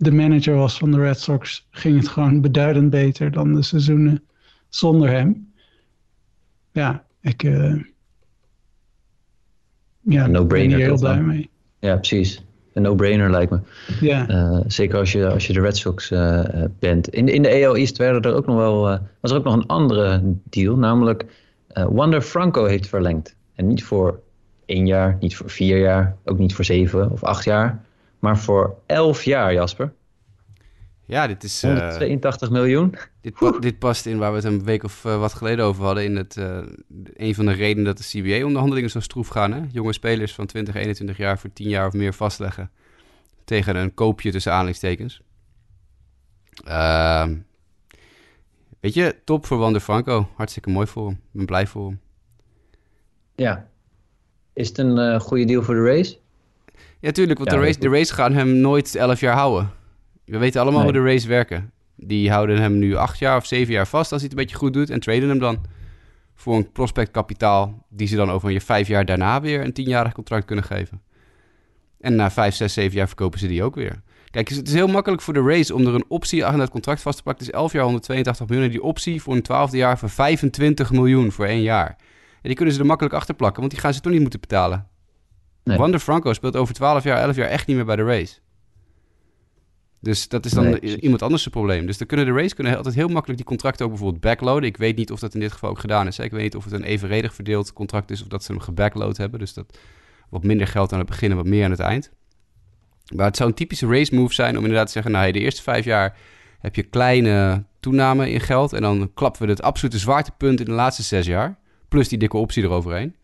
de 0.00 0.12
manager 0.12 0.54
was 0.54 0.78
van 0.78 0.90
de 0.90 0.98
Red 0.98 1.20
Sox, 1.20 1.66
ging 1.70 1.98
het 1.98 2.08
gewoon 2.08 2.40
beduidend 2.40 2.90
beter 2.90 3.30
dan 3.30 3.54
de 3.54 3.62
seizoenen 3.62 4.22
zonder 4.68 5.10
hem. 5.10 5.52
Ja, 6.72 7.04
ik 7.20 7.42
uh, 7.42 7.82
ja, 10.00 10.26
no 10.26 10.44
ben 10.44 10.60
hier 10.60 10.78
heel 10.78 10.98
blij 10.98 11.20
mee. 11.20 11.50
Ja, 11.78 11.96
precies 11.96 12.44
een 12.72 12.82
no-brainer 12.82 13.30
lijkt 13.30 13.50
me. 13.50 13.60
Ja. 14.00 14.30
Uh, 14.30 14.60
zeker 14.66 14.98
als 14.98 15.12
je, 15.12 15.28
als 15.30 15.46
je 15.46 15.52
de 15.52 15.60
Red 15.60 15.76
Sox 15.76 16.10
uh, 16.10 16.44
bent. 16.78 17.08
In, 17.08 17.28
in 17.28 17.42
de 17.42 17.66
AL 17.66 17.76
East 17.76 17.96
werden 17.96 18.22
er 18.22 18.34
ook 18.34 18.46
nog 18.46 18.56
wel, 18.56 18.98
was 19.20 19.30
er 19.30 19.36
ook 19.36 19.44
nog 19.44 19.54
een 19.54 19.66
andere 19.66 20.22
deal. 20.44 20.76
Namelijk 20.76 21.24
Wander 21.74 22.22
Franco 22.22 22.64
heeft 22.64 22.88
verlengd. 22.88 23.36
En 23.54 23.66
niet 23.66 23.84
voor 23.84 24.20
één 24.66 24.86
jaar, 24.86 25.16
niet 25.20 25.36
voor 25.36 25.50
vier 25.50 25.78
jaar, 25.78 26.16
ook 26.24 26.38
niet 26.38 26.54
voor 26.54 26.64
zeven 26.64 27.10
of 27.10 27.24
acht 27.24 27.44
jaar. 27.44 27.84
Maar 28.20 28.38
voor 28.38 28.78
elf 28.86 29.22
jaar, 29.22 29.52
Jasper. 29.52 29.92
Ja, 31.04 31.26
dit 31.26 31.42
is... 31.42 31.62
182 31.62 32.50
miljoen. 32.50 32.94
Dit, 33.20 33.34
dit, 33.60 33.78
past 33.78 34.06
in 34.06 34.18
waar 34.18 34.30
we 34.30 34.36
het 34.36 34.46
een 34.46 34.64
week 34.64 34.84
of 34.84 35.02
wat 35.02 35.34
geleden 35.34 35.64
over 35.64 35.84
hadden. 35.84 36.04
In 36.04 36.16
het, 36.16 36.36
een 37.14 37.34
van 37.34 37.46
de 37.46 37.52
redenen 37.52 37.84
dat 37.84 37.98
de 37.98 38.04
CBA-onderhandelingen 38.04 38.90
zo 38.90 39.00
stroef 39.00 39.28
gaan. 39.28 39.52
Hè? 39.52 39.62
Jonge 39.72 39.92
spelers 39.92 40.34
van 40.34 40.46
20, 40.46 40.74
21 40.74 41.16
jaar 41.16 41.38
voor 41.38 41.52
10 41.52 41.68
jaar 41.68 41.86
of 41.86 41.92
meer 41.92 42.14
vastleggen. 42.14 42.70
Tegen 43.44 43.76
een 43.76 43.94
koopje 43.94 44.30
tussen 44.30 44.52
aanhalingstekens. 44.52 45.22
Uh, 46.68 47.28
weet 48.80 48.94
je, 48.94 49.16
top 49.24 49.46
voor 49.46 49.58
Wander 49.58 49.80
Franco. 49.80 50.28
Hartstikke 50.36 50.70
mooi 50.70 50.86
voor 50.86 51.06
hem. 51.06 51.14
Ik 51.14 51.20
ben 51.32 51.46
blij 51.46 51.66
voor 51.66 51.86
hem. 51.86 52.00
Ja. 53.34 53.68
Is 54.52 54.68
het 54.68 54.78
een 54.78 55.20
goede 55.20 55.44
deal 55.44 55.62
voor 55.62 55.74
de 55.74 55.84
race? 55.84 56.18
Ja, 57.00 57.10
tuurlijk. 57.10 57.38
Want 57.38 57.50
ja, 57.50 57.56
de, 57.56 57.62
race, 57.62 57.78
de 57.78 57.88
race 57.88 58.14
gaan 58.14 58.32
hem 58.32 58.56
nooit 58.56 58.94
11 58.94 59.20
jaar 59.20 59.36
houden. 59.36 59.70
We 60.24 60.38
weten 60.38 60.60
allemaal 60.60 60.82
nee. 60.82 60.92
hoe 60.92 61.02
de 61.02 61.10
race 61.10 61.28
werken. 61.28 61.72
Die 61.96 62.30
houden 62.30 62.60
hem 62.60 62.78
nu 62.78 62.94
acht 62.94 63.18
jaar 63.18 63.36
of 63.36 63.46
zeven 63.46 63.72
jaar 63.72 63.86
vast 63.86 64.12
als 64.12 64.20
hij 64.20 64.30
het 64.30 64.38
een 64.38 64.44
beetje 64.44 64.56
goed 64.56 64.72
doet. 64.72 64.90
En 64.90 65.00
traden 65.00 65.28
hem 65.28 65.38
dan 65.38 65.64
voor 66.34 66.56
een 66.56 66.72
prospectkapitaal. 66.72 67.86
Die 67.88 68.06
ze 68.06 68.16
dan 68.16 68.30
over 68.30 68.50
je 68.50 68.60
vijf 68.60 68.88
jaar 68.88 69.04
daarna 69.04 69.40
weer 69.40 69.64
een 69.64 69.72
tienjarig 69.72 70.12
contract 70.12 70.44
kunnen 70.44 70.64
geven. 70.64 71.02
En 72.00 72.16
na 72.16 72.30
vijf, 72.30 72.54
zes, 72.54 72.72
zeven 72.72 72.96
jaar 72.96 73.06
verkopen 73.06 73.38
ze 73.38 73.46
die 73.46 73.62
ook 73.62 73.74
weer. 73.74 74.02
Kijk, 74.30 74.48
het 74.48 74.68
is 74.68 74.74
heel 74.74 74.86
makkelijk 74.86 75.22
voor 75.22 75.34
de 75.34 75.42
race 75.42 75.74
om 75.74 75.86
er 75.86 75.94
een 75.94 76.04
optie 76.08 76.44
aan 76.44 76.60
het 76.60 76.70
contract 76.70 77.02
vast 77.02 77.16
te 77.16 77.22
pakken. 77.22 77.44
Het 77.44 77.54
is 77.54 77.60
11 77.60 77.72
jaar 77.72 77.84
182 77.84 78.46
miljoen. 78.46 78.64
En 78.64 78.70
die 78.70 78.82
optie 78.82 79.22
voor 79.22 79.34
een 79.34 79.42
twaalfde 79.42 79.76
jaar 79.76 79.98
voor 79.98 80.10
25 80.10 80.90
miljoen 80.90 81.32
voor 81.32 81.46
één 81.46 81.62
jaar. 81.62 81.96
En 82.42 82.48
die 82.48 82.54
kunnen 82.54 82.74
ze 82.74 82.80
er 82.80 82.86
makkelijk 82.86 83.14
achter 83.14 83.34
plakken, 83.34 83.60
want 83.60 83.72
die 83.72 83.80
gaan 83.80 83.94
ze 83.94 84.00
toch 84.00 84.12
niet 84.12 84.20
moeten 84.20 84.40
betalen. 84.40 84.88
Nee. 85.70 85.78
Wander 85.78 86.00
Franco 86.00 86.32
speelt 86.32 86.56
over 86.56 86.74
12 86.74 87.04
jaar, 87.04 87.18
11 87.18 87.36
jaar 87.36 87.48
echt 87.48 87.66
niet 87.66 87.76
meer 87.76 87.84
bij 87.84 87.96
de 87.96 88.04
race. 88.04 88.38
Dus 90.00 90.28
dat 90.28 90.44
is 90.44 90.52
dan 90.52 90.70
nee, 90.70 91.00
iemand 91.00 91.22
anders 91.22 91.42
zijn 91.42 91.54
probleem. 91.54 91.86
Dus 91.86 91.98
dan 91.98 92.06
kunnen 92.06 92.26
de 92.26 92.32
race 92.32 92.54
kunnen 92.54 92.76
altijd 92.76 92.94
heel 92.94 93.08
makkelijk 93.08 93.38
die 93.38 93.46
contracten 93.46 93.84
ook 93.84 93.90
bijvoorbeeld 93.90 94.22
backloaden. 94.22 94.68
Ik 94.68 94.76
weet 94.76 94.96
niet 94.96 95.10
of 95.10 95.20
dat 95.20 95.34
in 95.34 95.40
dit 95.40 95.52
geval 95.52 95.70
ook 95.70 95.78
gedaan 95.78 96.06
is. 96.06 96.18
Ik 96.18 96.30
weet 96.30 96.42
niet 96.42 96.56
of 96.56 96.64
het 96.64 96.72
een 96.72 96.82
evenredig 96.82 97.34
verdeeld 97.34 97.72
contract 97.72 98.10
is 98.10 98.22
of 98.22 98.28
dat 98.28 98.44
ze 98.44 98.52
hem 98.52 98.60
gebackload 98.60 99.16
hebben. 99.16 99.38
Dus 99.38 99.54
dat 99.54 99.78
wat 100.30 100.44
minder 100.44 100.66
geld 100.66 100.92
aan 100.92 100.98
het 100.98 101.08
begin 101.08 101.30
en 101.30 101.36
wat 101.36 101.46
meer 101.46 101.64
aan 101.64 101.70
het 101.70 101.80
eind. 101.80 102.10
Maar 103.14 103.26
het 103.26 103.36
zou 103.36 103.48
een 103.48 103.54
typische 103.54 103.86
race 103.86 104.14
move 104.14 104.34
zijn 104.34 104.56
om 104.56 104.62
inderdaad 104.62 104.86
te 104.86 104.92
zeggen... 104.92 105.12
nou, 105.12 105.32
de 105.32 105.38
eerste 105.38 105.62
vijf 105.62 105.84
jaar 105.84 106.16
heb 106.58 106.74
je 106.74 106.82
kleine 106.82 107.64
toename 107.80 108.30
in 108.30 108.40
geld... 108.40 108.72
en 108.72 108.82
dan 108.82 109.10
klappen 109.14 109.42
we 109.42 109.48
het 109.48 109.62
absolute 109.62 109.98
zwaartepunt 109.98 110.60
in 110.60 110.64
de 110.66 110.72
laatste 110.72 111.02
zes 111.02 111.26
jaar... 111.26 111.58
plus 111.88 112.08
die 112.08 112.18
dikke 112.18 112.36
optie 112.36 112.62
eroverheen. 112.62 113.14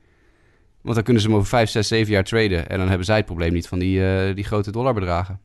Want 0.86 0.98
dan 0.98 1.04
kunnen 1.04 1.22
ze 1.22 1.28
hem 1.28 1.36
over 1.36 1.48
vijf, 1.48 1.70
zes, 1.70 1.88
zeven 1.88 2.12
jaar 2.12 2.24
traden... 2.24 2.68
en 2.68 2.78
dan 2.78 2.88
hebben 2.88 3.06
zij 3.06 3.16
het 3.16 3.24
probleem 3.24 3.52
niet 3.52 3.68
van 3.68 3.78
die, 3.78 3.98
uh, 3.98 4.34
die 4.34 4.44
grote 4.44 4.70
dollarbedragen. 4.70 5.40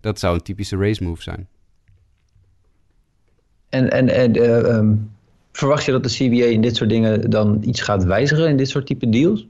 Dat 0.00 0.18
zou 0.18 0.34
een 0.34 0.42
typische 0.42 0.76
race 0.76 1.02
move 1.02 1.22
zijn. 1.22 1.48
En, 3.68 3.90
en, 3.90 4.08
en 4.08 4.36
uh, 4.36 4.76
um, 4.76 5.10
verwacht 5.52 5.84
je 5.84 5.92
dat 5.92 6.02
de 6.02 6.08
CBA 6.08 6.44
in 6.44 6.60
dit 6.60 6.76
soort 6.76 6.90
dingen 6.90 7.30
dan 7.30 7.62
iets 7.62 7.80
gaat 7.80 8.04
wijzigen 8.04 8.48
in 8.48 8.56
dit 8.56 8.68
soort 8.68 8.86
type 8.86 9.08
deals? 9.08 9.46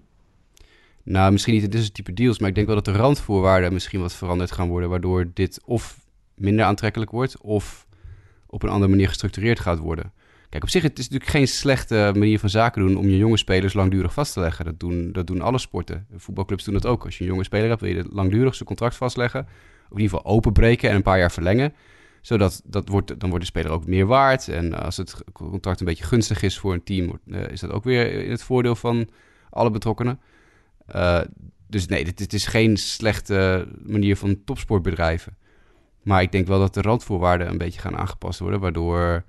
Nou, 1.03 1.33
misschien 1.33 1.55
niet 1.55 1.63
in 1.63 1.71
dit 1.71 1.81
soort 1.81 1.95
type 1.95 2.13
deals, 2.13 2.39
maar 2.39 2.49
ik 2.49 2.55
denk 2.55 2.67
wel 2.67 2.77
dat 2.77 2.85
de 2.85 2.93
randvoorwaarden 2.93 3.73
misschien 3.73 4.01
wat 4.01 4.15
veranderd 4.15 4.53
gaan 4.53 4.69
worden, 4.69 4.89
waardoor 4.89 5.31
dit 5.35 5.61
of 5.65 5.99
minder 6.35 6.65
aantrekkelijk 6.65 7.11
wordt 7.11 7.41
of 7.41 7.87
op 8.47 8.63
een 8.63 8.69
andere 8.69 8.91
manier 8.91 9.09
gestructureerd 9.09 9.61
gaat 9.61 9.79
worden. 9.79 10.13
Kijk, 10.49 10.63
op 10.63 10.69
zich 10.69 10.83
het 10.83 10.99
is 10.99 11.05
natuurlijk 11.05 11.31
geen 11.31 11.49
slechte 11.49 12.13
manier 12.15 12.39
van 12.39 12.49
zaken 12.51 12.87
doen 12.87 12.97
om 12.97 13.09
je 13.09 13.17
jonge 13.17 13.37
spelers 13.37 13.75
langdurig 13.75 14.13
vast 14.13 14.33
te 14.33 14.41
leggen. 14.41 14.65
Dat 14.65 14.81
doen, 14.81 15.13
dat 15.13 15.27
doen 15.27 15.41
alle 15.41 15.59
sporten. 15.59 16.07
Voetbalclubs 16.17 16.65
doen 16.65 16.75
dat 16.75 16.87
ook. 16.87 17.05
Als 17.05 17.19
je 17.19 17.25
een 17.25 17.31
jonge 17.31 17.45
speler 17.45 17.69
hebt, 17.69 17.81
wil 17.81 17.95
je 17.95 18.07
langdurig 18.11 18.55
zijn 18.55 18.69
contract 18.69 18.97
vastleggen. 18.97 19.41
Of 19.41 19.97
in 19.97 20.03
ieder 20.03 20.17
geval 20.17 20.33
openbreken 20.33 20.91
en 20.91 20.97
een 20.97 21.03
paar 21.03 21.19
jaar 21.19 21.33
verlengen. 21.33 21.75
Zodat 22.21 22.63
dat 22.65 22.89
wordt, 22.89 23.21
dan 23.21 23.29
wordt 23.29 23.45
de 23.45 23.51
speler 23.51 23.71
ook 23.71 23.87
meer 23.87 24.07
waard. 24.07 24.49
En 24.49 24.75
als 24.83 24.97
het 24.97 25.23
contract 25.33 25.81
een 25.81 25.87
beetje 25.87 26.05
gunstig 26.05 26.43
is 26.43 26.59
voor 26.59 26.73
een 26.73 26.85
team, 26.85 27.21
is 27.27 27.61
dat 27.61 27.71
ook 27.71 27.85
weer 27.85 28.25
in 28.25 28.31
het 28.31 28.43
voordeel 28.43 28.77
van 28.77 29.09
alle 29.51 29.71
betrokkenen. 29.71 30.21
Uh, 30.95 31.21
dus 31.67 31.87
nee, 31.87 32.05
dit, 32.05 32.19
dit, 32.19 32.33
is 32.33 32.47
geen 32.47 32.77
slechte 32.77 33.69
manier 33.83 34.17
van 34.17 34.45
topsportbedrijven. 34.45 35.37
Maar 36.03 36.23
ik 36.23 36.33
denk 36.33 36.47
wel 36.47 36.59
dat 36.59 36.75
de 36.75 36.83
randvoorwaarden 36.83 37.49
een 37.49 37.59
beetje 37.59 37.81
gaan 37.81 37.97
aangepast 37.97 38.39
worden, 38.39 38.61
waardoor 38.61 39.25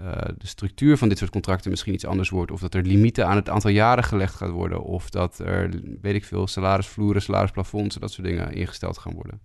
uh, 0.00 0.12
de 0.38 0.46
structuur 0.46 0.96
van 0.98 1.08
dit 1.08 1.18
soort 1.18 1.30
contracten 1.30 1.70
misschien 1.70 1.94
iets 1.94 2.06
anders 2.06 2.30
wordt. 2.30 2.50
Of 2.50 2.60
dat 2.60 2.74
er 2.74 2.82
limieten 2.82 3.26
aan 3.26 3.36
het 3.36 3.48
aantal 3.48 3.70
jaren 3.70 4.04
gelegd 4.04 4.34
gaat 4.34 4.50
worden. 4.50 4.82
Of 4.82 5.10
dat 5.10 5.38
er, 5.38 5.70
weet 6.00 6.14
ik 6.14 6.24
veel, 6.24 6.46
salarisvloeren, 6.46 7.22
salarisplafonds, 7.22 7.96
dat 7.96 8.12
soort 8.12 8.26
dingen 8.26 8.52
ingesteld 8.52 8.98
gaan 8.98 9.14
worden. 9.14 9.40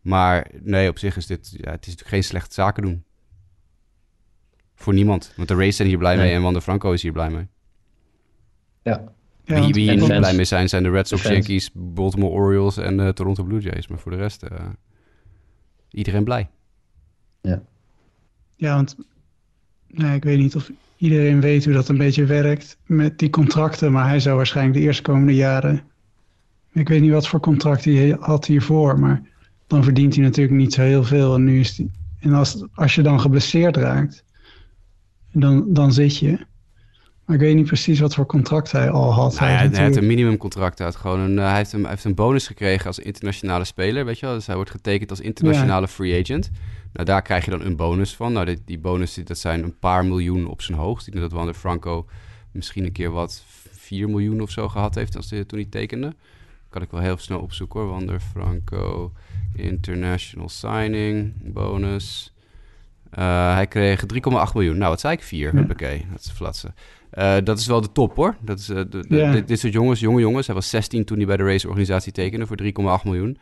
Maar 0.00 0.50
nee, 0.60 0.88
op 0.88 0.98
zich 0.98 1.16
is 1.16 1.26
dit... 1.26 1.50
Ja, 1.50 1.70
het 1.70 1.80
is 1.80 1.92
natuurlijk 1.92 2.08
geen 2.08 2.24
slecht 2.24 2.52
zaken 2.52 2.82
doen. 2.82 3.04
Voor 4.74 4.94
niemand. 4.94 5.32
Want 5.36 5.48
de 5.48 5.54
Rays 5.54 5.76
zijn 5.76 5.88
hier 5.88 5.98
blij 5.98 6.16
mee 6.16 6.32
en 6.32 6.42
Wander 6.42 6.62
Franco 6.62 6.92
is 6.92 7.02
hier 7.02 7.12
blij 7.12 7.30
mee. 7.30 7.46
Ja. 8.82 9.12
wie 9.44 9.72
wie 9.72 9.90
hier 9.90 9.96
niet 9.96 10.18
blij 10.18 10.34
mee 10.34 10.44
zijn, 10.44 10.68
zijn 10.68 10.82
de 10.82 10.90
Red 10.90 11.08
Sox. 11.08 11.22
Yankees, 11.22 11.70
Baltimore 11.74 12.32
Orioles 12.32 12.76
en 12.76 12.96
de 12.96 13.12
Toronto 13.12 13.44
Blue 13.44 13.60
Jays. 13.60 13.88
Maar 13.88 13.98
voor 13.98 14.10
de 14.10 14.18
rest, 14.18 14.42
eh, 14.42 14.66
iedereen 15.90 16.24
blij. 16.24 16.50
Ja, 18.56 18.74
want 18.74 18.96
nou, 19.90 20.14
ik 20.14 20.24
weet 20.24 20.38
niet 20.38 20.56
of 20.56 20.70
iedereen 20.96 21.40
weet 21.40 21.64
hoe 21.64 21.74
dat 21.74 21.88
een 21.88 21.98
beetje 21.98 22.24
werkt 22.24 22.76
met 22.86 23.18
die 23.18 23.30
contracten, 23.30 23.92
maar 23.92 24.08
hij 24.08 24.20
zou 24.20 24.36
waarschijnlijk 24.36 24.76
de 24.76 24.82
eerstkomende 24.82 25.34
jaren. 25.34 25.82
Ik 26.72 26.88
weet 26.88 27.00
niet 27.00 27.10
wat 27.10 27.28
voor 27.28 27.40
contract 27.40 27.84
hij 27.84 28.16
had 28.20 28.46
hiervoor, 28.46 28.98
maar 28.98 29.22
dan 29.66 29.84
verdient 29.84 30.14
hij 30.14 30.24
natuurlijk 30.24 30.56
niet 30.56 30.74
zo 30.74 30.82
heel 30.82 31.04
veel. 31.04 31.34
En 31.34 31.44
nu 31.44 31.60
is 31.60 31.74
die, 31.74 31.90
en 32.20 32.32
als, 32.32 32.64
als 32.74 32.94
je 32.94 33.02
dan 33.02 33.20
geblesseerd 33.20 33.76
raakt, 33.76 34.24
dan, 35.32 35.64
dan 35.72 35.92
zit 35.92 36.18
je. 36.18 36.46
Maar 37.24 37.36
ik 37.36 37.42
weet 37.42 37.54
niet 37.54 37.66
precies 37.66 38.00
wat 38.00 38.14
voor 38.14 38.26
contract 38.26 38.72
hij 38.72 38.90
al 38.90 39.12
had. 39.12 39.34
Nou 39.34 39.50
ja, 39.50 39.56
Hij 39.56 39.68
hij 39.68 39.84
heeft 39.84 39.96
een 39.96 40.06
minimumcontract 40.06 40.80
uit. 40.80 40.96
Gewoon 40.96 41.20
een, 41.20 41.38
eh, 41.38 41.44
hij, 41.44 41.56
heeft 41.56 41.72
een, 41.72 41.80
hij 41.80 41.90
heeft 41.90 42.04
een 42.04 42.14
bonus 42.14 42.46
gekregen 42.46 42.86
als 42.86 42.98
internationale 42.98 43.64
speler, 43.64 44.04
weet 44.04 44.18
je 44.18 44.26
wel. 44.26 44.34
Dus 44.34 44.46
hij 44.46 44.54
wordt 44.54 44.70
getekend 44.70 45.10
als 45.10 45.20
internationale 45.20 45.88
free 45.88 46.20
agent. 46.20 46.50
Nou, 46.98 47.10
daar 47.10 47.22
krijg 47.22 47.44
je 47.44 47.50
dan 47.50 47.64
een 47.64 47.76
bonus 47.76 48.14
van. 48.16 48.32
Nou, 48.32 48.46
die, 48.46 48.58
die 48.64 48.78
bonus, 48.78 49.14
dat 49.14 49.38
zijn 49.38 49.62
een 49.62 49.78
paar 49.78 50.04
miljoen 50.04 50.46
op 50.46 50.62
zijn 50.62 50.78
hoogst. 50.78 51.06
Ik 51.06 51.12
denk 51.12 51.24
dat 51.24 51.34
Wander 51.34 51.54
Franco 51.54 52.06
misschien 52.52 52.84
een 52.84 52.92
keer 52.92 53.10
wat 53.10 53.44
4 53.70 54.08
miljoen 54.08 54.40
of 54.40 54.50
zo 54.50 54.68
gehad 54.68 54.94
heeft 54.94 55.16
als 55.16 55.30
hij, 55.30 55.44
toen 55.44 55.58
hij 55.58 55.68
tekende. 55.70 56.14
Kan 56.70 56.82
ik 56.82 56.90
wel 56.90 57.00
heel 57.00 57.16
snel 57.16 57.40
opzoeken 57.40 57.80
hoor. 57.80 57.88
Wander 57.88 58.20
Franco, 58.20 59.12
international 59.54 60.48
signing, 60.48 61.32
bonus. 61.52 62.32
Eh, 63.10 63.54
hij 63.54 63.66
kreeg 63.66 64.04
3,8 64.06 64.54
miljoen. 64.54 64.78
Nou, 64.78 64.90
wat 64.90 65.00
zei 65.00 65.14
ik? 65.14 65.22
4. 65.22 65.54
Ja. 65.56 65.62
Oké, 65.70 66.00
dat 66.10 66.20
is 66.24 66.30
flatsen. 66.30 66.74
Eh, 67.10 67.36
dat 67.44 67.58
is 67.58 67.66
wel 67.66 67.80
de 67.80 67.92
top 67.92 68.16
hoor. 68.16 68.36
Dat 68.40 68.58
is, 68.58 68.68
eh, 68.68 68.76
de, 68.76 68.88
de- 68.88 69.16
Ja. 69.16 69.32
dit, 69.32 69.48
dit 69.48 69.58
soort 69.60 69.72
jongens, 69.72 70.00
jonge 70.00 70.20
jongens. 70.20 70.46
Hij 70.46 70.54
was 70.54 70.70
16 70.70 71.04
toen 71.04 71.16
hij 71.16 71.26
bij 71.26 71.36
de 71.36 71.42
raceorganisatie 71.44 72.12
tekende 72.12 72.46
voor 72.46 72.56
3,8 72.56 73.04
miljoen. 73.04 73.38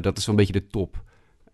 Dat 0.00 0.18
is 0.18 0.26
wel 0.26 0.34
een 0.34 0.44
beetje 0.46 0.60
de 0.60 0.66
top. 0.66 1.04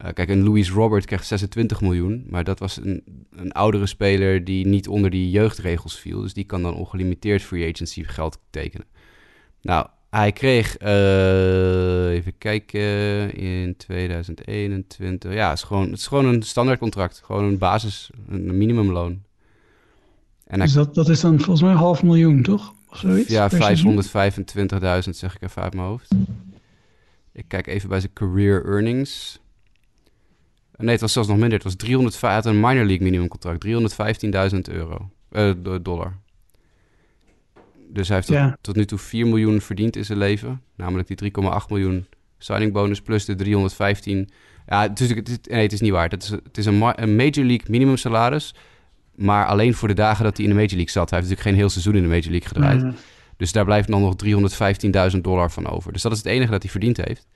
Eh, 0.03 0.13
kijk, 0.13 0.29
een 0.29 0.43
Louis 0.43 0.71
Robert 0.71 1.05
kreeg 1.05 1.25
26 1.25 1.81
miljoen. 1.81 2.25
Maar 2.29 2.45
dat 2.45 2.59
was 2.59 2.77
een, 2.77 3.27
een 3.31 3.53
oudere 3.53 3.87
speler 3.87 4.45
die 4.45 4.67
niet 4.67 4.89
onder 4.89 5.11
die 5.11 5.31
jeugdregels 5.31 5.99
viel. 5.99 6.21
Dus 6.21 6.35
die 6.35 6.45
kan 6.45 6.63
dan 6.63 6.75
ongelimiteerd 6.75 7.43
free 7.43 7.73
agency 7.73 8.05
geld 8.05 8.39
tekenen. 8.51 8.87
Nou, 9.61 9.87
hij 10.11 10.33
kreeg, 10.33 10.77
eh, 10.77 12.11
even 12.11 12.39
kijken, 12.39 12.81
in 13.35 13.77
2021. 13.77 15.33
Ja, 15.33 15.49
het 15.49 15.59
is 15.59 15.65
gewoon, 15.65 15.91
het 15.91 15.99
is 15.99 16.07
gewoon 16.07 16.25
een 16.25 16.43
standaard 16.43 16.79
contract. 16.79 17.23
Gewoon 17.25 17.45
een 17.45 17.59
basis, 17.59 18.11
een 18.29 18.59
minimumloon. 18.59 19.23
En 20.47 20.59
hij 20.59 20.67
Dus 20.67 20.73
dat, 20.73 20.95
dat 20.95 21.09
is 21.09 21.21
dan 21.21 21.37
volgens 21.37 21.63
mij 21.63 21.71
een 21.71 21.77
half 21.77 22.03
miljoen, 22.03 22.43
toch? 22.43 22.75
Of 22.89 22.99
zoiets? 22.99 23.29
ja, 23.31 23.49
per 23.49 23.63
seizoen? 23.63 24.03
525.000 24.03 25.11
zeg 25.11 25.35
ik 25.35 25.43
even 25.43 25.63
uit 25.63 25.75
mijn 25.75 25.87
hoofd. 25.87 26.15
Ik 27.33 27.45
kijk 27.49 27.67
even 27.67 27.89
bij 27.89 28.01
zijn 28.01 28.13
career 28.13 28.65
earnings. 28.65 29.41
Nee, 30.83 30.91
het 30.93 31.01
was 31.01 31.13
zelfs 31.13 31.29
nog 31.29 31.37
minder. 31.39 31.55
Het 31.55 31.65
was 31.65 31.77
300, 31.77 32.21
hij 32.21 32.33
had 32.35 32.47
een 32.47 32.61
minor 32.61 32.85
league 32.85 33.03
minimumcontract. 33.03 33.61
315.000 33.61 34.59
euro. 34.71 35.11
eh, 35.31 35.51
do- 35.63 35.83
dollar. 35.83 36.17
Dus 37.89 38.07
hij 38.09 38.17
heeft 38.17 38.29
tot, 38.29 38.37
Ja. 38.37 38.57
tot 38.61 38.77
nu 38.77 38.85
toe 38.85 38.99
4 38.99 39.27
miljoen 39.27 39.61
verdiend 39.61 39.97
in 39.97 40.05
zijn 40.05 40.19
leven. 40.19 40.63
Namelijk 40.77 41.09
die 41.09 41.17
3,8 41.17 41.69
miljoen 41.71 42.07
signing 42.39 42.73
bonus 42.73 43.01
plus 43.01 43.25
de 43.25 43.35
315. 43.35 44.29
Ja, 44.67 44.83
het 44.83 45.01
is, 45.01 45.15
het 45.15 45.29
is- 45.29 45.39
nee, 45.51 45.63
het 45.63 45.73
is 45.73 45.81
niet 45.81 45.91
waar. 45.91 46.09
Het 46.09 46.23
is, 46.23 46.29
het 46.29 46.59
is 46.59 46.67
een, 46.67 46.79
ma- 46.79 46.99
een 46.99 47.17
major 47.17 47.45
league 47.45 47.67
minimum 47.69 47.97
salaris. 47.97 48.55
Maar 49.15 49.47
alleen 49.47 49.75
voor 49.75 49.89
de 49.89 49.95
dagen 49.95 50.25
dat 50.25 50.37
hij 50.37 50.47
in 50.47 50.51
de 50.53 50.57
major 50.57 50.75
league 50.77 50.91
zat. 50.93 51.11
Hij 51.11 51.19
heeft 51.19 51.31
natuurlijk 51.31 51.49
geen 51.49 51.55
heel 51.55 51.69
seizoen 51.71 51.95
in 51.95 52.03
de 52.03 52.09
major 52.09 52.31
league 52.31 52.49
gedraaid. 52.49 52.81
Ja. 52.81 52.93
Dus 53.37 53.53
daar 53.53 53.65
blijft 53.65 53.89
dan 53.89 54.01
nog 54.01 54.15
315.000 54.17 55.21
dollar 55.25 55.51
van 55.51 55.67
over. 55.69 55.93
Dus 55.93 56.03
dat 56.03 56.13
is 56.13 56.19
het 56.19 56.27
enige 56.27 56.51
dat 56.51 56.63
hij 56.63 56.71
verdiend 56.71 56.97
heeft 56.97 57.27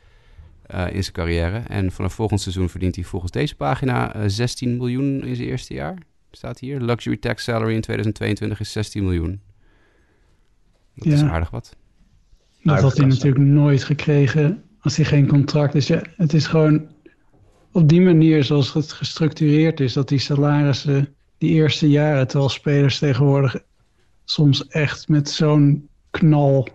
eh, 0.66 0.86
in 0.92 1.02
zijn 1.02 1.14
carrière. 1.14 1.58
En 1.58 1.92
vanaf 1.92 2.14
volgend 2.14 2.40
seizoen 2.40 2.68
verdient 2.68 2.94
hij 2.94 3.04
volgens 3.04 3.32
deze 3.32 3.56
pagina 3.56 4.14
eh, 4.14 4.22
16 4.26 4.76
miljoen 4.76 5.24
in 5.24 5.36
zijn 5.36 5.48
eerste 5.48 5.74
jaar. 5.74 5.98
Staat 6.30 6.58
hier. 6.58 6.80
Luxury 6.80 7.16
tax 7.16 7.42
salary 7.44 7.74
in 7.74 7.80
2022 7.80 8.60
is 8.60 8.72
16 8.72 9.04
miljoen. 9.04 9.40
Dat 10.94 11.12
is 11.12 11.20
Ja. 11.20 11.28
aardig 11.30 11.50
wat. 11.50 11.76
Dat 12.62 12.80
had 12.80 12.96
hij 12.96 13.06
natuurlijk 13.06 13.44
nooit 13.44 13.84
gekregen 13.84 14.62
als 14.80 14.96
hij 14.96 15.04
geen 15.04 15.26
contract 15.26 15.74
is. 15.74 15.86
Ja, 15.86 16.02
het 16.16 16.32
is 16.32 16.46
gewoon 16.46 16.88
op 17.72 17.88
die 17.88 18.00
manier 18.00 18.44
zoals 18.44 18.72
het 18.72 18.92
gestructureerd 18.92 19.80
is, 19.80 19.92
dat 19.92 20.08
die 20.08 20.18
salarissen 20.18 21.14
die 21.38 21.50
eerste 21.50 21.88
jaren, 21.88 22.26
terwijl 22.26 22.50
spelers 22.50 22.98
tegenwoordig 22.98 23.56
soms 24.24 24.66
echt 24.66 25.08
met 25.08 25.30
zo'n 25.30 25.88
knal 26.10 26.68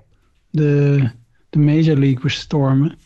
de, 0.49 1.10
de 1.49 1.60
Major 1.60 1.97
League 1.97 2.19
bestormen. 2.21 2.97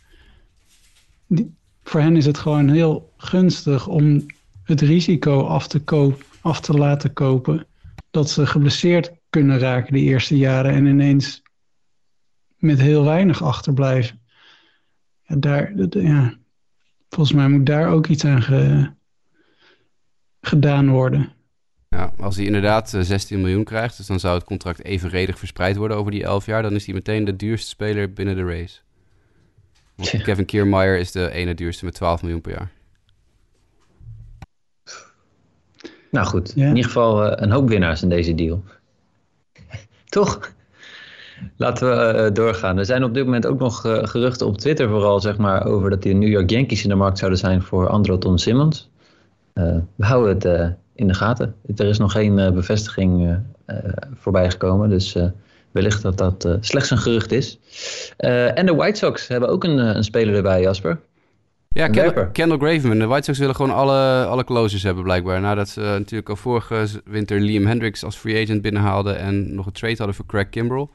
Voor 1.84 2.02
hen 2.02 2.16
is 2.16 2.26
het 2.26 2.38
gewoon 2.38 2.70
heel 2.70 3.14
gunstig 3.18 3.88
om 3.88 4.26
het 4.64 4.82
risico 4.82 5.44
af 5.44 5.68
te, 5.68 6.14
af 6.42 6.62
te 6.62 6.74
laten 6.74 7.14
kopen 7.14 7.68
dat 8.12 8.30
ze 8.30 8.46
geblesseerd 8.46 9.12
kunnen 9.30 9.60
raken 9.60 9.94
die 9.94 10.04
eerste 10.04 10.38
jaren 10.38 10.72
en 10.74 10.86
ineens 10.86 11.42
met 12.58 12.80
heel 12.80 13.04
weinig 13.04 13.44
achterblijven. 13.44 14.22
Ja, 15.24 15.36
daar, 15.36 15.74
ja, 15.90 16.38
volgens 17.10 17.36
mij 17.36 17.50
moet 17.50 17.66
daar 17.66 17.90
ook 17.90 18.08
iets 18.08 18.26
aan 18.26 18.42
ge- 18.42 18.92
gedaan 20.42 20.90
worden. 20.90 21.34
Ja, 21.90 22.14
als 22.20 22.36
hij 22.36 22.46
inderdaad 22.46 22.94
eh, 22.94 23.02
16 23.02 23.42
miljoen 23.42 23.64
krijgt, 23.64 23.98
dus 23.98 24.08
dan 24.08 24.20
zou 24.20 24.36
het 24.36 24.44
contract 24.44 24.84
evenredig 24.84 25.40
verspreid 25.40 25.76
worden 25.76 25.98
over 25.98 26.12
die 26.12 26.24
11 26.24 26.46
jaar. 26.46 26.62
Dan 26.62 26.76
is 26.76 26.86
hij 26.86 26.94
meteen 26.94 27.26
de 27.26 27.36
duurste 27.36 27.70
speler 27.70 28.14
binnen 28.14 28.36
de 28.36 28.46
race. 28.46 28.80
Want. 29.96 30.24
Kevin 30.24 30.46
Kiermaier 30.46 30.98
is 31.00 31.12
de 31.12 31.32
ene 31.32 31.54
duurste 31.56 31.86
met 31.86 31.94
12 31.94 32.22
miljoen 32.22 32.42
per 32.42 32.52
jaar. 32.52 32.72
Nou 36.12 36.26
goed, 36.28 36.52
Ja. 36.56 36.62
in 36.64 36.76
ieder 36.76 36.84
geval 36.92 37.24
eh, 37.26 37.32
een 37.46 37.52
hoop 37.52 37.70
winnaars 37.70 38.02
in 38.04 38.10
deze 38.10 38.36
deal. 38.36 38.64
Toch? 40.06 40.54
Laten 41.58 41.90
we 41.90 41.96
eh, 41.96 42.34
doorgaan. 42.34 42.78
Er 42.78 42.86
zijn 42.86 43.04
op 43.04 43.14
dit 43.14 43.24
moment 43.26 43.46
ook 43.46 43.60
nog 43.60 43.86
eh, 43.86 44.04
geruchten 44.04 44.48
op 44.48 44.58
Twitter 44.58 44.90
vooral 44.90 45.20
zeg 45.20 45.38
maar, 45.38 45.66
over 45.66 45.90
dat 45.90 46.02
de 46.04 46.10
New 46.14 46.30
York 46.30 46.50
Yankees 46.50 46.84
in 46.84 46.90
de 46.90 46.96
markt 46.96 47.18
zouden 47.18 47.40
zijn 47.40 47.62
voor 47.62 47.88
Andrelton 47.90 48.40
Simmons. 48.40 48.90
Eh, 49.54 49.78
we 49.96 50.06
houden 50.06 50.34
het 50.34 50.46
eh, 50.46 50.70
in 50.94 51.08
de 51.08 51.14
gaten. 51.14 51.56
Er 51.76 51.86
is 51.86 51.98
nog 51.98 52.12
geen 52.12 52.40
eh, 52.40 52.52
bevestiging 52.52 53.38
voorbij 54.14 54.52
gekomen, 54.52 54.90
dus 54.90 55.16
eh, 55.16 55.26
wellicht 55.76 56.02
dat 56.02 56.18
dat 56.18 56.46
eh, 56.46 56.54
slechts 56.60 56.92
een 56.92 56.98
gerucht 56.98 57.32
is. 57.32 57.60
Eh, 58.18 58.58
en 58.58 58.66
de 58.66 58.76
White 58.76 58.98
Sox 58.98 59.28
hebben 59.28 59.50
ook 59.50 59.64
een, 59.64 59.80
eh, 59.80 59.96
een 59.96 60.04
speler 60.04 60.36
erbij, 60.36 60.62
Jasper. 60.62 61.00
Ja, 61.68 61.88
Kendall. 61.88 62.30
Kendall 62.32 62.58
Graveman. 62.58 63.00
De 63.00 63.06
White 63.06 63.24
Sox 63.24 63.40
willen 63.40 63.56
gewoon 63.56 63.74
alle, 63.74 64.26
alle 64.26 64.44
closers 64.44 64.84
hebben 64.84 65.04
blijkbaar. 65.04 65.42
Nadat 65.42 65.70
ze 65.70 65.80
natuurlijk 65.80 66.30
al 66.30 66.36
vorige 66.36 66.88
winter 67.06 67.40
Liam 67.40 67.66
Hendricks 67.66 68.04
als 68.04 68.16
free 68.16 68.44
agent 68.44 68.62
binnenhaalden... 68.62 69.18
en 69.18 69.56
nog 69.56 69.66
een 69.66 69.72
trade 69.72 69.96
hadden 69.98 70.16
voor 70.16 70.26
Craig 70.26 70.50
Kimbrell... 70.50 70.88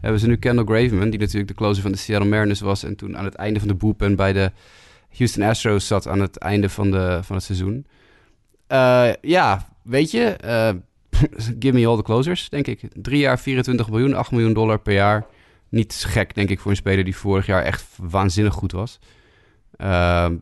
hebben 0.00 0.20
ze 0.20 0.26
nu 0.26 0.36
Kendall 0.36 0.64
Graveman, 0.64 1.10
die 1.10 1.20
natuurlijk 1.20 1.48
de 1.48 1.54
closer 1.54 1.82
van 1.82 1.92
de 1.92 1.98
Seattle 1.98 2.28
Mariners 2.28 2.60
was... 2.60 2.84
en 2.84 2.96
toen 2.96 3.16
aan 3.16 3.24
het 3.24 3.34
einde 3.34 3.58
van 3.58 3.68
de 3.68 3.74
bullpen 3.74 4.16
bij 4.16 4.32
de 4.32 4.50
Houston 5.16 5.42
Astros 5.42 5.86
zat 5.86 6.08
aan 6.08 6.20
het 6.20 6.36
einde 6.36 6.68
van, 6.68 6.90
de, 6.90 7.18
van 7.22 7.36
het 7.36 7.44
seizoen. 7.44 7.86
Ja, 9.20 9.66
weet 9.82 10.10
je, 10.10 10.36
give 11.62 11.72
me 11.72 11.86
all 11.86 11.96
the 11.96 12.02
closers, 12.02 12.48
denk 12.48 12.66
ik. 12.66 12.80
Drie 12.92 13.18
jaar 13.18 13.38
24 13.38 13.90
miljoen, 13.90 14.14
8 14.14 14.30
miljoen 14.30 14.52
dollar 14.52 14.78
per 14.78 14.94
jaar. 14.94 15.26
Niet 15.68 16.04
gek, 16.06 16.34
denk 16.34 16.48
ik, 16.48 16.60
voor 16.60 16.70
een 16.70 16.76
speler 16.76 17.04
die 17.04 17.16
vorig 17.16 17.46
jaar 17.46 17.62
echt 17.62 17.86
waanzinnig 17.96 18.54
goed 18.54 18.72
was. 18.72 18.98
Ehm, 19.76 20.36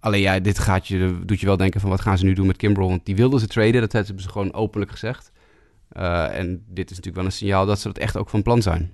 alleen 0.00 0.20
ja, 0.20 0.38
dit 0.38 0.58
gaat 0.58 0.88
je, 0.88 1.18
doet 1.24 1.40
je 1.40 1.46
wel 1.46 1.56
denken 1.56 1.80
van 1.80 1.90
wat 1.90 2.00
gaan 2.00 2.18
ze 2.18 2.24
nu 2.24 2.32
doen 2.32 2.46
met 2.46 2.56
Kimbrel. 2.56 2.88
Want 2.88 3.06
die 3.06 3.16
wilden 3.16 3.40
ze 3.40 3.46
traden, 3.46 3.80
dat 3.80 3.92
hebben 3.92 4.20
ze 4.20 4.28
gewoon 4.28 4.54
openlijk 4.54 4.90
gezegd. 4.90 5.32
Eh, 5.88 6.38
en 6.38 6.64
dit 6.66 6.90
is 6.90 6.96
natuurlijk 6.96 7.16
wel 7.16 7.24
een 7.24 7.32
signaal 7.32 7.66
dat 7.66 7.78
ze 7.80 7.88
dat 7.88 7.98
echt 7.98 8.16
ook 8.16 8.30
van 8.30 8.42
plan 8.42 8.62
zijn. 8.62 8.92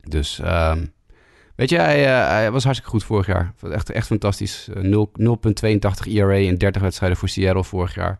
Dus 0.00 0.38
ehm, 0.38 0.86
weet 1.56 1.70
je, 1.70 1.78
hij, 1.78 2.06
eh, 2.06 2.28
hij 2.28 2.50
was 2.50 2.64
hartstikke 2.64 2.92
goed 2.92 3.04
vorig 3.04 3.26
jaar. 3.26 3.54
Echt, 3.62 3.90
echt 3.90 4.06
fantastisch. 4.06 4.68
Eh, 4.68 4.82
0 4.82 5.12
0,82 5.12 6.06
ERA 6.06 6.34
in 6.34 6.56
30 6.56 6.82
wedstrijden 6.82 7.18
voor 7.18 7.28
Seattle 7.28 7.64
vorig 7.64 7.94
jaar. 7.94 8.18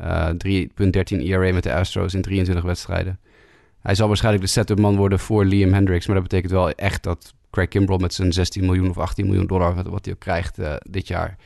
Eh 0.00 0.28
3,13 0.28 1.22
ERA 1.22 1.52
met 1.52 1.62
de 1.62 1.74
Astros 1.74 2.14
in 2.14 2.22
23 2.22 2.64
wedstrijden. 2.64 3.18
Hij 3.80 3.94
zal 3.94 4.06
waarschijnlijk 4.08 4.44
de 4.44 4.50
setup 4.50 4.78
man 4.78 4.96
worden 4.96 5.18
voor 5.18 5.44
Liam 5.44 5.72
Hendricks. 5.72 6.06
Maar 6.06 6.14
dat 6.14 6.28
betekent 6.28 6.52
wel 6.52 6.70
echt 6.70 7.02
dat 7.02 7.34
Craig 7.50 7.68
Kimbrell 7.68 7.98
met 7.98 8.14
zijn 8.14 8.32
16 8.32 8.64
miljoen 8.64 8.90
of 8.90 8.98
18 8.98 9.26
miljoen 9.26 9.46
dollar... 9.46 9.74
wat, 9.74 10.04
hij 10.04 10.14
ook 10.14 10.20
krijgt 10.20 10.58
eh, 10.58 10.74
dit 10.82 11.08
jaar, 11.08 11.36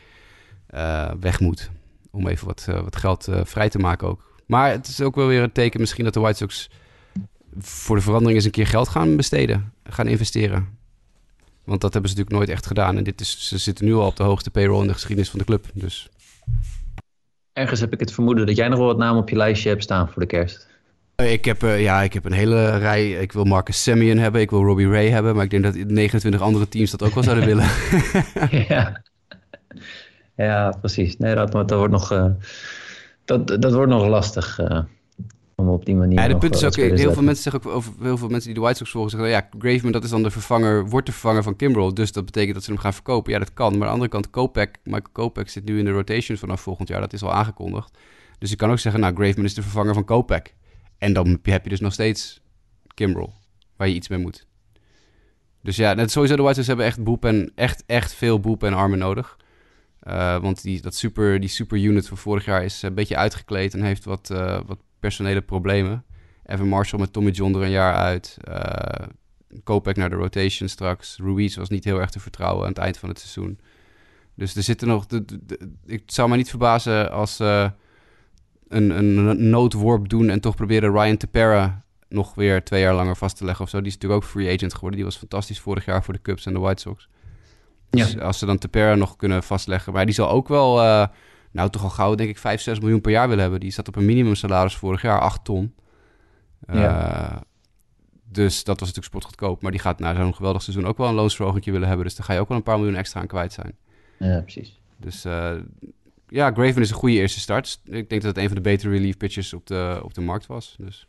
eh, 0.66 1.10
weg 1.20 1.40
moet. 1.40 1.70
Om 2.10 2.26
even 2.26 2.46
wat, 2.46 2.66
eh, 2.68 2.80
wat 2.80 2.96
geld 2.96 3.28
eh, 3.28 3.40
vrij 3.44 3.68
te 3.68 3.78
maken 3.78 4.08
ook. 4.08 4.42
Maar 4.46 4.70
het 4.70 4.86
is 4.86 5.00
ook 5.00 5.14
wel 5.14 5.26
weer 5.26 5.42
een 5.42 5.52
teken 5.52 5.80
misschien 5.80 6.04
dat 6.04 6.14
de 6.14 6.20
White 6.20 6.36
Sox... 6.36 6.70
voor 7.58 7.96
de 7.96 8.02
verandering 8.02 8.36
eens 8.36 8.44
een 8.44 8.50
keer 8.50 8.66
geld 8.66 8.88
gaan 8.88 9.16
besteden. 9.16 9.72
Gaan 9.84 10.06
investeren. 10.06 10.68
Want 11.64 11.80
dat 11.80 11.92
hebben 11.92 12.10
ze 12.10 12.16
natuurlijk 12.16 12.46
nooit 12.46 12.56
echt 12.58 12.66
gedaan. 12.66 12.96
En 12.96 13.04
dit 13.04 13.20
is, 13.20 13.48
ze 13.48 13.58
zitten 13.58 13.84
nu 13.84 13.94
al 13.94 14.06
op 14.06 14.16
de 14.16 14.22
hoogste 14.22 14.50
payroll 14.50 14.80
in 14.80 14.86
de 14.86 14.92
geschiedenis 14.92 15.30
van 15.30 15.38
de 15.38 15.44
club. 15.44 15.66
Dus 15.74 16.08
Ergens 17.54 17.80
heb 17.80 17.92
ik 17.92 18.00
het 18.00 18.12
vermoeden 18.12 18.46
dat 18.46 18.56
jij 18.56 18.68
nog 18.68 18.78
wel 18.78 18.86
wat 18.86 18.96
namen 18.98 19.22
op 19.22 19.28
je 19.28 19.36
lijstje 19.36 19.68
hebt 19.68 19.82
staan 19.82 20.08
voor 20.08 20.22
de 20.22 20.28
kerst. 20.28 20.68
Eh, 21.14 21.32
Ik 21.32 21.44
heb, 21.44 21.62
eh, 21.62 21.82
ja, 21.82 22.02
ik 22.02 22.12
heb 22.12 22.24
een 22.24 22.32
hele 22.32 22.78
rij. 22.78 23.10
Ik 23.10 23.32
wil 23.32 23.44
Marcus 23.44 23.82
Semien 23.82 24.18
hebben, 24.18 24.40
ik 24.40 24.50
wil 24.50 24.64
Robbie 24.64 24.88
Ray 24.88 25.08
hebben. 25.08 25.34
Maar 25.34 25.44
ik 25.44 25.50
denk 25.50 25.62
dat 25.62 25.74
29 25.74 26.40
andere 26.40 26.68
teams 26.68 26.90
dat 26.90 27.02
ook 27.02 27.14
wel 27.14 27.22
zouden 27.22 27.46
willen. 27.46 27.66
ja. 28.68 29.02
ja, 30.36 30.74
precies. 30.80 31.16
Nee, 31.16 31.34
dat, 31.34 31.52
dat 31.52 31.70
wordt 31.70 31.92
nog, 31.92 32.12
eh, 32.12 32.26
dat, 33.24 33.48
dat 33.48 33.72
wordt 33.72 33.90
nog 33.92 34.06
lastig 34.06 34.58
eh, 34.58 34.80
om 35.56 35.68
op 35.68 35.84
die 35.86 35.94
manier. 35.94 36.18
Ja, 36.18 36.28
de 36.28 36.38
punt 36.38 36.54
is 36.54 36.62
eh, 36.62 36.66
ook, 36.66 36.74
heel 36.74 37.12
veel 37.12 37.22
mensen 37.22 37.42
zeggen 37.42 37.70
ook 37.70 37.76
over 37.76 37.92
heel 38.00 38.16
veel 38.16 38.28
mensen 38.28 38.46
die 38.46 38.54
de 38.54 38.60
White 38.60 38.78
Sox 38.78 38.90
volgen 38.90 39.10
zeggen, 39.10 39.28
ja, 39.28 39.48
Graveman 39.58 39.92
dat 39.92 40.04
is 40.04 40.10
dan 40.10 40.22
de 40.22 40.30
vervanger, 40.30 40.88
wordt 40.88 41.06
de 41.06 41.12
vervanger 41.12 41.42
van 41.42 41.56
Kimbrel, 41.56 41.94
dus 41.94 42.12
dat 42.12 42.24
betekent 42.24 42.54
dat 42.54 42.64
ze 42.64 42.70
hem 42.70 42.80
gaan 42.80 42.92
verkopen. 42.92 43.32
Ja, 43.32 43.38
dat 43.38 43.52
kan. 43.52 43.70
Maar 43.70 43.80
aan 43.80 43.86
de 43.86 43.92
andere 43.92 44.10
kant, 44.10 44.30
Kopek, 44.30 44.78
Michael 44.84 45.12
Kopek 45.12 45.48
zit 45.48 45.64
nu 45.64 45.78
in 45.78 45.84
de 45.84 45.90
rotation 45.90 46.36
vanaf 46.36 46.60
volgend 46.60 46.88
jaar, 46.88 47.00
dat 47.00 47.12
is 47.12 47.22
al 47.22 47.32
aangekondigd. 47.32 47.98
Dus 48.38 48.50
je 48.50 48.56
kan 48.56 48.70
ook 48.70 48.78
zeggen, 48.78 49.00
nou, 49.00 49.14
Graveman 49.14 49.44
is 49.44 49.54
de 49.54 49.62
vervanger 49.62 49.94
van 49.94 50.04
Kopek. 50.04 50.54
En 50.98 51.12
dan 51.12 51.38
heb 51.42 51.64
je 51.64 51.70
dus 51.70 51.80
nog 51.80 51.92
steeds 51.92 52.40
Kimbrel, 52.94 53.32
waar 53.76 53.88
je 53.88 53.94
iets 53.94 54.08
mee 54.08 54.18
moet. 54.18 54.46
Dus 55.62 55.76
ja, 55.76 55.94
net 55.94 56.10
sowieso 56.10 56.36
de 56.36 56.42
White 56.42 56.56
Sox 56.56 56.66
hebben 56.66 56.86
echt 56.86 57.04
boep 57.04 57.24
en 57.24 57.52
echt, 57.54 57.82
echt 57.86 58.14
veel 58.14 58.40
boep 58.40 58.62
en 58.62 58.74
armen 58.74 58.98
nodig. 58.98 59.36
Eh, 60.00 60.38
want 60.40 60.62
die, 60.62 60.80
dat 60.80 60.94
super, 60.94 61.40
die 61.40 61.48
super 61.48 61.78
unit 61.78 62.08
van 62.08 62.16
vorig 62.16 62.44
jaar 62.44 62.64
is 62.64 62.82
een 62.82 62.94
beetje 62.94 63.16
uitgekleed 63.16 63.74
en 63.74 63.82
heeft 63.82 64.04
wat, 64.04 64.30
eh, 64.30 64.60
wat 64.66 64.78
personele 65.04 65.40
problemen. 65.40 66.04
Evan 66.46 66.68
Marshall 66.68 67.00
met 67.00 67.12
Tommy 67.12 67.30
John 67.30 67.54
er 67.54 67.62
een 67.62 67.70
jaar 67.70 67.94
uit. 67.94 68.36
Uh, 68.48 68.54
naar 69.94 70.10
de 70.10 70.16
rotation 70.16 70.68
straks. 70.68 71.18
Ruiz 71.22 71.56
was 71.56 71.68
niet 71.68 71.84
heel 71.84 72.00
erg 72.00 72.10
te 72.10 72.20
vertrouwen 72.20 72.62
aan 72.62 72.68
het 72.68 72.78
eind 72.78 72.98
van 72.98 73.08
het 73.08 73.18
seizoen. 73.18 73.58
Dus 74.34 74.56
er 74.56 74.62
zitten 74.62 74.88
nog... 74.88 75.06
De, 75.06 75.24
de, 75.24 75.38
de, 75.46 75.70
ik 75.86 76.02
zou 76.06 76.28
me 76.28 76.36
niet 76.36 76.48
verbazen 76.50 77.10
als 77.10 77.36
ze 77.36 77.72
een, 78.68 78.90
een 78.90 79.50
noodworp 79.50 80.08
doen... 80.08 80.28
en 80.28 80.40
toch 80.40 80.56
proberen 80.56 80.92
Ryan 80.92 81.16
Tepera 81.16 81.84
nog 82.08 82.34
weer 82.34 82.64
twee 82.64 82.80
jaar 82.80 82.94
langer 82.94 83.16
vast 83.16 83.36
te 83.36 83.44
leggen 83.44 83.64
of 83.64 83.70
zo. 83.70 83.78
Die 83.78 83.86
is 83.86 83.94
natuurlijk 83.94 84.22
ook 84.22 84.30
free 84.30 84.54
agent 84.54 84.74
geworden. 84.74 84.96
Die 84.96 85.08
was 85.08 85.16
fantastisch 85.16 85.60
vorig 85.60 85.84
jaar 85.84 86.04
voor 86.04 86.14
de 86.14 86.22
Cubs 86.22 86.46
en 86.46 86.52
de 86.52 86.58
White 86.58 86.82
Sox. 86.82 87.08
Dus 87.90 88.12
ja. 88.12 88.20
als 88.20 88.38
ze 88.38 88.46
dan 88.46 88.58
Tepera 88.58 88.94
nog 88.94 89.16
kunnen 89.16 89.42
vastleggen... 89.42 89.92
Maar 89.92 90.06
die 90.06 90.14
zal 90.14 90.30
ook 90.30 90.48
wel... 90.48 90.82
Uh, 90.82 91.06
nou, 91.54 91.70
toch 91.70 91.82
al 91.82 91.90
gauw 91.90 92.14
denk 92.14 92.30
ik 92.30 92.38
5, 92.38 92.60
6 92.60 92.80
miljoen 92.80 93.00
per 93.00 93.10
jaar 93.10 93.26
willen 93.26 93.42
hebben. 93.42 93.60
Die 93.60 93.70
zat 93.70 93.88
op 93.88 93.96
een 93.96 94.04
minimumsalaris 94.04 94.76
vorig 94.76 95.02
jaar, 95.02 95.20
8 95.20 95.44
ton. 95.44 95.74
Ja. 96.72 97.32
Uh, 97.32 97.40
dus 98.24 98.64
dat 98.64 98.80
was 98.80 98.88
natuurlijk 98.88 99.06
sportgoedkoop. 99.06 99.62
Maar 99.62 99.70
die 99.70 99.80
gaat 99.80 99.98
na 99.98 100.14
zo'n 100.14 100.34
geweldig 100.34 100.62
seizoen 100.62 100.86
ook 100.86 100.98
wel 100.98 101.08
een 101.08 101.14
loonsverhoging 101.14 101.64
willen 101.64 101.88
hebben. 101.88 102.06
Dus 102.06 102.14
daar 102.14 102.26
ga 102.26 102.32
je 102.32 102.40
ook 102.40 102.48
wel 102.48 102.56
een 102.56 102.62
paar 102.62 102.78
miljoen 102.78 102.96
extra 102.96 103.20
aan 103.20 103.26
kwijt 103.26 103.52
zijn. 103.52 103.76
Ja, 104.18 104.40
precies. 104.40 104.80
Dus 104.96 105.24
uh, 105.24 105.52
ja, 106.28 106.52
Graven 106.52 106.82
is 106.82 106.90
een 106.90 106.96
goede 106.96 107.14
eerste 107.14 107.40
start. 107.40 107.80
Ik 107.84 108.08
denk 108.08 108.22
dat 108.22 108.34
het 108.34 108.38
een 108.38 108.46
van 108.46 108.56
de 108.56 108.62
betere 108.62 108.90
relief 108.90 109.16
pitchers 109.16 109.52
op 109.52 109.66
de, 109.66 110.00
op 110.02 110.14
de 110.14 110.20
markt 110.20 110.46
was. 110.46 110.76
Dus. 110.78 111.06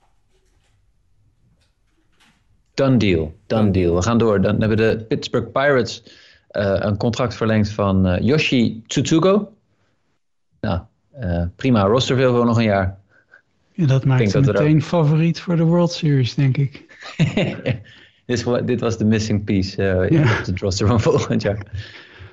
Done 2.73 2.97
deal, 2.97 3.35
done 3.47 3.71
deal. 3.71 3.95
We 3.95 4.01
gaan 4.01 4.17
door. 4.17 4.41
Dan 4.41 4.59
hebben 4.59 4.77
de 4.77 5.05
Pittsburgh 5.07 5.51
Pirates 5.51 6.03
uh, 6.51 6.75
een 6.79 6.97
contract 6.97 7.35
verlengd 7.35 7.69
van 7.69 8.23
Yoshi 8.23 8.83
Tsutsugo. 8.87 9.54
Nou, 10.65 11.47
prima. 11.55 11.81
Rosterville 11.81 12.35
voor 12.35 12.45
nog 12.45 12.57
een 12.57 12.63
jaar. 12.63 12.97
Ja, 13.75 13.85
dat 13.85 14.05
maakt 14.05 14.33
hem 14.33 14.45
meteen 14.45 14.81
favoriet 14.81 15.39
voor 15.39 15.55
de 15.55 15.63
World 15.63 15.91
Series, 15.91 16.35
denk 16.35 16.57
ik. 16.57 16.85
dit, 18.25 18.67
dit, 18.67 18.79
was 18.79 18.97
de 18.97 19.05
missing 19.05 19.43
piece 19.43 19.81
uh, 19.81 20.09
ja. 20.09 20.21
op 20.21 20.45
het 20.45 20.59
roster 20.59 20.87
van 20.87 21.01
volgend 21.11 21.41
jaar. 21.41 21.65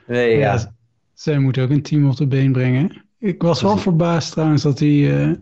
Nee, 0.07 0.31
ja. 0.31 0.55
ja. 0.55 0.75
Zij 1.15 1.39
moeten 1.39 1.63
ook 1.63 1.71
een 1.71 1.83
team 1.83 2.09
op 2.09 2.17
de 2.17 2.27
been 2.27 2.53
brengen. 2.53 3.05
Ik 3.19 3.43
was 3.43 3.63
wel 3.63 3.77
verbaasd 3.77 4.33
trouwens 4.33 4.63
dat 4.63 4.79
hij... 4.79 4.89
Uh, 4.89 5.33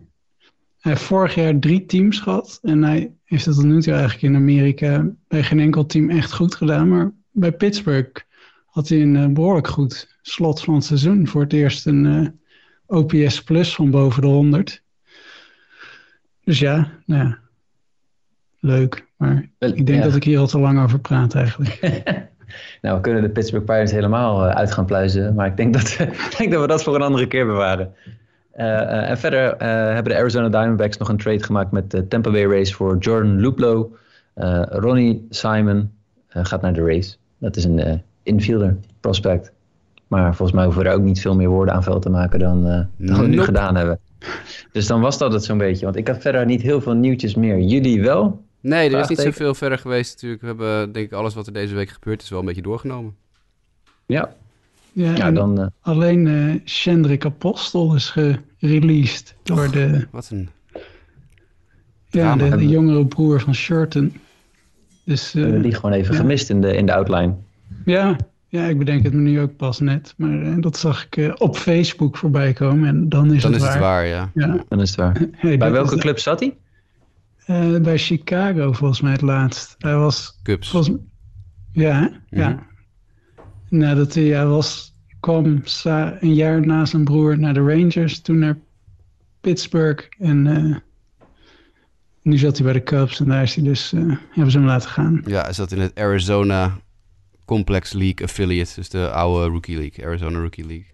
hij 0.79 0.91
heeft 0.91 1.01
vorig 1.03 1.35
jaar 1.35 1.59
drie 1.59 1.85
teams 1.85 2.19
gehad. 2.19 2.59
En 2.61 2.83
hij 2.83 3.11
heeft 3.23 3.45
het 3.45 3.55
tot 3.55 3.63
nu 3.63 3.81
toe 3.81 3.93
eigenlijk 3.93 4.23
in 4.23 4.35
Amerika 4.35 5.09
bij 5.27 5.43
geen 5.43 5.59
enkel 5.59 5.85
team 5.85 6.09
echt 6.09 6.33
goed 6.33 6.55
gedaan. 6.55 6.89
Maar 6.89 7.11
bij 7.31 7.51
Pittsburgh 7.51 8.21
had 8.65 8.89
hij 8.89 9.01
een 9.01 9.15
uh, 9.15 9.27
behoorlijk 9.27 9.67
goed 9.67 10.17
slot 10.21 10.61
van 10.61 10.73
het 10.73 10.83
seizoen. 10.83 11.27
Voor 11.27 11.41
het 11.41 11.53
eerst 11.53 11.85
een 11.85 12.39
OPS 12.91 13.43
plus 13.43 13.75
van 13.75 13.91
boven 13.91 14.21
de 14.21 14.27
100. 14.27 14.83
Dus 16.43 16.59
ja, 16.59 16.91
nou 17.05 17.23
ja, 17.23 17.37
leuk. 18.59 19.07
Maar 19.17 19.49
ik 19.59 19.85
denk 19.85 19.99
ja. 19.99 20.03
dat 20.03 20.15
ik 20.15 20.23
hier 20.23 20.39
al 20.39 20.47
te 20.47 20.59
lang 20.59 20.83
over 20.83 20.99
praat 20.99 21.35
eigenlijk. 21.35 21.79
nou, 22.81 22.95
we 22.95 23.01
kunnen 23.01 23.21
de 23.21 23.29
Pittsburgh 23.29 23.65
Pirates 23.65 23.91
helemaal 23.91 24.47
uh, 24.47 24.55
uit 24.55 24.71
gaan 24.71 24.85
pluizen. 24.85 25.35
Maar 25.35 25.47
ik 25.47 25.57
denk 25.57 25.73
dat, 25.73 25.89
ik 26.29 26.35
denk 26.37 26.51
dat 26.51 26.61
we 26.61 26.67
dat 26.67 26.83
voor 26.83 26.95
een 26.95 27.01
andere 27.01 27.27
keer 27.27 27.45
bewaren. 27.45 27.93
Uh, 28.55 28.65
uh, 28.65 29.09
en 29.09 29.17
verder 29.17 29.57
hebben 29.93 30.13
de 30.13 30.19
Arizona 30.19 30.49
Diamondbacks 30.49 30.97
nog 30.97 31.09
een 31.09 31.17
trade 31.17 31.43
gemaakt 31.43 31.71
met 31.71 31.91
de 31.91 32.07
Tampa 32.07 32.31
Bay 32.31 32.45
Rays 32.45 32.73
voor 32.73 32.97
Jordan 32.97 33.39
Luplo. 33.39 33.95
Ronnie 34.69 35.25
Simon 35.29 35.91
gaat 36.27 36.61
naar 36.61 36.73
de 36.73 36.83
Rays. 36.83 37.19
Dat 37.37 37.55
is 37.55 37.63
een 37.63 38.03
infielder 38.23 38.77
prospect. 38.99 39.51
Maar 40.11 40.35
volgens 40.35 40.51
mij 40.51 40.63
hoeven 40.63 40.83
we 40.83 40.89
er 40.89 40.95
ook 40.95 41.01
niet 41.01 41.21
veel 41.21 41.35
meer 41.35 41.49
woorden 41.49 41.73
aan 41.73 41.83
veld 41.83 42.01
te 42.01 42.09
maken 42.09 42.39
dan, 42.39 42.63
dan 42.63 42.87
nope. 42.97 43.21
we 43.21 43.27
nu 43.27 43.41
gedaan 43.41 43.75
hebben. 43.75 43.99
Dus 44.71 44.87
dan 44.87 45.01
was 45.01 45.17
dat 45.17 45.33
het 45.33 45.43
zo'n 45.43 45.57
beetje. 45.57 45.85
Want 45.85 45.97
ik 45.97 46.07
had 46.07 46.21
verder 46.21 46.45
niet 46.45 46.61
heel 46.61 46.81
veel 46.81 46.93
nieuwtjes 46.93 47.35
meer. 47.35 47.59
Jullie 47.59 48.01
wel? 48.01 48.43
Nee, 48.61 48.89
er 48.89 48.99
is 48.99 49.07
niet 49.07 49.19
zoveel 49.19 49.53
verder 49.53 49.77
geweest 49.77 50.13
natuurlijk. 50.13 50.41
We 50.41 50.47
hebben 50.47 50.91
denk 50.91 51.05
ik 51.05 51.11
alles 51.11 51.33
wat 51.33 51.47
er 51.47 51.53
deze 51.53 51.75
week 51.75 51.89
gebeurd 51.89 52.21
is 52.21 52.29
wel 52.29 52.39
een 52.39 52.45
beetje 52.45 52.61
doorgenomen. 52.61 53.15
Ja. 54.05 54.33
Ja, 54.91 55.15
ja 55.15 55.31
dan, 55.31 55.59
uh... 55.59 55.65
alleen 55.81 56.25
uh, 56.25 56.55
Shendrik 56.65 57.25
Apostel 57.25 57.95
is 57.95 58.09
gereleased 58.09 59.35
door 59.43 59.71
de... 59.71 60.07
Wat 60.11 60.29
een... 60.31 60.49
Ja, 62.07 62.35
de, 62.35 62.57
de, 62.57 62.67
jongere 62.67 63.05
broer 63.05 63.41
van 63.41 63.55
Shorten. 63.55 64.13
Dus, 65.05 65.35
uh, 65.35 65.61
die 65.61 65.73
gewoon 65.73 65.91
even 65.91 66.13
ja. 66.13 66.19
gemist 66.19 66.49
in 66.49 66.61
de, 66.61 66.75
in 66.75 66.85
de 66.85 66.93
outline. 66.93 67.35
Ja, 67.85 68.17
ja, 68.51 68.65
ik 68.65 68.77
bedenk 68.77 69.03
het 69.03 69.13
me 69.13 69.21
nu 69.21 69.41
ook 69.41 69.55
pas 69.55 69.79
net. 69.79 70.13
Maar 70.17 70.41
uh, 70.43 70.55
dat 70.59 70.77
zag 70.77 71.05
ik 71.05 71.17
uh, 71.17 71.33
op 71.37 71.55
Facebook 71.57 72.17
voorbij 72.17 72.53
komen. 72.53 72.87
En 72.87 73.09
dan 73.09 73.33
is, 73.33 73.41
dan 73.41 73.51
het, 73.53 73.61
is 73.61 73.67
waar. 73.67 73.75
het 73.75 73.83
waar. 73.83 74.05
ja. 74.05 74.31
ja. 74.33 74.63
Dan 74.67 74.81
is 74.81 74.89
het 74.89 74.99
waar. 74.99 75.25
Hey, 75.31 75.57
bij 75.57 75.71
welke 75.71 75.97
club 75.97 76.19
zat 76.19 76.39
hij? 76.39 76.57
Uh, 77.47 77.81
bij 77.81 77.97
Chicago 77.97 78.71
volgens 78.71 79.01
mij 79.01 79.11
het 79.11 79.21
laatst. 79.21 79.75
Hij 79.77 79.95
was... 79.95 80.39
Cubs. 80.43 80.69
Volgens, 80.69 80.97
ja, 81.71 81.99
mm 81.99 82.07
-hmm. 82.07 82.39
ja. 82.39 82.67
Nadat 83.69 84.13
hij 84.13 84.23
ja, 84.23 84.45
was, 84.45 84.95
kwam 85.19 85.63
een 86.19 86.33
jaar 86.33 86.65
na 86.65 86.85
zijn 86.85 87.03
broer 87.03 87.39
naar 87.39 87.53
de 87.53 87.59
Rangers. 87.59 88.21
Toen 88.21 88.39
naar 88.39 88.57
Pittsburgh. 89.41 90.07
En 90.19 90.45
uh, 90.45 90.75
nu 92.21 92.37
zat 92.37 92.55
hij 92.57 92.65
bij 92.65 92.73
de 92.73 92.83
Cubs. 92.83 93.19
En 93.19 93.25
daar 93.25 93.43
is 93.43 93.55
hij 93.55 93.63
dus, 93.63 93.93
uh, 93.93 94.15
hebben 94.29 94.51
ze 94.51 94.57
hem 94.57 94.67
laten 94.67 94.89
gaan. 94.89 95.21
Ja, 95.25 95.41
hij 95.41 95.53
zat 95.53 95.71
in 95.71 95.79
het 95.79 95.99
Arizona 95.99 96.79
Complex 97.51 97.93
League 97.93 98.23
Affiliate. 98.23 98.71
Dus 98.75 98.89
de 98.89 99.09
oude 99.09 99.47
Rookie 99.47 99.77
League. 99.77 100.05
Arizona 100.05 100.39
Rookie 100.39 100.65
League. 100.65 100.85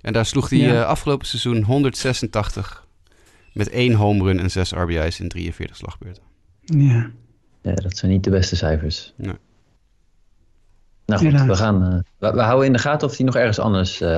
En 0.00 0.12
daar 0.12 0.26
sloeg 0.26 0.50
hij 0.50 0.58
ja. 0.58 0.72
uh, 0.72 0.86
afgelopen 0.86 1.26
seizoen 1.26 1.62
186 1.62 2.86
met 3.52 3.68
één 3.68 3.94
home 3.94 4.24
run 4.24 4.40
en 4.40 4.50
zes 4.50 4.72
RBI's 4.72 5.20
in 5.20 5.28
43 5.28 5.76
slagbeurten. 5.76 6.22
Ja. 6.60 7.10
ja 7.62 7.74
dat 7.74 7.96
zijn 7.96 8.10
niet 8.10 8.24
de 8.24 8.30
beste 8.30 8.56
cijfers. 8.56 9.14
Nee. 9.16 9.34
Nou 11.06 11.20
goed, 11.20 11.46
we, 11.46 11.56
gaan, 11.56 11.82
uh, 11.82 11.98
we, 12.18 12.32
we, 12.32 12.42
houden 12.42 12.66
in 12.66 12.72
de 12.72 12.78
gaten 12.78 13.08
of 13.08 13.16
hij 13.16 13.26
nog 13.26 13.36
ergens 13.36 13.58
anders 13.58 14.00
uh, 14.00 14.16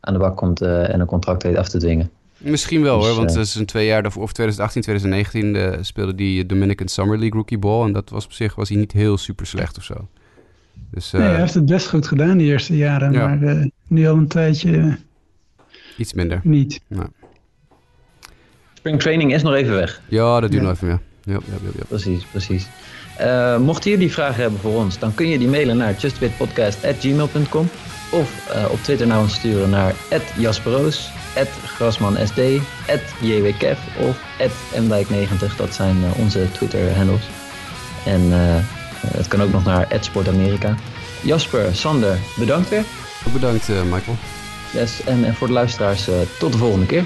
aan 0.00 0.12
de 0.12 0.18
bak 0.18 0.36
komt 0.36 0.62
uh, 0.62 0.92
en 0.92 1.00
een 1.00 1.06
contract 1.06 1.42
weet 1.42 1.56
af 1.56 1.68
te 1.68 1.78
dwingen. 1.78 2.10
Misschien 2.36 2.82
wel 2.82 2.98
dus, 2.98 3.06
hoor, 3.06 3.16
want 3.16 3.30
het 3.30 3.46
is 3.46 3.54
een 3.54 3.66
twee 3.66 3.86
jaar 3.86 4.02
daarvoor, 4.02 4.22
of 4.22 4.32
2018, 4.32 4.82
2019 4.82 5.84
speelde 5.84 6.14
die 6.14 6.46
Dominican 6.46 6.88
Summer 6.88 7.18
League 7.18 7.38
Rookie 7.38 7.58
Ball. 7.58 7.86
En 7.86 7.92
dat 7.92 8.10
was 8.10 8.24
op 8.24 8.32
zich 8.32 8.54
was 8.54 8.68
hij 8.68 8.78
niet 8.78 8.92
heel 8.92 9.18
super 9.18 9.46
slecht 9.46 9.76
of 9.76 9.84
zo. 9.84 10.08
Dus, 10.90 11.10
nee, 11.10 11.22
hij 11.22 11.40
heeft 11.40 11.54
het 11.54 11.66
best 11.66 11.88
goed 11.88 12.06
gedaan 12.06 12.38
die 12.38 12.46
eerste 12.46 12.76
jaren, 12.76 13.12
ja. 13.12 13.26
maar 13.26 13.68
nu 13.86 14.08
al 14.08 14.16
een 14.16 14.28
tijdje... 14.28 14.98
Iets 15.96 16.12
minder. 16.12 16.40
Niet. 16.42 16.80
Nou. 16.88 17.08
Spring 18.74 19.00
training 19.00 19.34
is 19.34 19.42
nog 19.42 19.54
even 19.54 19.74
weg. 19.74 20.00
Ja, 20.08 20.40
dat 20.40 20.50
duurt 20.50 20.62
ja. 20.62 20.68
nog 20.68 20.76
even, 20.76 20.88
ja. 20.88 21.00
Ja, 21.24 21.32
ja, 21.46 21.70
ja, 21.76 21.84
Precies, 21.88 22.24
precies. 22.24 22.66
Uh, 23.20 23.58
mochten 23.58 23.90
jullie 23.90 24.12
vragen 24.12 24.42
hebben 24.42 24.60
voor 24.60 24.74
ons, 24.74 24.98
dan 24.98 25.14
kun 25.14 25.28
je 25.28 25.38
die 25.38 25.48
mailen 25.48 25.76
naar 25.76 25.94
justbitpodcast.gmail.com 25.94 27.68
of 28.10 28.54
uh, 28.56 28.70
op 28.70 28.78
Twitter 28.82 29.06
naar 29.06 29.20
ons 29.20 29.34
sturen 29.34 29.70
naar 29.70 29.94
@jasperoos, 30.36 31.10
@grasmansd, 31.64 32.40
@jwkev 33.20 33.78
of 33.98 34.22
@mdijk90. 34.74 35.56
Dat 35.56 35.74
zijn 35.74 35.96
uh, 35.96 36.18
onze 36.18 36.46
Twitter-handles. 36.52 37.28
En 38.04 38.32
het 39.06 39.28
kan 39.28 39.42
ook 39.42 39.52
nog 39.52 39.64
naar 39.64 39.88
@sportamerika. 40.00 40.74
Jasper, 41.22 41.76
Sander, 41.76 42.18
bedankt 42.36 42.68
weer. 42.68 42.84
Bedankt, 43.32 43.68
Michael. 43.68 44.16
Yes, 44.72 45.04
en, 45.04 45.24
en 45.24 45.34
voor 45.34 45.46
de 45.46 45.52
luisteraars, 45.52 46.08
tot 46.38 46.52
de 46.52 46.58
volgende 46.58 46.86
keer. 46.86 47.04